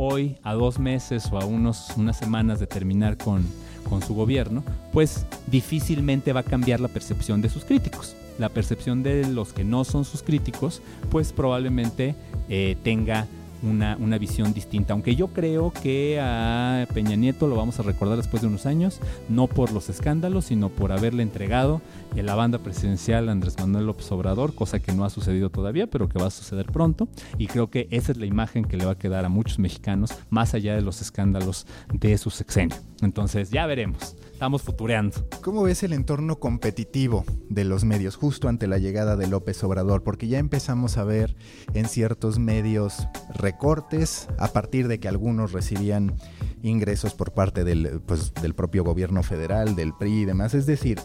hoy, 0.00 0.36
a 0.42 0.54
dos 0.54 0.78
meses 0.78 1.28
o 1.30 1.38
a 1.38 1.44
unos, 1.44 1.90
unas 1.96 2.16
semanas 2.16 2.58
de 2.58 2.66
terminar 2.66 3.18
con, 3.18 3.46
con 3.88 4.00
su 4.00 4.14
gobierno, 4.14 4.64
pues 4.92 5.26
difícilmente 5.46 6.32
va 6.32 6.40
a 6.40 6.44
cambiar 6.44 6.80
la 6.80 6.88
percepción 6.88 7.42
de 7.42 7.50
sus 7.50 7.64
críticos. 7.66 8.16
La 8.38 8.48
percepción 8.48 9.02
de 9.02 9.28
los 9.28 9.52
que 9.52 9.62
no 9.62 9.84
son 9.84 10.06
sus 10.06 10.22
críticos, 10.22 10.80
pues 11.10 11.34
probablemente 11.34 12.14
eh, 12.48 12.78
tenga 12.82 13.26
una, 13.62 13.96
una, 13.98 14.18
visión 14.18 14.52
distinta. 14.52 14.92
Aunque 14.92 15.16
yo 15.16 15.28
creo 15.28 15.72
que 15.72 16.18
a 16.20 16.86
Peña 16.92 17.16
Nieto 17.16 17.46
lo 17.46 17.56
vamos 17.56 17.78
a 17.78 17.82
recordar 17.82 18.16
después 18.16 18.42
de 18.42 18.48
unos 18.48 18.66
años, 18.66 19.00
no 19.28 19.46
por 19.46 19.72
los 19.72 19.88
escándalos, 19.88 20.46
sino 20.46 20.68
por 20.68 20.92
haberle 20.92 21.22
entregado 21.22 21.80
la 22.14 22.34
banda 22.34 22.58
presidencial 22.58 23.28
a 23.28 23.32
Andrés 23.32 23.56
Manuel 23.58 23.86
López 23.86 24.10
Obrador, 24.12 24.54
cosa 24.54 24.80
que 24.80 24.92
no 24.92 25.04
ha 25.04 25.10
sucedido 25.10 25.50
todavía, 25.50 25.86
pero 25.86 26.08
que 26.08 26.18
va 26.18 26.26
a 26.26 26.30
suceder 26.30 26.66
pronto. 26.66 27.08
Y 27.38 27.46
creo 27.46 27.70
que 27.70 27.88
esa 27.90 28.12
es 28.12 28.18
la 28.18 28.26
imagen 28.26 28.64
que 28.64 28.76
le 28.76 28.84
va 28.84 28.92
a 28.92 28.98
quedar 28.98 29.24
a 29.24 29.28
muchos 29.28 29.58
mexicanos, 29.58 30.10
más 30.28 30.54
allá 30.54 30.74
de 30.74 30.82
los 30.82 31.00
escándalos 31.00 31.66
de 31.92 32.18
su 32.18 32.30
sexenio. 32.30 32.76
Entonces, 33.02 33.50
ya 33.50 33.66
veremos. 33.66 34.16
Estamos 34.40 34.62
futureando. 34.62 35.28
¿Cómo 35.42 35.64
ves 35.64 35.82
el 35.82 35.92
entorno 35.92 36.36
competitivo 36.36 37.26
de 37.50 37.64
los 37.64 37.84
medios 37.84 38.16
justo 38.16 38.48
ante 38.48 38.68
la 38.68 38.78
llegada 38.78 39.14
de 39.14 39.26
López 39.26 39.62
Obrador? 39.64 40.02
Porque 40.02 40.28
ya 40.28 40.38
empezamos 40.38 40.96
a 40.96 41.04
ver 41.04 41.36
en 41.74 41.86
ciertos 41.86 42.38
medios 42.38 43.06
recortes 43.34 44.28
a 44.38 44.48
partir 44.48 44.88
de 44.88 44.98
que 44.98 45.08
algunos 45.08 45.52
recibían 45.52 46.14
ingresos 46.62 47.12
por 47.12 47.34
parte 47.34 47.64
del, 47.64 48.00
pues, 48.06 48.32
del 48.32 48.54
propio 48.54 48.82
gobierno 48.82 49.22
federal, 49.22 49.76
del 49.76 49.92
PRI 49.92 50.22
y 50.22 50.24
demás. 50.24 50.54
Es 50.54 50.64
decir, 50.64 50.98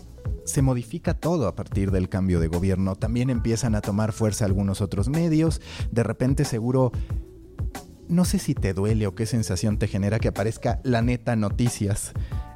se 0.45 0.61
modifica 0.61 1.13
todo 1.13 1.49
a 1.49 1.57
partir 1.57 1.91
del 1.91 2.07
cambio 2.07 2.39
de 2.39 2.47
gobierno. 2.47 2.95
También 2.95 3.29
empiezan 3.29 3.75
a 3.75 3.81
tomar 3.81 4.13
fuerza 4.13 4.45
algunos 4.45 4.79
otros 4.79 5.09
medios. 5.09 5.59
De 5.91 6.03
repente 6.03 6.45
seguro 6.45 6.93
no 8.07 8.23
sé 8.23 8.39
si 8.39 8.53
te 8.53 8.73
duele 8.73 9.07
o 9.07 9.15
qué 9.15 9.25
sensación 9.25 9.77
te 9.77 9.89
genera 9.89 10.19
que 10.19 10.29
aparezca 10.29 10.79
la 10.83 11.01
neta 11.01 11.35
noticias 11.35 12.13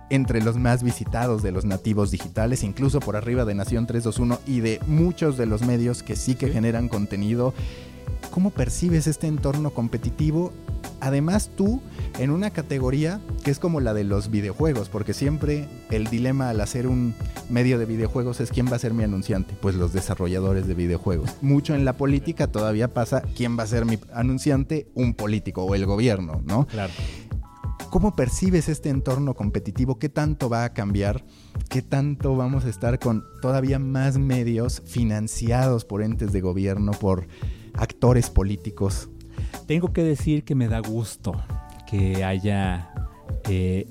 entre 0.09 0.41
los 0.41 0.57
más 0.57 0.83
visitados 0.83 1.41
de 1.43 1.51
los 1.51 1.65
nativos 1.65 2.11
digitales, 2.11 2.63
incluso 2.63 2.99
por 2.99 3.15
arriba 3.15 3.45
de 3.45 3.55
Nación 3.55 3.87
321 3.87 4.39
y 4.47 4.61
de 4.61 4.79
muchos 4.87 5.37
de 5.37 5.45
los 5.45 5.61
medios 5.61 6.03
que 6.03 6.15
sí 6.15 6.35
que 6.35 6.49
generan 6.49 6.89
contenido. 6.89 7.53
¿Cómo 8.31 8.51
percibes 8.51 9.07
este 9.07 9.27
entorno 9.27 9.71
competitivo? 9.71 10.51
Además 11.01 11.49
tú 11.55 11.81
en 12.19 12.29
una 12.29 12.51
categoría 12.51 13.21
que 13.43 13.51
es 13.51 13.59
como 13.59 13.79
la 13.79 13.93
de 13.93 14.03
los 14.03 14.29
videojuegos, 14.29 14.89
porque 14.89 15.13
siempre 15.13 15.67
el 15.89 16.05
dilema 16.07 16.49
al 16.49 16.61
hacer 16.61 16.87
un 16.87 17.15
medio 17.49 17.79
de 17.79 17.85
videojuegos 17.85 18.39
es 18.39 18.51
quién 18.51 18.67
va 18.67 18.75
a 18.75 18.79
ser 18.79 18.93
mi 18.93 19.03
anunciante, 19.03 19.55
pues 19.61 19.75
los 19.75 19.93
desarrolladores 19.93 20.67
de 20.67 20.73
videojuegos. 20.73 21.31
Mucho 21.41 21.73
en 21.73 21.85
la 21.85 21.93
política 21.93 22.47
todavía 22.47 22.93
pasa 22.93 23.23
quién 23.35 23.57
va 23.57 23.63
a 23.63 23.67
ser 23.67 23.85
mi 23.85 23.97
anunciante, 24.13 24.87
un 24.93 25.13
político 25.13 25.63
o 25.63 25.73
el 25.73 25.85
gobierno, 25.85 26.41
¿no? 26.45 26.67
Claro. 26.67 26.93
¿Cómo 27.89 28.15
percibes 28.15 28.69
este 28.69 28.89
entorno 28.89 29.33
competitivo? 29.33 29.97
¿Qué 29.97 30.09
tanto 30.09 30.47
va 30.47 30.63
a 30.63 30.73
cambiar? 30.73 31.25
¿Qué 31.69 31.81
tanto 31.81 32.35
vamos 32.35 32.65
a 32.65 32.69
estar 32.69 32.99
con 32.99 33.23
todavía 33.41 33.79
más 33.79 34.19
medios 34.19 34.83
financiados 34.85 35.85
por 35.85 36.03
entes 36.03 36.31
de 36.31 36.39
gobierno, 36.39 36.91
por 36.91 37.27
actores 37.73 38.29
políticos? 38.29 39.09
Tengo 39.65 39.91
que 39.91 40.03
decir 40.03 40.43
que 40.43 40.53
me 40.53 40.67
da 40.67 40.81
gusto 40.81 41.33
que 41.89 42.23
haya 42.23 42.93
eh, 43.45 43.87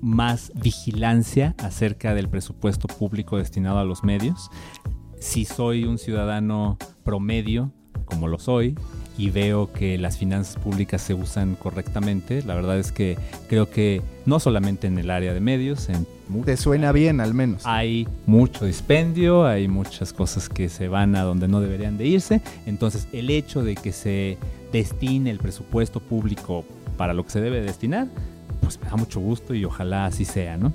más 0.00 0.52
vigilancia 0.54 1.56
acerca 1.58 2.14
del 2.14 2.28
presupuesto 2.28 2.86
público 2.86 3.38
destinado 3.38 3.80
a 3.80 3.84
los 3.84 4.04
medios. 4.04 4.50
Si 5.18 5.46
soy 5.46 5.82
un 5.82 5.98
ciudadano 5.98 6.78
promedio, 7.02 7.72
como 8.04 8.28
lo 8.28 8.38
soy, 8.38 8.76
y 9.18 9.30
veo 9.30 9.72
que 9.72 9.98
las 9.98 10.18
finanzas 10.18 10.56
públicas 10.56 11.02
se 11.02 11.14
usan 11.14 11.54
correctamente. 11.54 12.42
La 12.42 12.54
verdad 12.54 12.78
es 12.78 12.92
que 12.92 13.16
creo 13.48 13.70
que 13.70 14.02
no 14.26 14.40
solamente 14.40 14.86
en 14.86 14.98
el 14.98 15.10
área 15.10 15.34
de 15.34 15.40
medios, 15.40 15.88
en 15.88 16.06
te 16.44 16.56
suena 16.56 16.92
bien 16.92 17.20
al 17.20 17.34
menos. 17.34 17.62
Hay 17.66 18.08
mucho 18.26 18.64
dispendio, 18.64 19.44
hay 19.46 19.68
muchas 19.68 20.12
cosas 20.12 20.48
que 20.48 20.68
se 20.68 20.88
van 20.88 21.14
a 21.14 21.22
donde 21.22 21.46
no 21.46 21.60
deberían 21.60 21.98
de 21.98 22.06
irse. 22.06 22.40
Entonces, 22.64 23.06
el 23.12 23.28
hecho 23.28 23.62
de 23.62 23.74
que 23.74 23.92
se 23.92 24.38
destine 24.72 25.30
el 25.30 25.38
presupuesto 25.38 26.00
público 26.00 26.64
para 26.96 27.12
lo 27.12 27.24
que 27.24 27.30
se 27.30 27.40
debe 27.40 27.60
destinar, 27.60 28.08
pues 28.62 28.80
me 28.80 28.88
da 28.88 28.96
mucho 28.96 29.20
gusto 29.20 29.54
y 29.54 29.64
ojalá 29.64 30.06
así 30.06 30.24
sea, 30.24 30.56
¿no? 30.56 30.72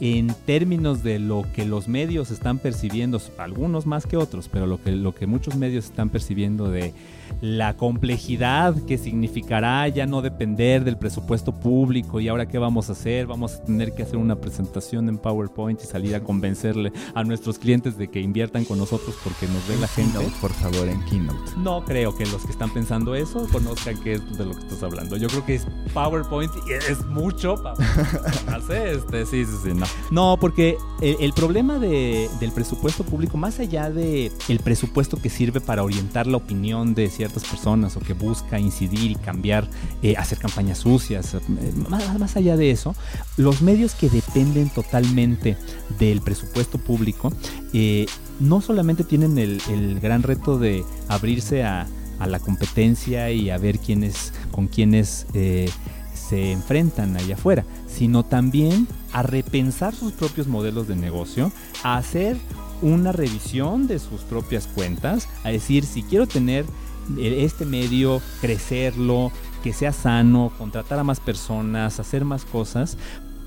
en 0.00 0.34
términos 0.46 1.04
de 1.04 1.20
lo 1.20 1.46
que 1.54 1.64
los 1.64 1.86
medios 1.86 2.32
están 2.32 2.58
percibiendo, 2.58 3.20
algunos 3.38 3.86
más 3.86 4.04
que 4.04 4.16
otros, 4.16 4.48
pero 4.48 4.66
lo 4.66 4.82
que, 4.82 4.90
lo 4.90 5.14
que 5.14 5.28
muchos 5.28 5.54
medios 5.54 5.84
están 5.84 6.08
percibiendo 6.08 6.68
de 6.68 6.92
la 7.42 7.76
complejidad 7.76 8.76
que 8.84 8.96
significará 8.96 9.88
ya 9.88 10.06
no 10.06 10.22
depender 10.22 10.84
del 10.84 10.96
presupuesto 10.96 11.52
público 11.52 12.20
y 12.20 12.28
ahora 12.28 12.46
qué 12.46 12.56
vamos 12.56 12.88
a 12.88 12.92
hacer, 12.92 13.26
vamos 13.26 13.54
a 13.56 13.64
tener 13.64 13.94
que 13.94 14.04
hacer 14.04 14.16
una 14.16 14.36
presentación 14.36 15.08
en 15.08 15.18
PowerPoint 15.18 15.82
y 15.82 15.84
salir 15.84 16.14
a 16.14 16.20
convencerle 16.24 16.92
a 17.16 17.24
nuestros 17.24 17.58
clientes 17.58 17.98
de 17.98 18.08
que 18.08 18.20
inviertan 18.20 18.64
con 18.64 18.78
nosotros 18.78 19.16
porque 19.24 19.48
nos 19.48 19.66
ve 19.66 19.76
la 19.76 19.88
gente. 19.88 20.20
por 20.40 20.52
favor, 20.52 20.88
en 20.88 21.04
Keynote. 21.06 21.50
No 21.58 21.84
creo 21.84 22.14
que 22.14 22.26
los 22.26 22.44
que 22.44 22.52
están 22.52 22.72
pensando 22.72 23.16
eso 23.16 23.48
conozcan 23.50 24.00
qué 24.04 24.12
es 24.12 24.38
de 24.38 24.44
lo 24.44 24.52
que 24.52 24.60
estás 24.60 24.84
hablando. 24.84 25.16
Yo 25.16 25.26
creo 25.26 25.44
que 25.44 25.56
es 25.56 25.66
PowerPoint 25.92 26.52
y 26.68 26.74
es 26.74 27.04
mucho. 27.06 27.56
este, 28.70 29.26
sí, 29.26 29.44
sí, 29.44 29.52
sí, 29.64 29.74
no. 29.74 29.86
No, 30.12 30.36
porque 30.40 30.76
el, 31.00 31.32
problema 31.32 31.80
del 31.80 32.52
presupuesto 32.54 33.02
público, 33.02 33.36
más 33.36 33.58
allá 33.58 33.90
de 33.90 34.30
el 34.48 34.60
presupuesto 34.60 35.20
que 35.20 35.28
sirve 35.28 35.60
para 35.60 35.82
orientar 35.82 36.28
la 36.28 36.36
opinión 36.36 36.94
de 36.94 37.10
personas 37.40 37.96
o 37.96 38.00
que 38.00 38.12
busca 38.12 38.58
incidir 38.58 39.12
y 39.12 39.14
cambiar, 39.14 39.68
eh, 40.02 40.16
hacer 40.16 40.38
campañas 40.38 40.78
sucias, 40.78 41.34
eh, 41.34 41.40
más, 41.88 42.36
allá 42.36 42.56
de 42.56 42.70
eso, 42.70 42.94
los 43.36 43.62
medios 43.62 43.94
que 43.94 44.08
dependen 44.08 44.68
totalmente 44.70 45.56
del 45.98 46.20
presupuesto 46.20 46.78
público, 46.78 47.32
eh, 47.72 48.06
no 48.40 48.60
solamente 48.60 49.04
tienen 49.04 49.38
el, 49.38 49.60
gran 50.00 50.22
reto 50.22 50.58
de 50.58 50.84
abrirse 51.08 51.64
a, 51.64 51.86
la 52.26 52.38
competencia 52.38 53.32
y 53.32 53.50
a 53.50 53.58
ver 53.58 53.80
quiénes, 53.80 54.32
con 54.52 54.68
quiénes 54.68 55.26
se 55.32 56.52
enfrentan 56.52 57.16
allá 57.16 57.34
afuera, 57.34 57.64
sino 57.88 58.24
también 58.24 58.86
a 59.12 59.22
repensar 59.22 59.92
sus 59.92 60.12
propios 60.12 60.46
modelos 60.46 60.86
de 60.86 60.94
negocio, 60.94 61.50
a 61.82 61.96
hacer 61.96 62.36
una 62.82 63.12
revisión 63.12 63.86
de 63.86 63.98
sus 63.98 64.22
propias 64.22 64.66
cuentas, 64.66 65.28
a 65.44 65.50
decir 65.50 65.84
si 65.84 66.02
quiero 66.02 66.26
tener 66.26 66.64
este 67.18 67.64
medio, 67.64 68.20
crecerlo, 68.40 69.32
que 69.62 69.72
sea 69.72 69.92
sano, 69.92 70.52
contratar 70.58 70.98
a 70.98 71.04
más 71.04 71.20
personas, 71.20 72.00
hacer 72.00 72.24
más 72.24 72.44
cosas, 72.44 72.96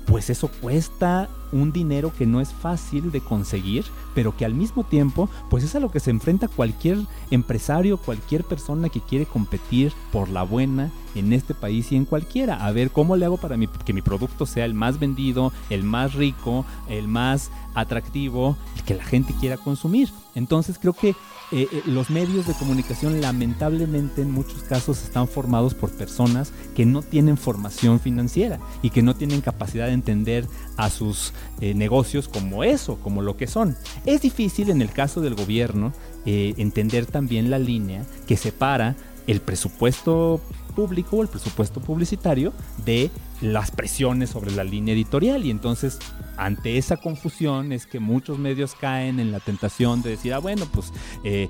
pues 0.06 0.30
eso 0.30 0.48
cuesta 0.48 1.28
un 1.52 1.72
dinero 1.72 2.12
que 2.16 2.26
no 2.26 2.40
es 2.40 2.52
fácil 2.52 3.10
de 3.10 3.20
conseguir, 3.20 3.84
pero 4.16 4.34
que 4.34 4.46
al 4.46 4.54
mismo 4.54 4.82
tiempo, 4.82 5.28
pues 5.50 5.62
es 5.62 5.74
a 5.74 5.80
lo 5.80 5.90
que 5.90 6.00
se 6.00 6.10
enfrenta 6.10 6.48
cualquier 6.48 6.96
empresario, 7.30 7.98
cualquier 7.98 8.44
persona 8.44 8.88
que 8.88 9.02
quiere 9.02 9.26
competir 9.26 9.92
por 10.10 10.30
la 10.30 10.42
buena 10.42 10.90
en 11.14 11.34
este 11.34 11.52
país 11.52 11.92
y 11.92 11.96
en 11.96 12.06
cualquiera. 12.06 12.64
A 12.64 12.72
ver 12.72 12.90
cómo 12.90 13.14
le 13.16 13.26
hago 13.26 13.36
para 13.36 13.58
que 13.84 13.92
mi 13.92 14.00
producto 14.00 14.46
sea 14.46 14.64
el 14.64 14.72
más 14.72 14.98
vendido, 14.98 15.52
el 15.68 15.82
más 15.82 16.14
rico, 16.14 16.64
el 16.88 17.08
más 17.08 17.50
atractivo, 17.74 18.56
el 18.76 18.82
que 18.84 18.94
la 18.94 19.04
gente 19.04 19.34
quiera 19.38 19.58
consumir. 19.58 20.08
Entonces 20.34 20.78
creo 20.78 20.94
que 20.94 21.14
eh, 21.52 21.68
eh, 21.70 21.82
los 21.86 22.10
medios 22.10 22.46
de 22.46 22.54
comunicación 22.54 23.20
lamentablemente 23.20 24.20
en 24.22 24.32
muchos 24.32 24.64
casos 24.64 25.02
están 25.04 25.28
formados 25.28 25.74
por 25.74 25.90
personas 25.92 26.52
que 26.74 26.84
no 26.84 27.02
tienen 27.02 27.36
formación 27.36 28.00
financiera 28.00 28.58
y 28.82 28.90
que 28.90 29.02
no 29.02 29.14
tienen 29.14 29.42
capacidad 29.42 29.86
de 29.86 29.92
entender 29.92 30.48
a 30.76 30.90
sus 30.90 31.32
eh, 31.60 31.72
negocios 31.74 32.28
como 32.28 32.64
eso, 32.64 32.96
como 32.96 33.22
lo 33.22 33.36
que 33.36 33.46
son. 33.46 33.76
Es 34.06 34.22
difícil 34.22 34.70
en 34.70 34.80
el 34.80 34.90
caso 34.92 35.20
del 35.20 35.34
gobierno 35.34 35.92
entender 36.24 37.06
también 37.06 37.50
la 37.50 37.58
línea 37.58 38.04
que 38.26 38.36
separa 38.36 38.96
el 39.26 39.40
presupuesto 39.40 40.40
público 40.74 41.16
o 41.16 41.22
el 41.22 41.28
presupuesto 41.28 41.80
publicitario 41.80 42.52
de 42.84 43.10
las 43.40 43.70
presiones 43.70 44.30
sobre 44.30 44.52
la 44.52 44.62
línea 44.62 44.94
editorial 44.94 45.44
y 45.44 45.50
entonces 45.50 45.98
ante 46.36 46.78
esa 46.78 46.98
confusión 46.98 47.72
es 47.72 47.86
que 47.86 47.98
muchos 47.98 48.38
medios 48.38 48.74
caen 48.74 49.18
en 49.20 49.32
la 49.32 49.40
tentación 49.40 50.02
de 50.02 50.10
decir, 50.10 50.34
ah, 50.34 50.38
bueno, 50.38 50.66
pues 50.70 50.92
eh, 51.24 51.48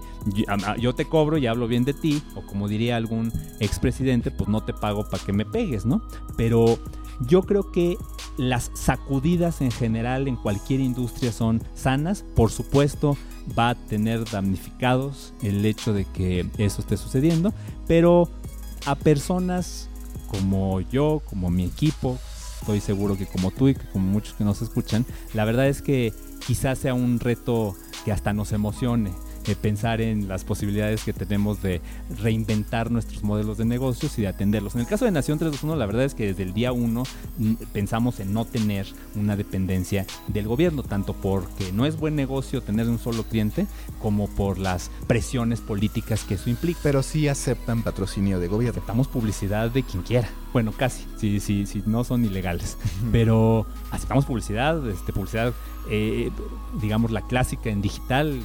yo, 0.79 0.95
te 0.95 1.05
cobro 1.07 1.39
y 1.39 1.47
hablo 1.47 1.67
bien 1.67 1.85
de 1.85 1.93
ti, 1.93 2.23
o 2.37 2.43
como 2.43 2.69
diría 2.69 2.97
algún 2.97 3.33
expresidente, 3.61 4.31
pues 4.31 4.49
no 4.49 4.63
te 4.63 4.73
pago 4.73 5.09
para 5.09 5.23
que 5.23 5.33
me 5.33 5.45
pegues, 5.45 5.85
¿no? 5.85 6.03
Pero 6.37 6.79
yo 7.21 7.43
creo 7.43 7.73
que 7.73 7.97
las 8.37 8.71
sacudidas 8.75 9.61
en 9.61 9.71
general 9.71 10.29
en 10.29 10.37
cualquier 10.37 10.81
industria 10.81 11.33
son 11.33 11.63
sanas, 11.75 12.25
por 12.35 12.51
supuesto 12.51 13.17
va 13.59 13.71
a 13.71 13.75
tener 13.75 14.25
damnificados 14.29 15.33
el 15.43 15.65
hecho 15.65 15.93
de 15.93 16.05
que 16.05 16.47
eso 16.59 16.81
esté 16.81 16.97
sucediendo, 16.97 17.55
pero 17.87 18.29
a 18.85 18.95
personas 18.95 19.89
como 20.29 20.81
yo, 20.81 21.23
como 21.25 21.51
mi 21.51 21.65
equipo, 21.65 22.19
estoy 22.61 22.81
seguro 22.81 23.17
que 23.17 23.27
como 23.27 23.51
tú 23.51 23.69
y 23.69 23.75
como 23.75 24.07
muchos 24.07 24.35
que 24.35 24.45
nos 24.45 24.63
escuchan, 24.63 25.07
la 25.35 25.45
verdad 25.45 25.69
es 25.69 25.83
que 25.83 26.13
quizás 26.47 26.79
sea 26.79 26.95
un 26.95 27.21
reto 27.21 27.77
que 28.05 28.13
hasta 28.13 28.33
nos 28.33 28.53
emocione 28.53 29.13
pensar 29.55 30.01
en 30.01 30.29
las 30.29 30.45
posibilidades 30.45 31.05
que 31.05 31.13
tenemos 31.13 31.63
de 31.63 31.81
reinventar 32.21 32.91
nuestros 32.91 33.23
modelos 33.23 33.59
de 33.59 33.65
negocios 33.65 34.19
y 34.19 34.23
de 34.23 34.29
atenderlos. 34.29 34.75
En 34.75 34.81
el 34.81 34.87
caso 34.87 35.05
de 35.05 35.11
Nación 35.11 35.39
321, 35.39 35.77
la 35.79 35.87
verdad 35.87 36.05
es 36.05 36.15
que 36.15 36.27
desde 36.27 36.43
el 36.43 36.55
día 36.55 36.73
1 36.73 37.05
mm, 37.39 37.53
pensamos 37.73 38.19
en 38.21 38.33
no 38.33 38.45
tener 38.45 38.87
una 39.15 39.37
dependencia 39.37 40.07
del 40.29 40.49
gobierno, 40.49 40.83
tanto 40.83 41.13
porque 41.15 41.73
no 41.73 41.87
es 41.87 41.97
buen 41.97 42.17
negocio 42.17 42.63
tener 42.63 42.89
un 42.89 42.99
solo 42.99 43.25
cliente, 43.25 43.67
como 44.01 44.29
por 44.29 44.59
las 44.59 44.91
presiones 45.07 45.61
políticas 45.61 46.25
que 46.25 46.35
eso 46.35 46.51
implica. 46.51 46.81
Pero 46.83 47.03
sí 47.03 47.29
aceptan 47.29 47.83
patrocinio 47.83 48.41
de 48.41 48.49
gobierno. 48.49 48.79
Aceptamos 48.79 49.09
publicidad 49.09 49.71
de 49.71 49.83
quien 49.83 50.03
quiera. 50.03 50.29
Bueno, 50.57 50.73
casi, 50.75 51.05
si 51.19 51.39
sí, 51.39 51.67
sí, 51.67 51.83
no 51.85 52.03
son 52.03 52.25
ilegales. 52.25 52.79
Pero 53.13 53.67
aceptamos 53.91 54.25
publicidad, 54.25 54.89
este, 54.89 55.13
publicidad, 55.13 55.53
eh, 55.91 56.31
digamos, 56.81 57.11
la 57.11 57.21
clásica 57.21 57.69
en 57.69 57.83
digital. 57.83 58.41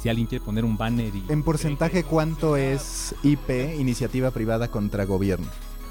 Si 0.00 0.08
alguien 0.08 0.26
quiere 0.26 0.42
poner 0.42 0.64
un 0.64 0.78
banner. 0.78 1.14
Y, 1.14 1.22
¿En 1.28 1.42
porcentaje 1.42 2.02
cuánto 2.02 2.56
es 2.56 3.14
IP, 3.22 3.78
iniciativa 3.78 4.30
privada 4.30 4.68
contra 4.68 5.04
gobierno? 5.04 5.48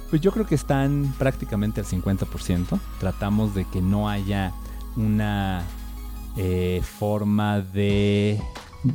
Pues 0.10 0.24
yo 0.24 0.32
creo 0.32 0.48
que 0.48 0.56
están 0.56 1.14
prácticamente 1.20 1.82
al 1.82 1.86
50%. 1.86 2.80
Tratamos 3.00 3.54
de 3.54 3.66
que 3.66 3.84
no 3.84 4.10
haya 4.10 4.54
una 4.96 5.62
eh, 6.36 6.82
forma 6.84 7.62
de, 7.62 8.42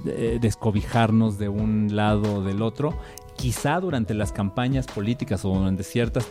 de 0.02 0.40
descobijarnos 0.40 1.38
de 1.38 1.48
un 1.48 1.94
lado 1.94 2.38
o 2.38 2.42
del 2.42 2.62
otro. 2.62 2.98
Quizá 3.36 3.78
durante 3.78 4.12
las 4.12 4.32
campañas 4.32 4.86
políticas 4.88 5.44
o 5.44 5.50
durante 5.50 5.84
ciertas 5.84 6.26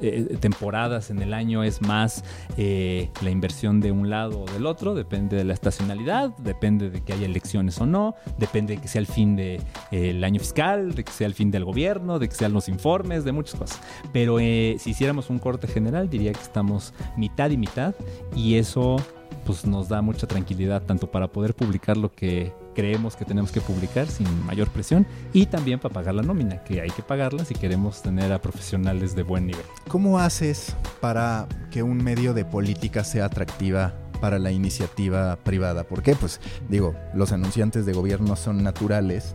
eh, 0.00 0.36
temporadas 0.40 1.10
en 1.10 1.20
el 1.20 1.34
año 1.34 1.62
es 1.62 1.82
más 1.82 2.24
eh, 2.56 3.10
la 3.22 3.30
inversión 3.30 3.80
de 3.80 3.92
un 3.92 4.10
lado 4.10 4.42
o 4.42 4.46
del 4.46 4.66
otro, 4.66 4.94
depende 4.94 5.36
de 5.36 5.44
la 5.44 5.54
estacionalidad, 5.54 6.36
depende 6.38 6.90
de 6.90 7.02
que 7.02 7.12
haya 7.12 7.26
elecciones 7.26 7.80
o 7.80 7.86
no, 7.86 8.14
depende 8.38 8.76
de 8.76 8.82
que 8.82 8.88
sea 8.88 9.00
el 9.00 9.06
fin 9.06 9.36
del 9.36 9.60
de, 9.90 10.24
año 10.24 10.40
fiscal, 10.40 10.94
de 10.94 11.04
que 11.04 11.12
sea 11.12 11.26
el 11.26 11.34
fin 11.34 11.50
del 11.50 11.64
gobierno, 11.64 12.18
de 12.18 12.28
que 12.28 12.34
sean 12.34 12.52
los 12.52 12.68
informes, 12.68 13.24
de 13.24 13.32
muchas 13.32 13.58
cosas. 13.58 13.80
Pero 14.12 14.38
eh, 14.40 14.76
si 14.78 14.90
hiciéramos 14.90 15.30
un 15.30 15.38
corte 15.38 15.66
general, 15.66 16.08
diría 16.08 16.32
que 16.32 16.42
estamos 16.42 16.92
mitad 17.16 17.50
y 17.50 17.56
mitad 17.56 17.94
y 18.34 18.56
eso 18.56 18.96
pues 19.44 19.66
nos 19.66 19.88
da 19.88 20.00
mucha 20.00 20.26
tranquilidad 20.26 20.82
tanto 20.82 21.10
para 21.10 21.28
poder 21.28 21.54
publicar 21.54 21.96
lo 21.96 22.10
que 22.10 22.52
creemos 22.74 23.16
que 23.16 23.24
tenemos 23.24 23.52
que 23.52 23.60
publicar 23.60 24.06
sin 24.06 24.26
mayor 24.44 24.68
presión 24.68 25.06
y 25.32 25.46
también 25.46 25.78
para 25.80 25.94
pagar 25.94 26.14
la 26.14 26.22
nómina, 26.22 26.62
que 26.64 26.80
hay 26.80 26.90
que 26.90 27.02
pagarla 27.02 27.44
si 27.44 27.54
queremos 27.54 28.02
tener 28.02 28.32
a 28.32 28.40
profesionales 28.40 29.14
de 29.14 29.22
buen 29.22 29.46
nivel. 29.46 29.64
¿Cómo 29.88 30.18
haces 30.18 30.76
para 31.00 31.46
que 31.70 31.82
un 31.82 32.02
medio 32.02 32.34
de 32.34 32.44
política 32.44 33.04
sea 33.04 33.26
atractiva 33.26 33.94
para 34.20 34.38
la 34.38 34.50
iniciativa 34.50 35.36
privada? 35.36 35.84
¿Por 35.84 36.02
qué? 36.02 36.14
Pues 36.14 36.40
digo, 36.68 36.94
los 37.14 37.32
anunciantes 37.32 37.86
de 37.86 37.92
gobierno 37.92 38.36
son 38.36 38.62
naturales 38.62 39.34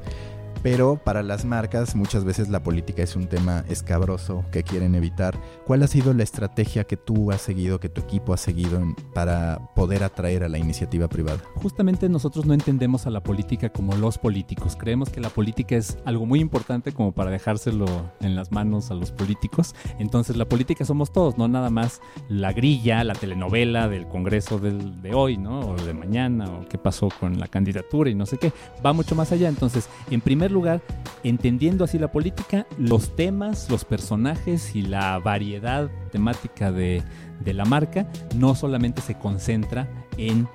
pero 0.61 0.97
para 0.97 1.23
las 1.23 1.45
marcas 1.45 1.95
muchas 1.95 2.25
veces 2.25 2.49
la 2.49 2.63
política 2.63 3.03
es 3.03 3.15
un 3.15 3.27
tema 3.27 3.63
escabroso 3.69 4.43
que 4.51 4.63
quieren 4.63 4.95
evitar. 4.95 5.37
¿Cuál 5.65 5.83
ha 5.83 5.87
sido 5.87 6.13
la 6.13 6.23
estrategia 6.23 6.83
que 6.83 6.97
tú 6.97 7.31
has 7.31 7.41
seguido, 7.41 7.79
que 7.79 7.89
tu 7.89 8.01
equipo 8.01 8.33
ha 8.33 8.37
seguido 8.37 8.81
para 9.13 9.59
poder 9.75 10.03
atraer 10.03 10.43
a 10.43 10.49
la 10.49 10.57
iniciativa 10.57 11.07
privada? 11.07 11.39
Justamente 11.55 12.09
nosotros 12.09 12.45
no 12.45 12.53
entendemos 12.53 13.07
a 13.07 13.09
la 13.09 13.21
política 13.21 13.69
como 13.69 13.95
los 13.95 14.17
políticos. 14.17 14.75
Creemos 14.77 15.09
que 15.09 15.21
la 15.21 15.29
política 15.29 15.75
es 15.75 15.97
algo 16.05 16.25
muy 16.25 16.39
importante 16.39 16.91
como 16.91 17.11
para 17.11 17.31
dejárselo 17.31 17.85
en 18.19 18.35
las 18.35 18.51
manos 18.51 18.91
a 18.91 18.95
los 18.95 19.11
políticos. 19.11 19.75
Entonces 19.99 20.35
la 20.35 20.45
política 20.45 20.85
somos 20.85 21.11
todos, 21.11 21.37
no 21.37 21.47
nada 21.47 21.69
más 21.69 22.01
la 22.27 22.51
grilla, 22.53 23.03
la 23.03 23.15
telenovela 23.15 23.87
del 23.87 24.07
Congreso 24.07 24.59
de 24.59 25.13
hoy, 25.13 25.37
¿no? 25.37 25.59
O 25.61 25.75
de 25.75 25.93
mañana, 25.93 26.45
o 26.45 26.67
qué 26.67 26.77
pasó 26.77 27.09
con 27.19 27.39
la 27.39 27.47
candidatura 27.47 28.09
y 28.09 28.15
no 28.15 28.25
sé 28.25 28.37
qué. 28.37 28.51
Va 28.85 28.93
mucho 28.93 29.15
más 29.15 29.31
allá. 29.31 29.49
Entonces, 29.49 29.89
en 30.09 30.21
primer 30.21 30.48
lugar, 30.51 30.81
entendiendo 31.23 31.83
así 31.83 31.99
la 31.99 32.11
política, 32.11 32.65
los 32.77 33.15
temas, 33.15 33.69
los 33.69 33.85
personajes 33.85 34.75
y 34.75 34.81
la 34.81 35.19
variedad 35.19 35.89
temática 36.11 36.71
de, 36.71 37.03
de 37.39 37.53
la 37.53 37.65
marca 37.65 38.07
no 38.35 38.55
solamente 38.55 39.01
se 39.01 39.15
concentra 39.15 39.87
en 40.17 40.47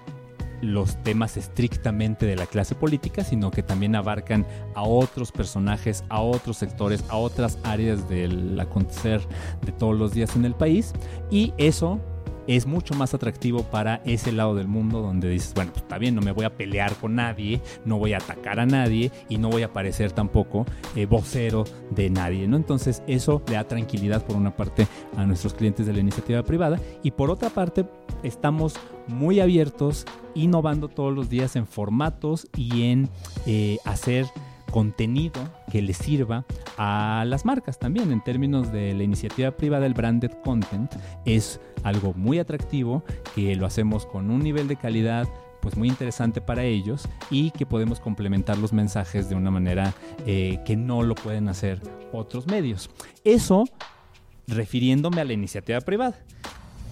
los 0.64 0.96
temas 1.02 1.36
estrictamente 1.36 2.26
de 2.26 2.36
la 2.36 2.46
clase 2.46 2.74
política, 2.74 3.22
sino 3.22 3.50
que 3.50 3.62
también 3.62 3.94
abarcan 3.94 4.46
a 4.74 4.82
otros 4.82 5.30
personajes, 5.30 6.04
a 6.08 6.20
otros 6.20 6.56
sectores, 6.56 7.04
a 7.08 7.16
otras 7.16 7.58
áreas 7.64 8.08
del 8.08 8.58
acontecer 8.58 9.20
de 9.64 9.72
todos 9.72 9.96
los 9.96 10.12
días 10.12 10.34
en 10.36 10.44
el 10.44 10.54
país. 10.54 10.92
Y 11.30 11.52
eso 11.58 12.00
es 12.46 12.66
mucho 12.66 12.94
más 12.94 13.14
atractivo 13.14 13.62
para 13.64 14.02
ese 14.04 14.32
lado 14.32 14.54
del 14.54 14.68
mundo 14.68 15.00
donde 15.00 15.28
dices, 15.28 15.54
bueno, 15.54 15.72
pues 15.72 15.82
está 15.82 15.98
bien, 15.98 16.14
no 16.14 16.20
me 16.20 16.32
voy 16.32 16.44
a 16.44 16.56
pelear 16.56 16.94
con 16.96 17.14
nadie, 17.14 17.60
no 17.84 17.98
voy 17.98 18.12
a 18.12 18.18
atacar 18.18 18.60
a 18.60 18.66
nadie 18.66 19.10
y 19.28 19.38
no 19.38 19.50
voy 19.50 19.62
a 19.62 19.72
parecer 19.72 20.12
tampoco 20.12 20.66
eh, 20.96 21.06
vocero 21.06 21.64
de 21.90 22.10
nadie, 22.10 22.46
¿no? 22.46 22.56
Entonces 22.56 23.02
eso 23.06 23.42
le 23.48 23.54
da 23.54 23.64
tranquilidad 23.64 24.24
por 24.24 24.36
una 24.36 24.54
parte 24.56 24.86
a 25.16 25.24
nuestros 25.24 25.54
clientes 25.54 25.86
de 25.86 25.92
la 25.92 26.00
iniciativa 26.00 26.42
privada 26.42 26.80
y 27.02 27.10
por 27.10 27.30
otra 27.30 27.50
parte 27.50 27.86
estamos 28.22 28.74
muy 29.06 29.40
abiertos, 29.40 30.06
innovando 30.34 30.88
todos 30.88 31.14
los 31.14 31.28
días 31.28 31.56
en 31.56 31.66
formatos 31.66 32.48
y 32.56 32.84
en 32.90 33.08
eh, 33.46 33.78
hacer 33.84 34.26
contenido 34.74 35.40
que 35.70 35.82
le 35.82 35.94
sirva 35.94 36.44
a 36.76 37.22
las 37.28 37.44
marcas 37.44 37.78
también. 37.78 38.10
En 38.10 38.24
términos 38.24 38.72
de 38.72 38.92
la 38.92 39.04
iniciativa 39.04 39.52
privada, 39.52 39.86
el 39.86 39.94
branded 39.94 40.32
content 40.42 40.92
es 41.24 41.60
algo 41.84 42.12
muy 42.14 42.40
atractivo, 42.40 43.04
que 43.36 43.54
lo 43.54 43.66
hacemos 43.66 44.04
con 44.04 44.32
un 44.32 44.40
nivel 44.40 44.66
de 44.66 44.74
calidad 44.74 45.28
pues 45.62 45.76
muy 45.76 45.86
interesante 45.86 46.40
para 46.40 46.64
ellos 46.64 47.08
y 47.30 47.52
que 47.52 47.66
podemos 47.66 48.00
complementar 48.00 48.58
los 48.58 48.72
mensajes 48.72 49.28
de 49.28 49.36
una 49.36 49.52
manera 49.52 49.94
eh, 50.26 50.58
que 50.66 50.74
no 50.74 51.04
lo 51.04 51.14
pueden 51.14 51.48
hacer 51.48 51.80
otros 52.12 52.48
medios. 52.48 52.90
Eso 53.22 53.66
refiriéndome 54.48 55.20
a 55.20 55.24
la 55.24 55.34
iniciativa 55.34 55.80
privada 55.82 56.16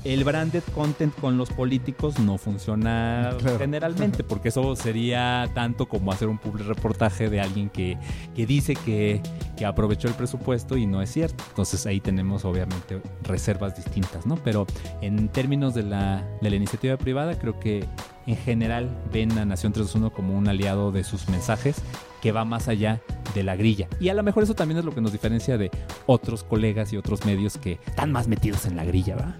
el 0.04 0.24
branded 0.24 0.62
content 0.74 1.14
con 1.20 1.38
los 1.38 1.50
políticos 1.50 2.18
no 2.18 2.38
funciona 2.38 3.36
generalmente, 3.58 4.24
porque 4.24 4.48
eso 4.48 4.74
sería 4.74 5.48
tanto 5.54 5.86
como 5.86 6.12
hacer 6.12 6.28
un 6.28 6.38
public 6.38 6.66
reportaje 6.66 7.30
de 7.30 7.40
alguien 7.40 7.70
que, 7.70 7.96
que 8.34 8.46
dice 8.46 8.74
que, 8.74 9.20
que, 9.56 9.64
aprovechó 9.64 10.08
el 10.08 10.14
presupuesto 10.14 10.76
y 10.76 10.86
no 10.86 11.02
es 11.02 11.12
cierto. 11.12 11.44
Entonces 11.50 11.86
ahí 11.86 12.00
tenemos 12.00 12.44
obviamente 12.44 13.00
reservas 13.22 13.76
distintas, 13.76 14.26
¿no? 14.26 14.36
Pero 14.36 14.66
en 15.00 15.28
términos 15.28 15.74
de 15.74 15.84
la, 15.84 16.26
de 16.40 16.50
la 16.50 16.56
iniciativa 16.56 16.96
privada, 16.96 17.38
creo 17.38 17.60
que 17.60 17.86
en 18.26 18.36
general 18.36 18.90
ven 19.12 19.38
a 19.38 19.44
Nación 19.44 19.72
321 19.72 20.12
como 20.12 20.36
un 20.36 20.48
aliado 20.48 20.90
de 20.90 21.04
sus 21.04 21.28
mensajes 21.28 21.76
que 22.20 22.32
va 22.32 22.44
más 22.44 22.68
allá 22.68 23.00
de 23.34 23.42
la 23.42 23.56
grilla. 23.56 23.88
Y 24.00 24.08
a 24.08 24.14
lo 24.14 24.22
mejor 24.22 24.42
eso 24.42 24.54
también 24.54 24.78
es 24.78 24.84
lo 24.84 24.94
que 24.94 25.00
nos 25.00 25.12
diferencia 25.12 25.58
de 25.58 25.70
otros 26.06 26.44
colegas 26.44 26.92
y 26.92 26.96
otros 26.96 27.24
medios 27.24 27.58
que 27.58 27.78
están 27.86 28.12
más 28.12 28.28
metidos 28.28 28.66
en 28.66 28.76
la 28.76 28.84
grilla, 28.84 29.16
¿verdad? 29.16 29.36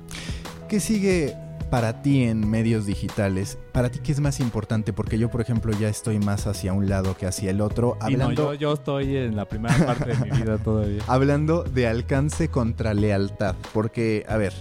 ¿Qué 0.72 0.80
sigue 0.80 1.36
para 1.68 2.00
ti 2.00 2.22
en 2.22 2.48
medios 2.48 2.86
digitales? 2.86 3.58
¿Para 3.72 3.90
ti 3.90 3.98
qué 3.98 4.10
es 4.10 4.20
más 4.20 4.40
importante? 4.40 4.94
Porque 4.94 5.18
yo, 5.18 5.30
por 5.30 5.42
ejemplo, 5.42 5.70
ya 5.78 5.90
estoy 5.90 6.18
más 6.18 6.46
hacia 6.46 6.72
un 6.72 6.88
lado 6.88 7.14
que 7.14 7.26
hacia 7.26 7.50
el 7.50 7.60
otro. 7.60 7.98
Hablando... 8.00 8.54
yo, 8.54 8.72
estoy 8.72 9.18
en 9.18 9.36
la 9.36 9.46
primera 9.46 9.76
parte 9.84 10.16
de 10.16 10.16
mi 10.16 10.30
vida 10.30 10.56
todavía. 10.56 11.02
Hablando 11.08 11.62
de 11.62 11.88
alcance 11.88 12.48
contra 12.48 12.94
lealtad. 12.94 13.54
Porque, 13.74 14.24
a 14.26 14.38
ver, 14.38 14.54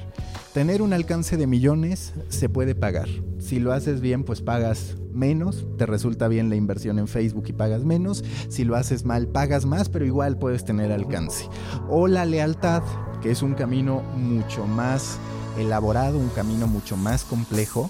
tener 0.54 0.82
un 0.82 0.92
alcance 0.92 1.38
de 1.38 1.48
millones 1.48 2.14
se 2.28 2.50
puede 2.50 2.76
pagar. 2.76 3.08
Si 3.40 3.62
lo 3.62 3.72
haces 3.72 4.02
bien, 4.02 4.26
pues 4.26 4.42
pagas 4.42 4.98
menos, 5.14 5.66
te 5.78 5.86
resulta 5.86 6.28
bien 6.28 6.50
la 6.50 6.58
inversión 6.58 7.00
en 7.00 7.08
Facebook 7.08 7.46
y 7.48 7.54
pagas 7.54 7.86
menos. 7.86 8.26
Si 8.50 8.66
lo 8.66 8.76
haces 8.76 9.06
mal, 9.06 9.30
pagas 9.30 9.66
más, 9.66 9.88
pero 9.88 10.06
igual 10.06 10.38
puedes 10.38 10.66
tener 10.66 10.92
alcance. 10.92 11.48
O 11.88 12.10
la 12.10 12.26
lealtad, 12.26 12.84
que 13.22 13.32
es 13.32 13.42
un 13.42 13.54
camino 13.54 14.02
mucho 14.18 14.68
más 14.68 15.18
elaborado, 15.58 16.18
un 16.18 16.30
camino 16.30 16.68
mucho 16.68 16.98
más 16.98 17.24
complejo, 17.24 17.90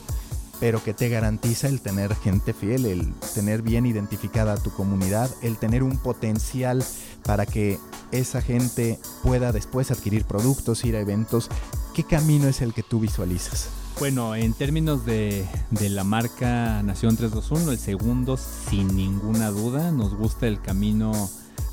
pero 0.59 0.83
que 0.83 0.93
te 0.93 1.09
garantiza 1.09 1.67
el 1.67 1.81
tener 1.81 2.15
gente 2.15 2.53
fiel, 2.53 2.85
el 2.85 3.13
tener 3.33 3.63
bien 3.63 3.85
identificada 3.85 4.53
a 4.53 4.57
tu 4.57 4.71
comunidad, 4.71 5.29
el 5.41 5.57
tener 5.57 5.81
un 5.81 5.97
potencial 5.97 6.83
para 7.23 7.45
que 7.45 7.79
esa 8.11 8.41
gente 8.41 8.99
pueda 9.23 9.51
después 9.51 9.89
adquirir 9.89 10.25
productos, 10.25 10.85
ir 10.85 10.95
a 10.95 10.99
eventos. 10.99 11.49
¿Qué 11.95 12.03
camino 12.03 12.47
es 12.47 12.61
el 12.61 12.73
que 12.73 12.83
tú 12.83 12.99
visualizas? 12.99 13.69
Bueno, 13.99 14.35
en 14.35 14.53
términos 14.53 15.05
de, 15.05 15.45
de, 15.71 15.89
la 15.89 16.03
marca 16.03 16.81
Nación 16.83 17.17
321, 17.17 17.71
el 17.71 17.79
segundo, 17.79 18.37
sin 18.37 18.95
ninguna 18.95 19.49
duda, 19.49 19.91
nos 19.91 20.15
gusta 20.15 20.47
el 20.47 20.61
camino 20.61 21.29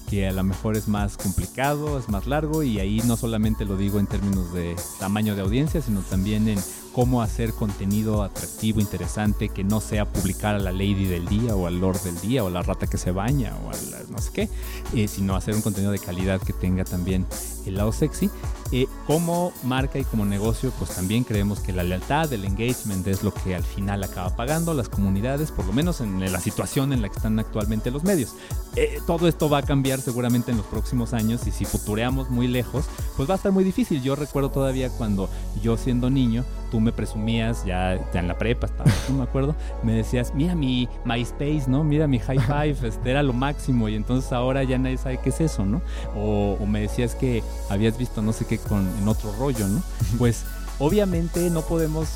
que 0.08 0.26
a 0.26 0.32
lo 0.32 0.42
mejor 0.42 0.76
es 0.76 0.88
más 0.88 1.16
complicado, 1.16 1.98
es 1.98 2.08
más 2.08 2.26
largo 2.26 2.62
y 2.62 2.80
ahí 2.80 3.02
no 3.04 3.16
solamente 3.16 3.64
lo 3.64 3.76
digo 3.76 3.98
en 3.98 4.06
términos 4.06 4.52
de 4.52 4.74
tamaño 4.98 5.36
de 5.36 5.42
audiencia, 5.42 5.82
sino 5.82 6.00
también 6.00 6.48
en 6.48 6.58
cómo 6.92 7.22
hacer 7.22 7.52
contenido 7.52 8.22
atractivo, 8.22 8.80
interesante, 8.80 9.50
que 9.50 9.64
no 9.64 9.80
sea 9.80 10.06
publicar 10.06 10.54
a 10.54 10.58
la 10.58 10.72
lady 10.72 11.04
del 11.04 11.26
día 11.26 11.54
o 11.54 11.66
al 11.66 11.78
lord 11.78 12.00
del 12.02 12.18
día 12.20 12.42
o 12.42 12.48
a 12.48 12.50
la 12.50 12.62
rata 12.62 12.86
que 12.86 12.96
se 12.96 13.12
baña 13.12 13.54
o 13.64 13.70
a 13.70 13.74
la 13.90 13.98
no 14.08 14.18
sé 14.18 14.30
qué, 14.32 14.48
eh, 14.94 15.08
sino 15.08 15.36
hacer 15.36 15.54
un 15.54 15.62
contenido 15.62 15.92
de 15.92 15.98
calidad 15.98 16.40
que 16.40 16.52
tenga 16.52 16.84
también 16.84 17.26
el 17.68 17.76
lado 17.76 17.92
sexy. 17.92 18.30
Eh, 18.70 18.86
como 19.06 19.52
marca 19.62 19.98
y 19.98 20.04
como 20.04 20.26
negocio, 20.26 20.70
pues 20.78 20.90
también 20.94 21.24
creemos 21.24 21.60
que 21.60 21.72
la 21.72 21.82
lealtad, 21.82 22.30
el 22.34 22.44
engagement 22.44 23.06
es 23.06 23.22
lo 23.22 23.32
que 23.32 23.54
al 23.54 23.64
final 23.64 24.04
acaba 24.04 24.36
pagando 24.36 24.74
las 24.74 24.90
comunidades, 24.90 25.50
por 25.50 25.64
lo 25.64 25.72
menos 25.72 26.02
en 26.02 26.20
la 26.30 26.40
situación 26.40 26.92
en 26.92 27.00
la 27.00 27.08
que 27.08 27.16
están 27.16 27.38
actualmente 27.38 27.90
los 27.90 28.04
medios. 28.04 28.34
Eh, 28.76 29.00
todo 29.06 29.26
esto 29.26 29.48
va 29.48 29.58
a 29.58 29.62
cambiar 29.62 30.00
seguramente 30.00 30.50
en 30.50 30.58
los 30.58 30.66
próximos 30.66 31.14
años 31.14 31.46
y 31.46 31.50
si 31.50 31.64
futureamos 31.64 32.28
muy 32.28 32.46
lejos, 32.46 32.84
pues 33.16 33.28
va 33.28 33.34
a 33.34 33.36
estar 33.36 33.52
muy 33.52 33.64
difícil. 33.64 34.02
Yo 34.02 34.16
recuerdo 34.16 34.50
todavía 34.50 34.90
cuando 34.90 35.30
yo 35.62 35.78
siendo 35.78 36.10
niño, 36.10 36.44
tú 36.70 36.78
me 36.78 36.92
presumías, 36.92 37.64
ya, 37.64 37.94
en 37.94 38.28
la 38.28 38.36
prepa 38.36 38.66
estaba, 38.66 38.90
no 39.08 39.16
me 39.16 39.22
acuerdo, 39.22 39.54
me 39.82 39.92
decías, 39.92 40.34
mira 40.34 40.54
mi 40.54 40.88
MySpace, 41.06 41.64
¿no? 41.68 41.84
Mira 41.84 42.06
mi 42.06 42.18
High 42.18 42.40
Five, 42.40 42.86
este 42.86 43.10
era 43.10 43.22
lo 43.22 43.32
máximo 43.32 43.88
y 43.88 43.94
entonces 43.94 44.30
ahora 44.32 44.62
ya 44.62 44.76
nadie 44.76 44.98
sabe 44.98 45.18
qué 45.22 45.30
es 45.30 45.40
eso, 45.40 45.64
¿no? 45.64 45.80
O, 46.14 46.58
o 46.60 46.66
me 46.66 46.82
decías 46.82 47.14
que 47.14 47.42
habías 47.68 47.96
visto 47.98 48.22
no 48.22 48.32
sé 48.32 48.44
qué 48.46 48.58
con, 48.58 48.88
en 48.98 49.08
otro 49.08 49.32
rollo, 49.38 49.66
¿no? 49.68 49.82
Pues 50.18 50.44
obviamente 50.78 51.50
no 51.50 51.62
podemos 51.62 52.08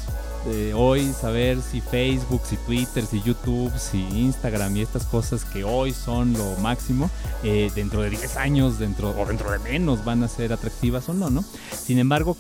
eh, 0.47 0.73
hoy 0.75 1.13
saber 1.13 1.61
si 1.63 1.81
Facebook, 1.81 2.43
si 2.45 2.57
Twitter, 2.57 3.07
si 3.07 3.23
YouTube, 3.23 3.71
si 3.79 4.01
Instagram 4.01 4.77
y 4.77 4.81
estas 4.83 5.05
cosas 5.07 5.45
que 5.45 5.63
hoy 5.63 5.93
son 5.93 6.33
lo 6.33 6.57
máximo, 6.57 7.11
eh, 7.45 7.71
dentro 7.75 8.03
de 8.03 8.11
10 8.11 8.37
años 8.39 8.79
dentro, 8.79 9.11
o 9.11 9.27
dentro 9.27 9.53
de 9.53 9.61
menos 9.61 10.05
van 10.05 10.25
a 10.25 10.29
ser 10.29 10.53
atractivas 10.53 11.09
o 11.09 11.15
no, 11.15 11.31
¿no? 11.31 11.45
Sin 11.71 11.99
embargo, 11.99 12.37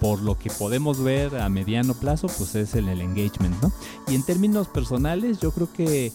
por 0.00 0.20
lo 0.20 0.38
que 0.38 0.50
podemos 0.50 1.02
ver 1.02 1.36
a 1.38 1.48
mediano 1.48 1.94
plazo, 1.94 2.26
pues 2.26 2.54
es 2.56 2.74
el, 2.74 2.88
el 2.88 3.00
engagement, 3.00 3.62
¿no? 3.62 3.72
Y 4.06 4.16
en 4.16 4.22
términos 4.22 4.68
personales, 4.68 5.40
yo 5.40 5.50
creo 5.52 5.72
que 5.72 6.12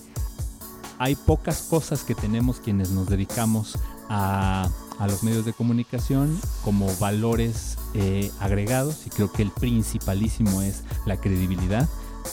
hay 1.00 1.16
pocas 1.16 1.64
cosas 1.64 2.04
que 2.04 2.14
tenemos 2.14 2.60
quienes 2.60 2.92
nos 2.92 3.08
dedicamos 3.08 3.78
a 4.10 4.70
a 5.00 5.08
los 5.08 5.24
medios 5.24 5.46
de 5.46 5.54
comunicación 5.54 6.40
como 6.64 6.88
valores 6.98 7.78
eh, 7.94 8.32
agregados 8.40 9.06
y 9.06 9.10
creo 9.10 9.32
que 9.32 9.44
el 9.44 9.52
principalísimo 9.52 10.62
es 10.62 10.84
la 11.06 11.18
credibilidad, 11.18 11.88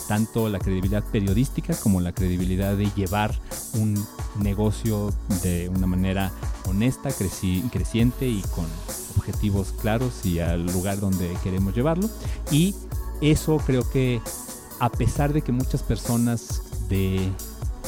tanto 0.07 0.49
la 0.49 0.59
credibilidad 0.59 1.03
periodística 1.03 1.75
como 1.75 2.01
la 2.01 2.13
credibilidad 2.13 2.75
de 2.75 2.89
llevar 2.95 3.37
un 3.73 4.03
negocio 4.39 5.13
de 5.43 5.69
una 5.69 5.87
manera 5.87 6.31
honesta, 6.67 7.09
creciente 7.11 8.27
y 8.27 8.41
con 8.55 8.65
objetivos 9.17 9.73
claros 9.81 10.25
y 10.25 10.39
al 10.39 10.65
lugar 10.65 10.99
donde 10.99 11.35
queremos 11.43 11.75
llevarlo. 11.75 12.09
Y 12.51 12.75
eso 13.21 13.57
creo 13.65 13.89
que 13.89 14.21
a 14.79 14.89
pesar 14.89 15.33
de 15.33 15.41
que 15.41 15.51
muchas 15.51 15.83
personas 15.83 16.61
de 16.89 17.31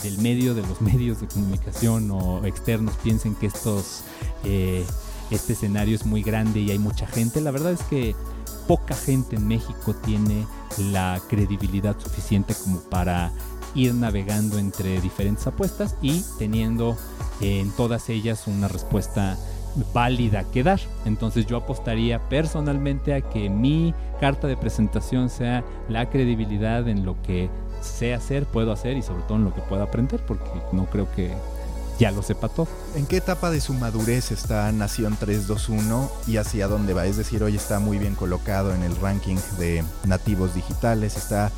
del 0.05 0.19
medio, 0.19 0.53
de 0.53 0.61
los 0.61 0.81
medios 0.93 1.19
de 1.19 1.27
comunicación 1.27 2.09
o 2.11 2.45
externos 2.45 2.95
piensen 3.03 3.35
que 3.35 3.47
estos, 3.47 4.03
eh, 4.43 4.85
este 5.31 5.53
escenario 5.53 5.95
es 5.95 6.05
muy 6.05 6.21
grande 6.21 6.59
y 6.59 6.71
hay 6.71 6.79
mucha 6.79 7.07
gente, 7.07 7.41
la 7.41 7.51
verdad 7.51 7.73
es 7.73 7.83
que 7.83 8.15
poca 8.67 8.95
gente 8.95 9.35
en 9.35 9.47
México 9.47 9.93
tiene 10.05 10.47
la 10.91 11.21
credibilidad 11.27 11.95
suficiente 11.99 12.53
como 12.63 12.79
para 12.81 13.31
ir 13.75 13.93
navegando 13.93 14.57
entre 14.57 15.01
diferentes 15.01 15.45
apuestas 15.47 15.95
y 16.01 16.23
teniendo 16.39 16.97
en 17.41 17.69
todas 17.71 18.09
ellas 18.09 18.47
una 18.47 18.67
respuesta 18.67 19.37
válida 19.93 20.45
que 20.51 20.63
dar. 20.63 20.79
Entonces 21.05 21.45
yo 21.45 21.57
apostaría 21.57 22.29
personalmente 22.29 23.13
a 23.13 23.21
que 23.21 23.49
mi 23.49 23.93
carta 24.19 24.47
de 24.47 24.55
presentación 24.57 25.29
sea 25.29 25.63
la 25.89 26.09
credibilidad 26.09 26.87
en 26.87 27.05
lo 27.05 27.21
que 27.21 27.49
sé 27.85 28.13
hacer, 28.13 28.45
puedo 28.45 28.71
hacer 28.71 28.97
y 28.97 29.01
sobre 29.01 29.23
todo 29.23 29.37
en 29.37 29.45
lo 29.45 29.53
que 29.53 29.61
pueda 29.61 29.83
aprender, 29.83 30.19
porque 30.25 30.49
no 30.71 30.85
creo 30.87 31.11
que 31.11 31.33
ya 31.99 32.11
lo 32.11 32.21
sepa 32.21 32.49
todo. 32.49 32.67
¿En 32.95 33.05
qué 33.05 33.17
etapa 33.17 33.49
de 33.49 33.61
su 33.61 33.73
madurez 33.73 34.31
está 34.31 34.71
Nación 34.71 35.15
321 35.17 36.11
y 36.27 36.37
hacia 36.37 36.67
dónde 36.67 36.93
va? 36.93 37.05
Es 37.05 37.17
decir, 37.17 37.43
hoy 37.43 37.55
está 37.55 37.79
muy 37.79 37.97
bien 37.97 38.15
colocado 38.15 38.73
en 38.73 38.83
el 38.83 38.95
ranking 38.97 39.37
de 39.57 39.83
nativos 40.05 40.53
digitales, 40.53 41.15
está... 41.15 41.51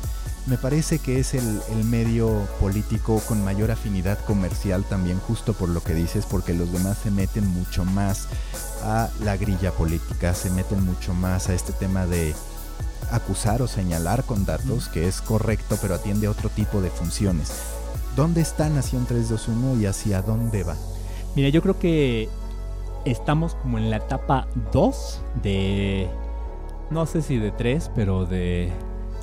Me 0.46 0.56
parece 0.56 0.98
que 0.98 1.18
es 1.20 1.34
el 1.34 1.84
medio 1.84 2.48
político 2.58 3.20
con 3.28 3.44
mayor 3.44 3.70
afinidad 3.70 4.18
comercial 4.24 4.82
también, 4.82 5.18
justo 5.18 5.52
por 5.52 5.68
lo 5.68 5.82
que 5.82 5.92
dices, 5.92 6.24
porque 6.24 6.54
los 6.54 6.72
demás 6.72 6.96
se 7.02 7.10
meten 7.10 7.46
mucho 7.46 7.84
más 7.84 8.28
a 8.82 9.10
la 9.22 9.36
grilla 9.36 9.72
política, 9.72 10.32
se 10.32 10.48
meten 10.48 10.82
mucho 10.86 11.12
más 11.12 11.50
a 11.50 11.54
este 11.54 11.74
tema 11.74 12.06
de 12.06 12.34
acusar 13.10 13.62
o 13.62 13.68
señalar 13.68 14.24
con 14.24 14.44
datos, 14.44 14.88
que 14.88 15.08
es 15.08 15.20
correcto, 15.20 15.76
pero 15.80 15.94
atiende 15.94 16.28
otro 16.28 16.48
tipo 16.50 16.80
de 16.80 16.90
funciones. 16.90 17.50
¿Dónde 18.16 18.40
está 18.40 18.68
Nación 18.68 19.06
321 19.06 19.80
y 19.80 19.86
hacia 19.86 20.22
dónde 20.22 20.64
va? 20.64 20.76
Mira, 21.36 21.48
yo 21.50 21.62
creo 21.62 21.78
que 21.78 22.28
estamos 23.04 23.54
como 23.54 23.78
en 23.78 23.90
la 23.90 23.98
etapa 23.98 24.48
2 24.72 25.20
de, 25.42 26.08
no 26.90 27.06
sé 27.06 27.22
si 27.22 27.38
de 27.38 27.52
3, 27.52 27.90
pero 27.94 28.26
de 28.26 28.72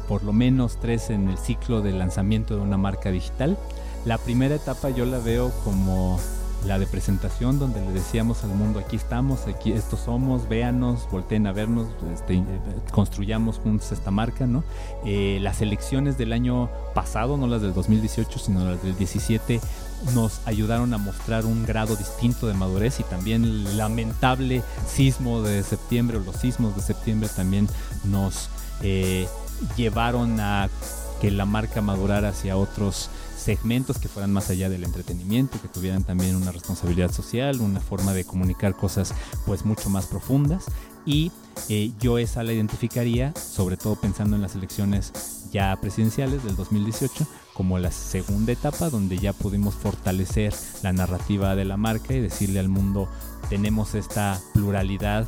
por 0.07 0.23
lo 0.23 0.33
menos 0.33 0.77
3 0.79 1.09
en 1.09 1.29
el 1.29 1.37
ciclo 1.37 1.81
de 1.81 1.91
lanzamiento 1.91 2.55
de 2.55 2.61
una 2.61 2.77
marca 2.77 3.11
digital. 3.11 3.57
La 4.05 4.17
primera 4.17 4.55
etapa 4.55 4.89
yo 4.91 5.05
la 5.05 5.19
veo 5.19 5.51
como 5.63 6.19
la 6.65 6.79
de 6.79 6.87
presentación 6.87 7.59
donde 7.59 7.81
le 7.81 7.91
decíamos 7.91 8.43
al 8.43 8.49
mundo 8.49 8.79
aquí 8.79 8.95
estamos, 8.95 9.47
aquí 9.47 9.71
estos 9.71 9.99
somos, 10.01 10.49
véanos, 10.49 11.07
volteen 11.11 11.47
a 11.47 11.51
vernos, 11.51 11.87
este, 12.13 12.43
construyamos 12.91 13.59
juntos 13.59 13.91
esta 13.91 14.11
marca, 14.11 14.47
¿no? 14.47 14.63
Eh, 15.05 15.39
las 15.41 15.61
elecciones 15.61 16.17
del 16.17 16.33
año 16.33 16.69
pasado, 16.93 17.37
no 17.37 17.47
las 17.47 17.61
del 17.61 17.73
2018, 17.73 18.39
sino 18.39 18.65
las 18.65 18.81
del 18.81 18.97
17, 18.97 19.59
nos 20.13 20.41
ayudaron 20.45 20.93
a 20.93 20.97
mostrar 20.97 21.45
un 21.45 21.65
grado 21.65 21.95
distinto 21.95 22.47
de 22.47 22.53
madurez 22.53 22.99
y 22.99 23.03
también 23.03 23.43
el 23.43 23.77
lamentable 23.77 24.61
sismo 24.87 25.41
de 25.41 25.63
septiembre 25.63 26.17
o 26.17 26.19
los 26.19 26.35
sismos 26.35 26.75
de 26.75 26.81
septiembre 26.81 27.29
también 27.35 27.67
nos 28.03 28.49
eh, 28.81 29.27
llevaron 29.77 30.39
a 30.39 30.69
que 31.21 31.31
la 31.31 31.45
marca 31.45 31.81
madurara 31.81 32.29
hacia 32.29 32.57
otros 32.57 33.09
segmentos 33.45 33.99
que 33.99 34.07
fueran 34.07 34.33
más 34.33 34.49
allá 34.49 34.69
del 34.69 34.83
entretenimiento, 34.83 35.61
que 35.61 35.67
tuvieran 35.67 36.03
también 36.03 36.35
una 36.35 36.51
responsabilidad 36.51 37.11
social, 37.11 37.61
una 37.61 37.79
forma 37.79 38.13
de 38.13 38.25
comunicar 38.25 38.75
cosas 38.75 39.13
pues 39.45 39.65
mucho 39.65 39.89
más 39.91 40.07
profundas. 40.07 40.65
Y 41.05 41.31
eh, 41.69 41.91
yo 41.99 42.17
esa 42.17 42.41
la 42.43 42.53
identificaría, 42.53 43.33
sobre 43.35 43.77
todo 43.77 43.95
pensando 43.97 44.35
en 44.35 44.41
las 44.41 44.55
elecciones 44.55 45.13
ya 45.51 45.77
presidenciales 45.79 46.43
del 46.43 46.55
2018, 46.55 47.27
como 47.53 47.77
la 47.77 47.91
segunda 47.91 48.51
etapa 48.51 48.89
donde 48.89 49.19
ya 49.19 49.31
pudimos 49.31 49.75
fortalecer 49.75 50.51
la 50.81 50.91
narrativa 50.91 51.55
de 51.55 51.65
la 51.65 51.77
marca 51.77 52.15
y 52.15 52.21
decirle 52.21 52.59
al 52.59 52.69
mundo 52.69 53.07
tenemos 53.49 53.93
esta 53.93 54.41
pluralidad 54.53 55.27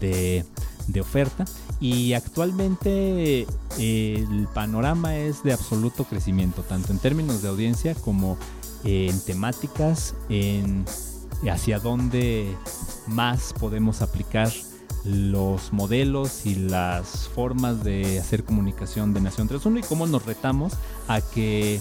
de, 0.00 0.46
de 0.88 1.00
oferta 1.00 1.44
y 1.80 2.14
actualmente 2.14 3.46
el 3.78 4.48
panorama 4.52 5.16
es 5.16 5.42
de 5.44 5.52
absoluto 5.52 6.04
crecimiento, 6.04 6.62
tanto 6.62 6.92
en 6.92 6.98
términos 6.98 7.42
de 7.42 7.48
audiencia 7.48 7.94
como 7.94 8.36
en 8.84 9.20
temáticas, 9.20 10.14
en 10.28 10.84
hacia 11.48 11.78
dónde 11.78 12.52
más 13.06 13.54
podemos 13.58 14.02
aplicar 14.02 14.50
los 15.04 15.72
modelos 15.72 16.44
y 16.44 16.56
las 16.56 17.28
formas 17.28 17.84
de 17.84 18.18
hacer 18.18 18.44
comunicación 18.44 19.14
de 19.14 19.20
Nación 19.20 19.48
3.1 19.48 19.78
y 19.78 19.82
cómo 19.82 20.06
nos 20.06 20.26
retamos 20.26 20.72
a 21.06 21.20
que 21.20 21.80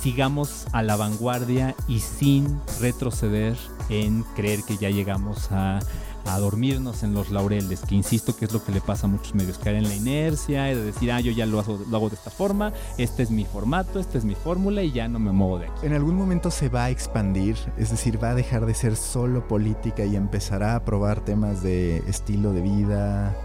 sigamos 0.00 0.66
a 0.72 0.82
la 0.82 0.96
vanguardia 0.96 1.74
y 1.88 2.00
sin 2.00 2.60
retroceder 2.80 3.56
en 3.88 4.22
creer 4.36 4.62
que 4.62 4.76
ya 4.76 4.90
llegamos 4.90 5.50
a, 5.50 5.80
a, 6.26 6.38
dormirnos 6.38 7.02
en 7.02 7.14
los 7.14 7.30
laureles, 7.30 7.80
que 7.80 7.94
insisto 7.94 8.36
que 8.36 8.44
es 8.44 8.52
lo 8.52 8.64
que 8.64 8.72
le 8.72 8.80
pasa 8.80 9.06
a 9.06 9.10
muchos 9.10 9.34
medios, 9.34 9.58
caer 9.58 9.76
en 9.76 9.88
la 9.88 9.94
inercia, 9.94 10.64
de 10.64 10.82
decir, 10.82 11.10
ah, 11.12 11.20
yo 11.20 11.32
ya 11.32 11.46
lo 11.46 11.60
hago, 11.60 11.78
lo 11.88 11.96
hago 11.96 12.08
de 12.08 12.16
esta 12.16 12.30
forma, 12.30 12.72
este 12.98 13.22
es 13.22 13.30
mi 13.30 13.44
formato, 13.44 13.98
esta 13.98 14.18
es 14.18 14.24
mi 14.24 14.34
fórmula 14.34 14.82
y 14.82 14.92
ya 14.92 15.08
no 15.08 15.18
me 15.18 15.32
muevo 15.32 15.58
de 15.58 15.66
aquí. 15.66 15.86
En 15.86 15.92
algún 15.92 16.16
momento 16.16 16.50
se 16.50 16.68
va 16.68 16.84
a 16.84 16.90
expandir, 16.90 17.56
es 17.76 17.90
decir, 17.90 18.22
va 18.22 18.30
a 18.30 18.34
dejar 18.34 18.66
de 18.66 18.74
ser 18.74 18.96
solo 18.96 19.46
política 19.46 20.04
y 20.04 20.16
empezará 20.16 20.74
a 20.74 20.84
probar 20.84 21.24
temas 21.24 21.62
de 21.62 21.98
estilo 22.08 22.52
de 22.52 22.62
vida. 22.62 23.36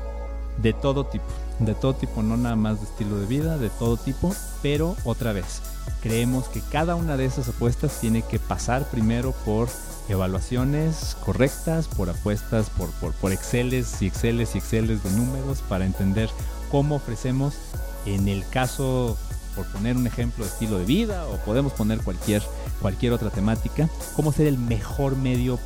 De 0.61 0.73
todo 0.73 1.05
tipo, 1.05 1.23
de 1.59 1.73
todo 1.73 1.95
tipo, 1.95 2.21
no 2.21 2.37
nada 2.37 2.55
más 2.55 2.79
de 2.79 2.85
estilo 2.85 3.17
de 3.17 3.25
vida, 3.25 3.57
de 3.57 3.69
todo 3.69 3.97
tipo, 3.97 4.35
pero 4.61 4.95
otra 5.05 5.33
vez, 5.33 5.61
creemos 6.01 6.47
que 6.49 6.61
cada 6.61 6.95
una 6.95 7.17
de 7.17 7.25
esas 7.25 7.47
apuestas 7.49 7.99
tiene 7.99 8.21
que 8.21 8.37
pasar 8.37 8.85
primero 8.85 9.33
por 9.45 9.69
evaluaciones 10.09 11.17
correctas, 11.23 11.87
por 11.87 12.09
apuestas, 12.09 12.69
por, 12.69 12.89
por, 12.91 13.13
por 13.13 13.31
Exceles 13.31 14.01
y 14.01 14.07
Exceles 14.07 14.55
y 14.55 14.59
Exceles 14.59 15.03
de 15.03 15.11
números 15.11 15.63
para 15.67 15.85
entender 15.85 16.29
cómo 16.69 16.95
ofrecemos 16.95 17.55
en 18.05 18.27
el 18.27 18.47
caso, 18.49 19.17
por 19.55 19.65
poner 19.67 19.97
un 19.97 20.07
ejemplo 20.07 20.45
de 20.45 20.51
estilo 20.51 20.79
de 20.79 20.85
vida 20.85 21.27
o 21.27 21.37
podemos 21.37 21.73
poner 21.73 21.99
cualquier, 22.01 22.41
cualquier 22.81 23.13
otra 23.13 23.29
temática, 23.29 23.89
cómo 24.15 24.31
ser 24.31 24.47
el 24.47 24.57
mejor 24.57 25.15
medio 25.15 25.59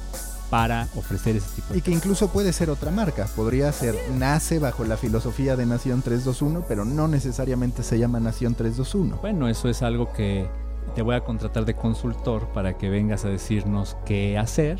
para 0.49 0.87
ofrecer 0.95 1.35
ese 1.35 1.49
tipo 1.55 1.73
de 1.73 1.79
Y 1.79 1.81
que 1.81 1.91
incluso 1.91 2.29
puede 2.29 2.53
ser 2.53 2.69
otra 2.69 2.91
marca. 2.91 3.27
Podría 3.35 3.71
ser, 3.71 3.95
nace 4.17 4.59
bajo 4.59 4.83
la 4.83 4.97
filosofía 4.97 5.55
de 5.55 5.65
Nación 5.65 6.01
321, 6.01 6.65
pero 6.67 6.85
no 6.85 7.07
necesariamente 7.07 7.83
se 7.83 7.97
llama 7.97 8.19
Nación 8.19 8.55
321. 8.55 9.17
Bueno, 9.21 9.47
eso 9.47 9.69
es 9.69 9.81
algo 9.81 10.13
que 10.13 10.47
te 10.93 11.01
voy 11.01 11.15
a 11.15 11.21
contratar 11.21 11.65
de 11.65 11.73
consultor 11.73 12.47
para 12.53 12.77
que 12.77 12.89
vengas 12.89 13.25
a 13.25 13.29
decirnos 13.29 13.97
qué 14.05 14.37
hacer 14.37 14.79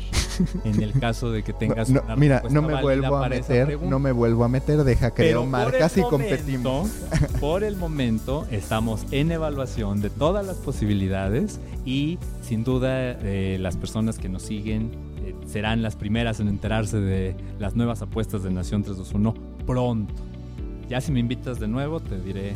en 0.64 0.82
el 0.82 0.92
caso 0.92 1.30
de 1.30 1.42
que 1.42 1.52
tengas 1.58 1.90
no, 1.90 2.02
una 2.02 2.16
mira 2.16 2.42
no 2.50 2.62
me 2.62 2.80
vuelvo 2.80 3.16
a 3.16 3.28
meter 3.28 3.80
no 3.82 3.98
me 3.98 4.12
vuelvo 4.12 4.44
a 4.44 4.48
meter 4.48 4.84
deja 4.84 5.10
creo 5.10 5.40
Pero 5.40 5.46
marcas 5.46 5.96
y 5.96 6.02
competimos 6.02 6.90
Por 7.40 7.64
el 7.64 7.76
momento 7.76 8.46
estamos 8.50 9.06
en 9.10 9.32
evaluación 9.32 10.00
de 10.00 10.10
todas 10.10 10.46
las 10.46 10.56
posibilidades 10.56 11.60
y 11.84 12.18
sin 12.42 12.64
duda 12.64 13.12
eh, 13.22 13.58
las 13.60 13.76
personas 13.76 14.18
que 14.18 14.28
nos 14.28 14.42
siguen 14.42 14.90
eh, 15.24 15.34
serán 15.46 15.82
las 15.82 15.96
primeras 15.96 16.40
en 16.40 16.48
enterarse 16.48 16.98
de 16.98 17.36
las 17.58 17.74
nuevas 17.74 18.02
apuestas 18.02 18.42
de 18.42 18.50
Nación 18.50 18.82
321 18.82 19.34
pronto. 19.66 20.14
Ya 20.88 21.00
si 21.00 21.10
me 21.12 21.20
invitas 21.20 21.58
de 21.58 21.66
nuevo 21.68 22.00
te 22.00 22.20
diré 22.20 22.52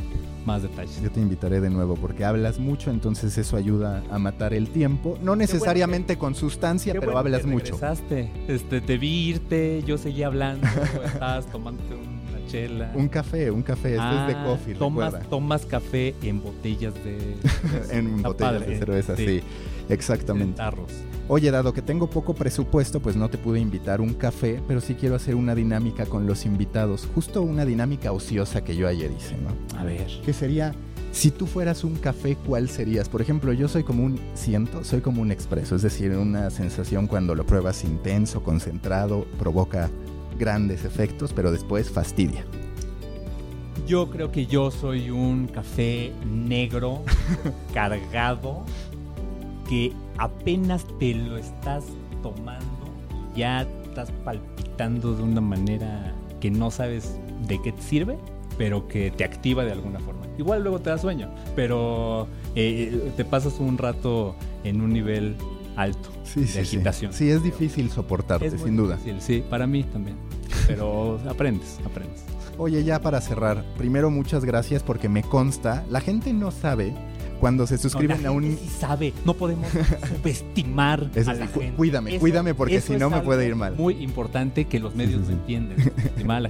más 0.47 0.63
detalles. 0.63 1.03
yo 1.03 1.11
te 1.11 1.21
invitaré 1.21 1.61
de 1.61 1.69
nuevo 1.69 1.97
porque 1.97 2.25
hablas 2.25 2.59
mucho 2.59 2.91
entonces 2.91 3.37
eso 3.37 3.57
ayuda 3.57 4.03
a 4.11 4.19
matar 4.19 4.55
el 4.55 4.69
tiempo 4.71 5.19
no 5.23 5.37
necesariamente 5.37 6.17
con 6.17 6.35
sustancia 6.35 6.93
Qué 6.95 6.99
pero 7.01 7.13
bueno 7.13 7.27
hablas 7.27 7.43
que 7.43 7.49
mucho 7.49 7.75
regresaste. 7.75 8.31
Este, 8.49 8.81
te 8.81 8.97
vi 8.97 9.29
irte, 9.29 9.83
yo 9.87 9.99
seguía 9.99 10.29
hablando, 10.29 10.67
estabas 11.05 11.45
tomándote 11.47 11.95
una 11.95 12.47
chela. 12.49 12.91
un 12.95 13.09
café 13.09 13.51
un 13.51 13.63
café 13.63 13.97
este 13.97 14.21
es 14.21 14.27
de 14.29 14.33
Ah, 14.35 14.45
coffee 14.47 14.75
tomas, 14.75 15.07
recuerda 15.13 15.29
tomas 15.29 15.67
café 15.67 16.15
en 16.23 16.43
botellas 16.43 16.95
de 17.05 17.37
en 17.91 18.23
botellas 18.23 18.53
padre, 18.61 18.67
de 18.67 18.79
cerveza 18.79 19.17
sí, 19.17 19.27
sí. 19.27 19.43
en 19.89 19.93
exactamente 19.93 20.57
tarros. 20.57 20.91
Oye, 21.33 21.53
dado 21.53 21.73
que 21.73 21.81
tengo 21.81 22.11
poco 22.11 22.35
presupuesto, 22.35 22.99
pues 22.99 23.15
no 23.15 23.31
te 23.31 23.39
pude 23.39 23.61
invitar 23.61 24.01
un 24.01 24.15
café, 24.15 24.61
pero 24.67 24.81
sí 24.81 24.95
quiero 24.95 25.15
hacer 25.15 25.37
una 25.37 25.55
dinámica 25.55 26.05
con 26.05 26.27
los 26.27 26.45
invitados, 26.45 27.09
justo 27.15 27.43
una 27.43 27.65
dinámica 27.65 28.11
ociosa 28.11 28.65
que 28.65 28.75
yo 28.75 28.89
ayer 28.89 29.13
hice, 29.17 29.37
¿no? 29.37 29.79
A 29.79 29.85
ver. 29.85 30.09
Que 30.25 30.33
sería, 30.33 30.75
si 31.13 31.31
tú 31.31 31.47
fueras 31.47 31.85
un 31.85 31.95
café, 31.95 32.35
¿cuál 32.35 32.69
serías? 32.69 33.09
Por 33.09 33.23
ejemplo, 33.23 33.53
yo 33.53 33.69
soy 33.69 33.85
como 33.85 34.03
un, 34.03 34.19
siento, 34.35 34.83
soy 34.83 35.03
como 35.03 35.23
un 35.23 35.31
expreso, 35.31 35.77
es 35.77 35.83
decir, 35.83 36.11
una 36.17 36.51
sensación 36.51 37.07
cuando 37.07 37.37
lo 37.37 37.47
pruebas 37.47 37.85
intenso, 37.85 38.43
concentrado, 38.43 39.25
provoca 39.39 39.89
grandes 40.37 40.85
efectos, 40.85 41.33
pero 41.33 41.53
después 41.53 41.91
fastidia. 41.91 42.45
Yo 43.87 44.11
creo 44.11 44.33
que 44.33 44.47
yo 44.47 44.73
soy 44.73 45.11
un 45.11 45.47
café 45.47 46.13
negro, 46.27 47.05
cargado, 47.73 48.65
que 49.69 49.93
apenas 50.21 50.87
te 50.99 51.15
lo 51.15 51.37
estás 51.39 51.85
tomando 52.23 52.65
y 53.35 53.41
ya 53.41 53.63
estás 53.63 54.11
palpitando 54.25 55.15
de 55.15 55.23
una 55.23 55.41
manera 55.41 56.15
que 56.41 56.51
no 56.51 56.71
sabes 56.71 57.17
de 57.49 57.61
qué 57.63 57.73
te 57.73 57.83
sirve, 57.83 58.19
pero 58.59 58.87
que 58.87 59.11
te 59.11 59.25
activa 59.25 59.65
de 59.65 59.73
alguna 59.73 59.99
forma. 60.01 60.21
Igual 60.39 60.63
luego 60.63 60.79
te 60.81 60.91
da 60.91 60.99
sueño, 60.99 61.31
pero 61.57 62.29
eh, 62.55 63.13
te 63.17 63.25
pasas 63.25 63.59
un 63.61 63.79
rato 63.79 64.37
en 64.63 64.81
un 64.81 64.93
nivel 64.93 65.37
alto 65.77 66.11
Sí, 66.25 66.41
de 66.41 66.47
sí, 66.47 66.59
agitación. 66.59 67.13
Sí, 67.13 67.31
es 67.31 67.43
difícil 67.43 67.91
soportarte, 67.91 68.47
Es 68.47 68.61
sin 68.61 68.77
duda. 68.77 68.97
difícil, 68.97 69.21
sí, 69.21 69.43
para 69.49 69.67
mí 69.67 69.83
también. 69.85 70.17
Pero 70.67 71.19
aprendes, 71.29 71.79
aprendes. 71.85 72.25
Oye, 72.59 72.85
ya 72.85 73.01
para 73.01 73.21
cerrar, 73.23 73.65
primero 73.79 74.11
muchas 74.11 74.45
gracias 74.45 74.83
porque 74.83 75.09
me 75.09 75.23
consta, 75.23 75.85
la 75.89 76.01
gente 76.01 76.33
no 76.35 76.51
sabe 76.51 76.95
cuando 77.41 77.67
se 77.67 77.79
suscriben 77.79 78.23
No, 78.23 78.29
a 78.29 78.33
un... 78.33 78.45
sí 78.45 78.59
sabe, 78.79 79.13
no 79.25 79.35
podemos 79.35 79.67
subestimar 80.23 81.11
Eso 81.15 81.31
a 81.31 81.35
la 81.35 81.47
gente. 81.47 81.73
cuídame, 81.77 82.11
Eso- 82.13 82.21
cuídame, 82.21 82.55
porque 82.55 82.81
si 82.81 82.97
no 82.97 83.11
me 83.11 83.21
puede 83.21 83.47
ir 83.47 83.57
mal. 83.57 83.75
Muy 83.77 83.95
importante 84.03 84.67
que 84.67 84.79
los 84.79 84.95
medios 84.95 85.27
lo 85.27 85.33
entiendan. 85.33 85.79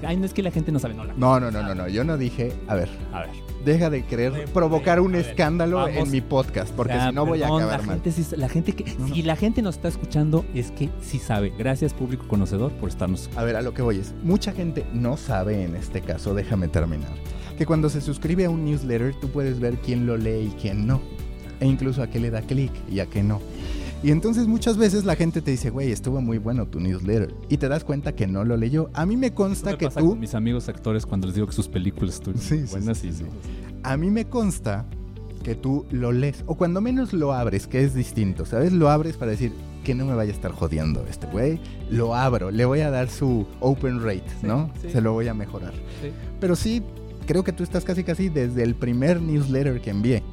Ay, 0.04 0.16
no 0.16 0.26
es 0.26 0.34
que 0.34 0.42
la 0.42 0.50
gente 0.50 0.72
no 0.72 0.78
sabe, 0.78 0.94
no 0.94 1.04
la 1.04 1.14
No, 1.14 1.40
no, 1.40 1.50
no, 1.50 1.62
no, 1.62 1.74
no, 1.74 1.88
yo 1.88 2.04
no 2.04 2.18
dije, 2.18 2.52
a 2.68 2.74
ver, 2.74 2.88
A 3.12 3.20
ver. 3.20 3.30
deja 3.64 3.88
de 3.90 4.04
querer 4.04 4.46
provocar 4.52 5.00
un 5.00 5.12
ver, 5.12 5.24
escándalo 5.26 5.76
vamos. 5.78 5.96
en 5.96 6.10
mi 6.10 6.20
podcast, 6.20 6.72
porque 6.74 6.94
Ya, 6.94 7.08
si 7.08 7.14
no 7.14 7.24
voy 7.26 7.42
a 7.42 7.46
acabar 7.46 7.80
la 7.80 7.86
mal. 7.86 8.00
gente 8.02 8.12
sí- 8.12 8.36
la 8.36 8.48
gente 8.48 8.72
que 8.72 8.84
No, 8.98 9.08
no. 9.08 9.14
si 9.14 9.22
la 9.22 9.36
gente 9.36 9.62
nos 9.62 9.76
está 9.76 9.88
escuchando 9.88 10.44
es 10.54 10.70
que 10.72 10.90
sí 11.00 11.18
sabe. 11.18 11.52
Gracias 11.56 11.94
público 11.94 12.26
conocedor 12.28 12.72
por 12.72 12.88
estarnos. 12.88 13.30
A 13.36 13.44
ver, 13.44 13.56
a 13.56 13.62
lo 13.62 13.72
que 13.74 13.82
voy 13.82 13.98
es, 13.98 14.14
mucha 14.22 14.52
gente 14.52 14.84
no 14.92 15.16
sabe 15.16 15.62
en 15.64 15.76
este 15.76 16.00
caso, 16.00 16.34
déjame 16.34 16.68
terminar, 16.68 17.10
que 17.60 17.66
cuando 17.66 17.90
se 17.90 18.00
suscribe 18.00 18.46
a 18.46 18.50
un 18.50 18.64
newsletter 18.64 19.14
tú 19.20 19.28
puedes 19.28 19.60
ver 19.60 19.76
quién 19.84 20.06
lo 20.06 20.16
lee 20.16 20.50
y 20.50 20.56
quién 20.58 20.86
no, 20.86 21.02
e 21.60 21.66
incluso 21.66 22.02
a 22.02 22.06
qué 22.06 22.18
le 22.18 22.30
da 22.30 22.40
clic 22.40 22.72
y 22.90 23.00
a 23.00 23.04
qué 23.04 23.22
no. 23.22 23.38
Y 24.02 24.12
entonces 24.12 24.46
muchas 24.46 24.78
veces 24.78 25.04
la 25.04 25.14
gente 25.14 25.42
te 25.42 25.50
dice, 25.50 25.68
güey, 25.68 25.92
estuvo 25.92 26.22
muy 26.22 26.38
bueno 26.38 26.66
tu 26.66 26.80
newsletter, 26.80 27.34
y 27.50 27.58
te 27.58 27.68
das 27.68 27.84
cuenta 27.84 28.14
que 28.14 28.26
no 28.26 28.44
lo 28.46 28.56
leyó. 28.56 28.88
A 28.94 29.04
mí 29.04 29.18
me 29.18 29.34
consta 29.34 29.72
me 29.72 29.76
que 29.76 29.88
pasa 29.88 30.00
tú, 30.00 30.08
con 30.08 30.20
mis 30.20 30.34
amigos 30.34 30.70
actores 30.70 31.04
cuando 31.04 31.26
les 31.26 31.34
digo 31.34 31.48
que 31.48 31.52
sus 31.52 31.68
películas 31.68 32.14
estuvieron 32.14 32.40
Sí, 32.42 32.64
buenas 32.70 32.96
sí, 32.96 33.08
y 33.08 33.12
sí, 33.12 33.24
no. 33.24 33.28
a 33.82 33.94
mí 33.98 34.10
me 34.10 34.24
consta 34.24 34.86
que 35.44 35.54
tú 35.54 35.84
lo 35.90 36.12
lees, 36.12 36.42
o 36.46 36.54
cuando 36.54 36.80
menos 36.80 37.12
lo 37.12 37.34
abres, 37.34 37.66
que 37.66 37.84
es 37.84 37.92
distinto, 37.92 38.46
¿sabes? 38.46 38.72
Lo 38.72 38.88
abres 38.88 39.18
para 39.18 39.32
decir 39.32 39.52
que 39.84 39.94
no 39.94 40.06
me 40.06 40.14
vaya 40.14 40.32
a 40.32 40.34
estar 40.34 40.52
jodiendo 40.52 41.04
este 41.10 41.26
güey, 41.26 41.60
lo 41.90 42.14
abro, 42.14 42.50
le 42.50 42.64
voy 42.64 42.80
a 42.80 42.88
dar 42.88 43.10
su 43.10 43.46
open 43.60 44.02
rate, 44.02 44.24
¿no? 44.42 44.70
Se 44.90 45.02
lo 45.02 45.12
voy 45.12 45.28
a 45.28 45.34
mejorar. 45.34 45.74
Pero 46.40 46.56
sí, 46.56 46.82
creo 47.30 47.44
que 47.44 47.52
tú 47.52 47.62
estás 47.62 47.84
casi 47.84 48.02
casi 48.02 48.28
desde 48.28 48.64
el 48.64 48.74
primer 48.74 49.22
newsletter 49.22 49.80
que 49.80 49.90
envié. 49.90 50.24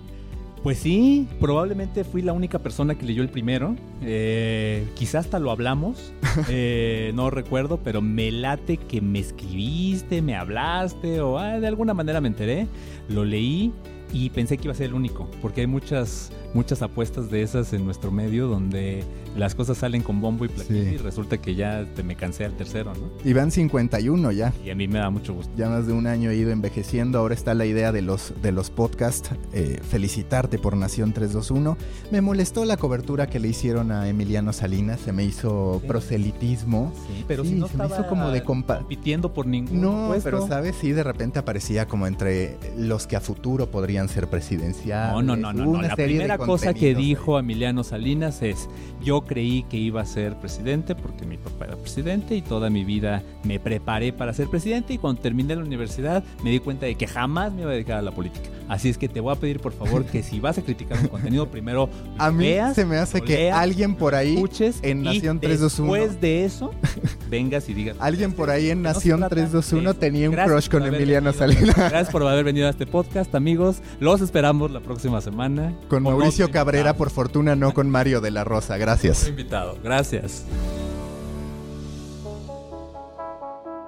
Pues 0.64 0.80
sí, 0.80 1.28
probablemente 1.40 2.04
fui 2.04 2.24
la 2.24 2.34
única 2.34 2.58
persona 2.58 2.96
que 2.96 3.06
leyó 3.06 3.22
el 3.22 3.30
primero. 3.30 3.76
Eh, 4.02 4.84
quizás 4.96 5.26
hasta 5.26 5.38
lo 5.38 5.52
hablamos, 5.52 6.12
eh, 6.50 7.12
no 7.14 7.30
recuerdo, 7.30 7.78
pero 7.84 8.02
me 8.02 8.32
late 8.32 8.78
que 8.78 9.00
me 9.00 9.20
escribiste, 9.20 10.24
me 10.24 10.36
hablaste 10.36 11.22
o 11.22 11.38
ah, 11.38 11.60
de 11.60 11.68
alguna 11.68 11.94
manera 11.94 12.20
me 12.20 12.30
enteré. 12.30 12.66
Lo 13.10 13.26
leí 13.26 13.72
y 14.12 14.32
pensé 14.32 14.58
que 14.58 14.64
iba 14.64 14.72
a 14.72 14.76
ser 14.76 14.88
el 14.88 14.96
único, 14.96 15.30
porque 15.40 15.62
hay 15.62 15.68
muchas, 15.68 16.32
muchas 16.58 16.82
apuestas 16.82 17.30
de 17.30 17.44
esas 17.44 17.72
en 17.74 17.86
nuestro 17.86 18.10
medio 18.12 18.48
donde 18.48 19.04
las 19.36 19.54
cosas 19.54 19.78
salen 19.78 20.02
con 20.02 20.20
bombo 20.22 20.44
y 20.44 20.48
platillo 20.48 20.84
Sí. 20.84 20.96
y 20.96 20.98
resulta 20.98 21.38
que 21.38 21.54
ya 21.54 21.86
te 21.96 22.02
me 22.02 22.16
cansé 22.16 22.46
al 22.46 22.54
tercero, 22.58 22.94
¿no? 22.96 23.12
Y 23.24 23.34
van 23.34 23.52
51 23.52 24.32
ya. 24.32 24.52
Y 24.66 24.72
a 24.72 24.76
mí 24.76 24.88
me 24.88 24.98
da 24.98 25.12
mucho 25.12 25.36
gusto. 25.36 25.52
Ya 25.56 25.70
más 25.70 25.86
de 25.86 25.94
un 25.94 26.08
año 26.08 26.32
he 26.32 26.36
ido 26.36 26.50
envejeciendo. 26.50 27.20
Ahora 27.20 27.36
está 27.36 27.54
la 27.54 27.68
idea 27.68 27.92
de 27.92 28.02
los, 28.02 28.34
de 28.42 28.52
los 28.52 28.72
podcasts. 28.72 29.30
eh, 29.54 29.80
felicitarte 29.88 30.58
por 30.58 30.76
Nación 30.76 31.14
321. 31.14 31.78
Me 32.12 32.22
molestó 32.22 32.66
la 32.66 32.78
cobertura 32.78 33.28
que 33.28 33.40
le 33.40 33.48
hicieron 33.50 33.92
a 33.92 34.10
Emiliano 34.10 34.52
Salinas. 34.54 35.00
Se 35.00 35.12
me 35.12 35.24
hizo 35.24 35.80
Sí. 35.82 35.88
proselitismo. 35.88 36.92
Sí, 37.08 37.24
pero 37.28 37.44
Sí, 37.44 37.50
si 37.52 37.56
no 37.56 37.68
se 37.68 37.78
me 37.78 37.86
hizo 37.86 38.08
como 38.08 38.30
de 38.32 38.44
compa- 38.44 38.80
compitiendo 38.80 39.34
por 39.34 39.46
ningún 39.46 39.80
No, 39.82 40.08
puesto. 40.08 40.24
pero 40.24 40.48
sabes, 40.48 40.76
sí, 40.80 40.92
de 40.92 41.04
repente 41.04 41.38
aparecía 41.40 41.88
como 41.88 42.08
entre 42.08 42.58
los 42.78 43.06
que 43.08 43.16
a 43.16 43.22
futuro 43.22 43.70
podrían 43.70 44.10
ser 44.10 44.28
presidenciales. 44.28 45.14
No, 45.14 45.22
no, 45.22 45.36
no, 45.36 45.54
no, 45.54 45.66
no. 45.66 45.82
La 45.82 45.96
serie 45.96 46.18
primera 46.18 46.38
de 46.38 46.44
cosa 46.48 46.74
que 46.74 46.96
dijo 46.96 47.38
Emiliano 47.40 47.84
Salinas 47.84 48.42
es, 48.42 48.70
yo 49.04 49.22
creí 49.22 49.64
que 49.64 49.78
iba 49.78 50.02
a 50.02 50.06
ser 50.06 50.36
presidente 50.40 50.96
porque 50.96 51.26
mi 51.26 51.38
papá 51.38 51.66
era 51.66 51.76
presidente 51.76 52.36
y 52.36 52.42
toda 52.42 52.70
mi 52.70 52.84
vida 52.84 53.24
me 53.44 53.60
preparé 53.60 54.12
para 54.14 54.34
ser 54.34 54.48
presidente 54.48 54.94
y 54.94 54.98
cuando 54.98 55.22
terminé 55.22 55.56
la 55.56 55.64
universidad 55.64 56.24
me 56.44 56.50
di 56.52 56.60
cuenta 56.60 56.86
de 56.86 56.96
que 56.96 57.08
jamás 57.08 57.54
me 57.54 57.62
iba 57.62 57.72
a 57.72 57.74
dedicar 57.74 57.98
a 57.98 58.02
la 58.02 58.12
política. 58.12 58.50
Así 58.68 58.90
es 58.90 58.98
que 58.98 59.08
te 59.08 59.22
voy 59.22 59.32
a 59.34 59.40
pedir 59.40 59.60
por 59.62 59.72
favor 59.72 60.04
que 60.06 60.22
si 60.24 60.40
vas 60.42 60.58
a 60.58 60.62
criticar 60.62 61.00
un 61.00 61.08
contenido, 61.08 61.48
primero 61.52 61.90
A 62.18 62.32
mí 62.32 62.46
veas, 62.46 62.76
se 62.76 62.86
me 62.86 62.98
hace 62.98 63.22
que 63.22 63.36
leas, 63.36 63.58
alguien 63.58 63.96
por 63.96 64.14
ahí 64.16 64.34
escuches 64.34 64.80
en 64.82 65.02
y 65.02 65.04
Nación 65.04 65.40
321 65.40 65.94
después 65.94 66.22
de 66.22 66.44
eso 66.46 66.72
vengas 67.30 67.70
y 67.70 67.74
digas 67.74 67.96
Alguien 68.00 68.34
por 68.34 68.50
ahí 68.50 68.70
en 68.70 68.82
No 68.82 68.90
se 68.90 68.96
Nación 68.96 69.20
trata 69.20 69.36
321 69.36 69.94
de- 69.94 70.00
tenía 70.00 70.30
un 70.30 70.36
crush 70.36 70.70
con 70.70 70.86
Emiliano 70.86 71.32
venido. 71.32 71.34
Salinas. 71.48 71.76
Gracias 71.76 72.10
por 72.10 72.24
haber 72.28 72.44
venido 72.44 72.68
a 72.68 72.72
este 72.72 72.86
podcast, 72.86 73.34
amigos. 73.36 73.78
Los 74.00 74.22
esperamos 74.22 74.72
la 74.72 74.80
próxima 74.82 75.22
semana. 75.22 75.74
Con 75.88 76.04
Con 76.04 76.14
Mauricio 76.28 76.46
otro 76.46 76.54
Cabrera, 76.54 76.80
invitado. 76.90 76.98
por 76.98 77.10
fortuna, 77.10 77.56
no 77.56 77.74
con 77.74 77.90
Mario 77.90 78.22
de 78.22 78.32
la 78.32 78.44
Rosa. 78.44 78.78
Gracias. 78.78 79.20
Otro 79.20 79.30
invitado. 79.30 79.78
Gracias. 79.84 80.44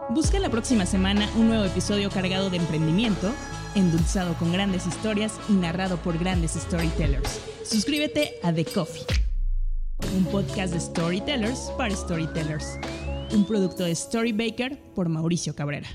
Busca 0.10 0.40
la 0.40 0.50
próxima 0.50 0.86
semana 0.86 1.30
un 1.36 1.50
nuevo 1.50 1.66
episodio 1.66 2.10
cargado 2.10 2.50
de 2.50 2.58
emprendimiento, 2.58 3.32
endulzado 3.76 4.34
con 4.36 4.52
grandes 4.52 4.88
historias 4.88 5.34
y 5.48 5.54
narrado 5.54 5.98
por 5.98 6.18
grandes 6.18 6.54
storytellers. 6.54 7.40
Suscríbete 7.64 8.40
a 8.42 8.52
The 8.52 8.66
Coffee, 8.66 9.06
un 10.18 10.26
podcast 10.26 10.74
de 10.74 10.80
storytellers 10.80 11.72
para 11.78 11.96
storytellers. 11.96 12.80
Un 13.32 13.46
producto 13.46 13.84
de 13.84 13.94
Storybaker 13.94 14.82
por 14.96 15.08
Mauricio 15.08 15.56
Cabrera. 15.56 15.88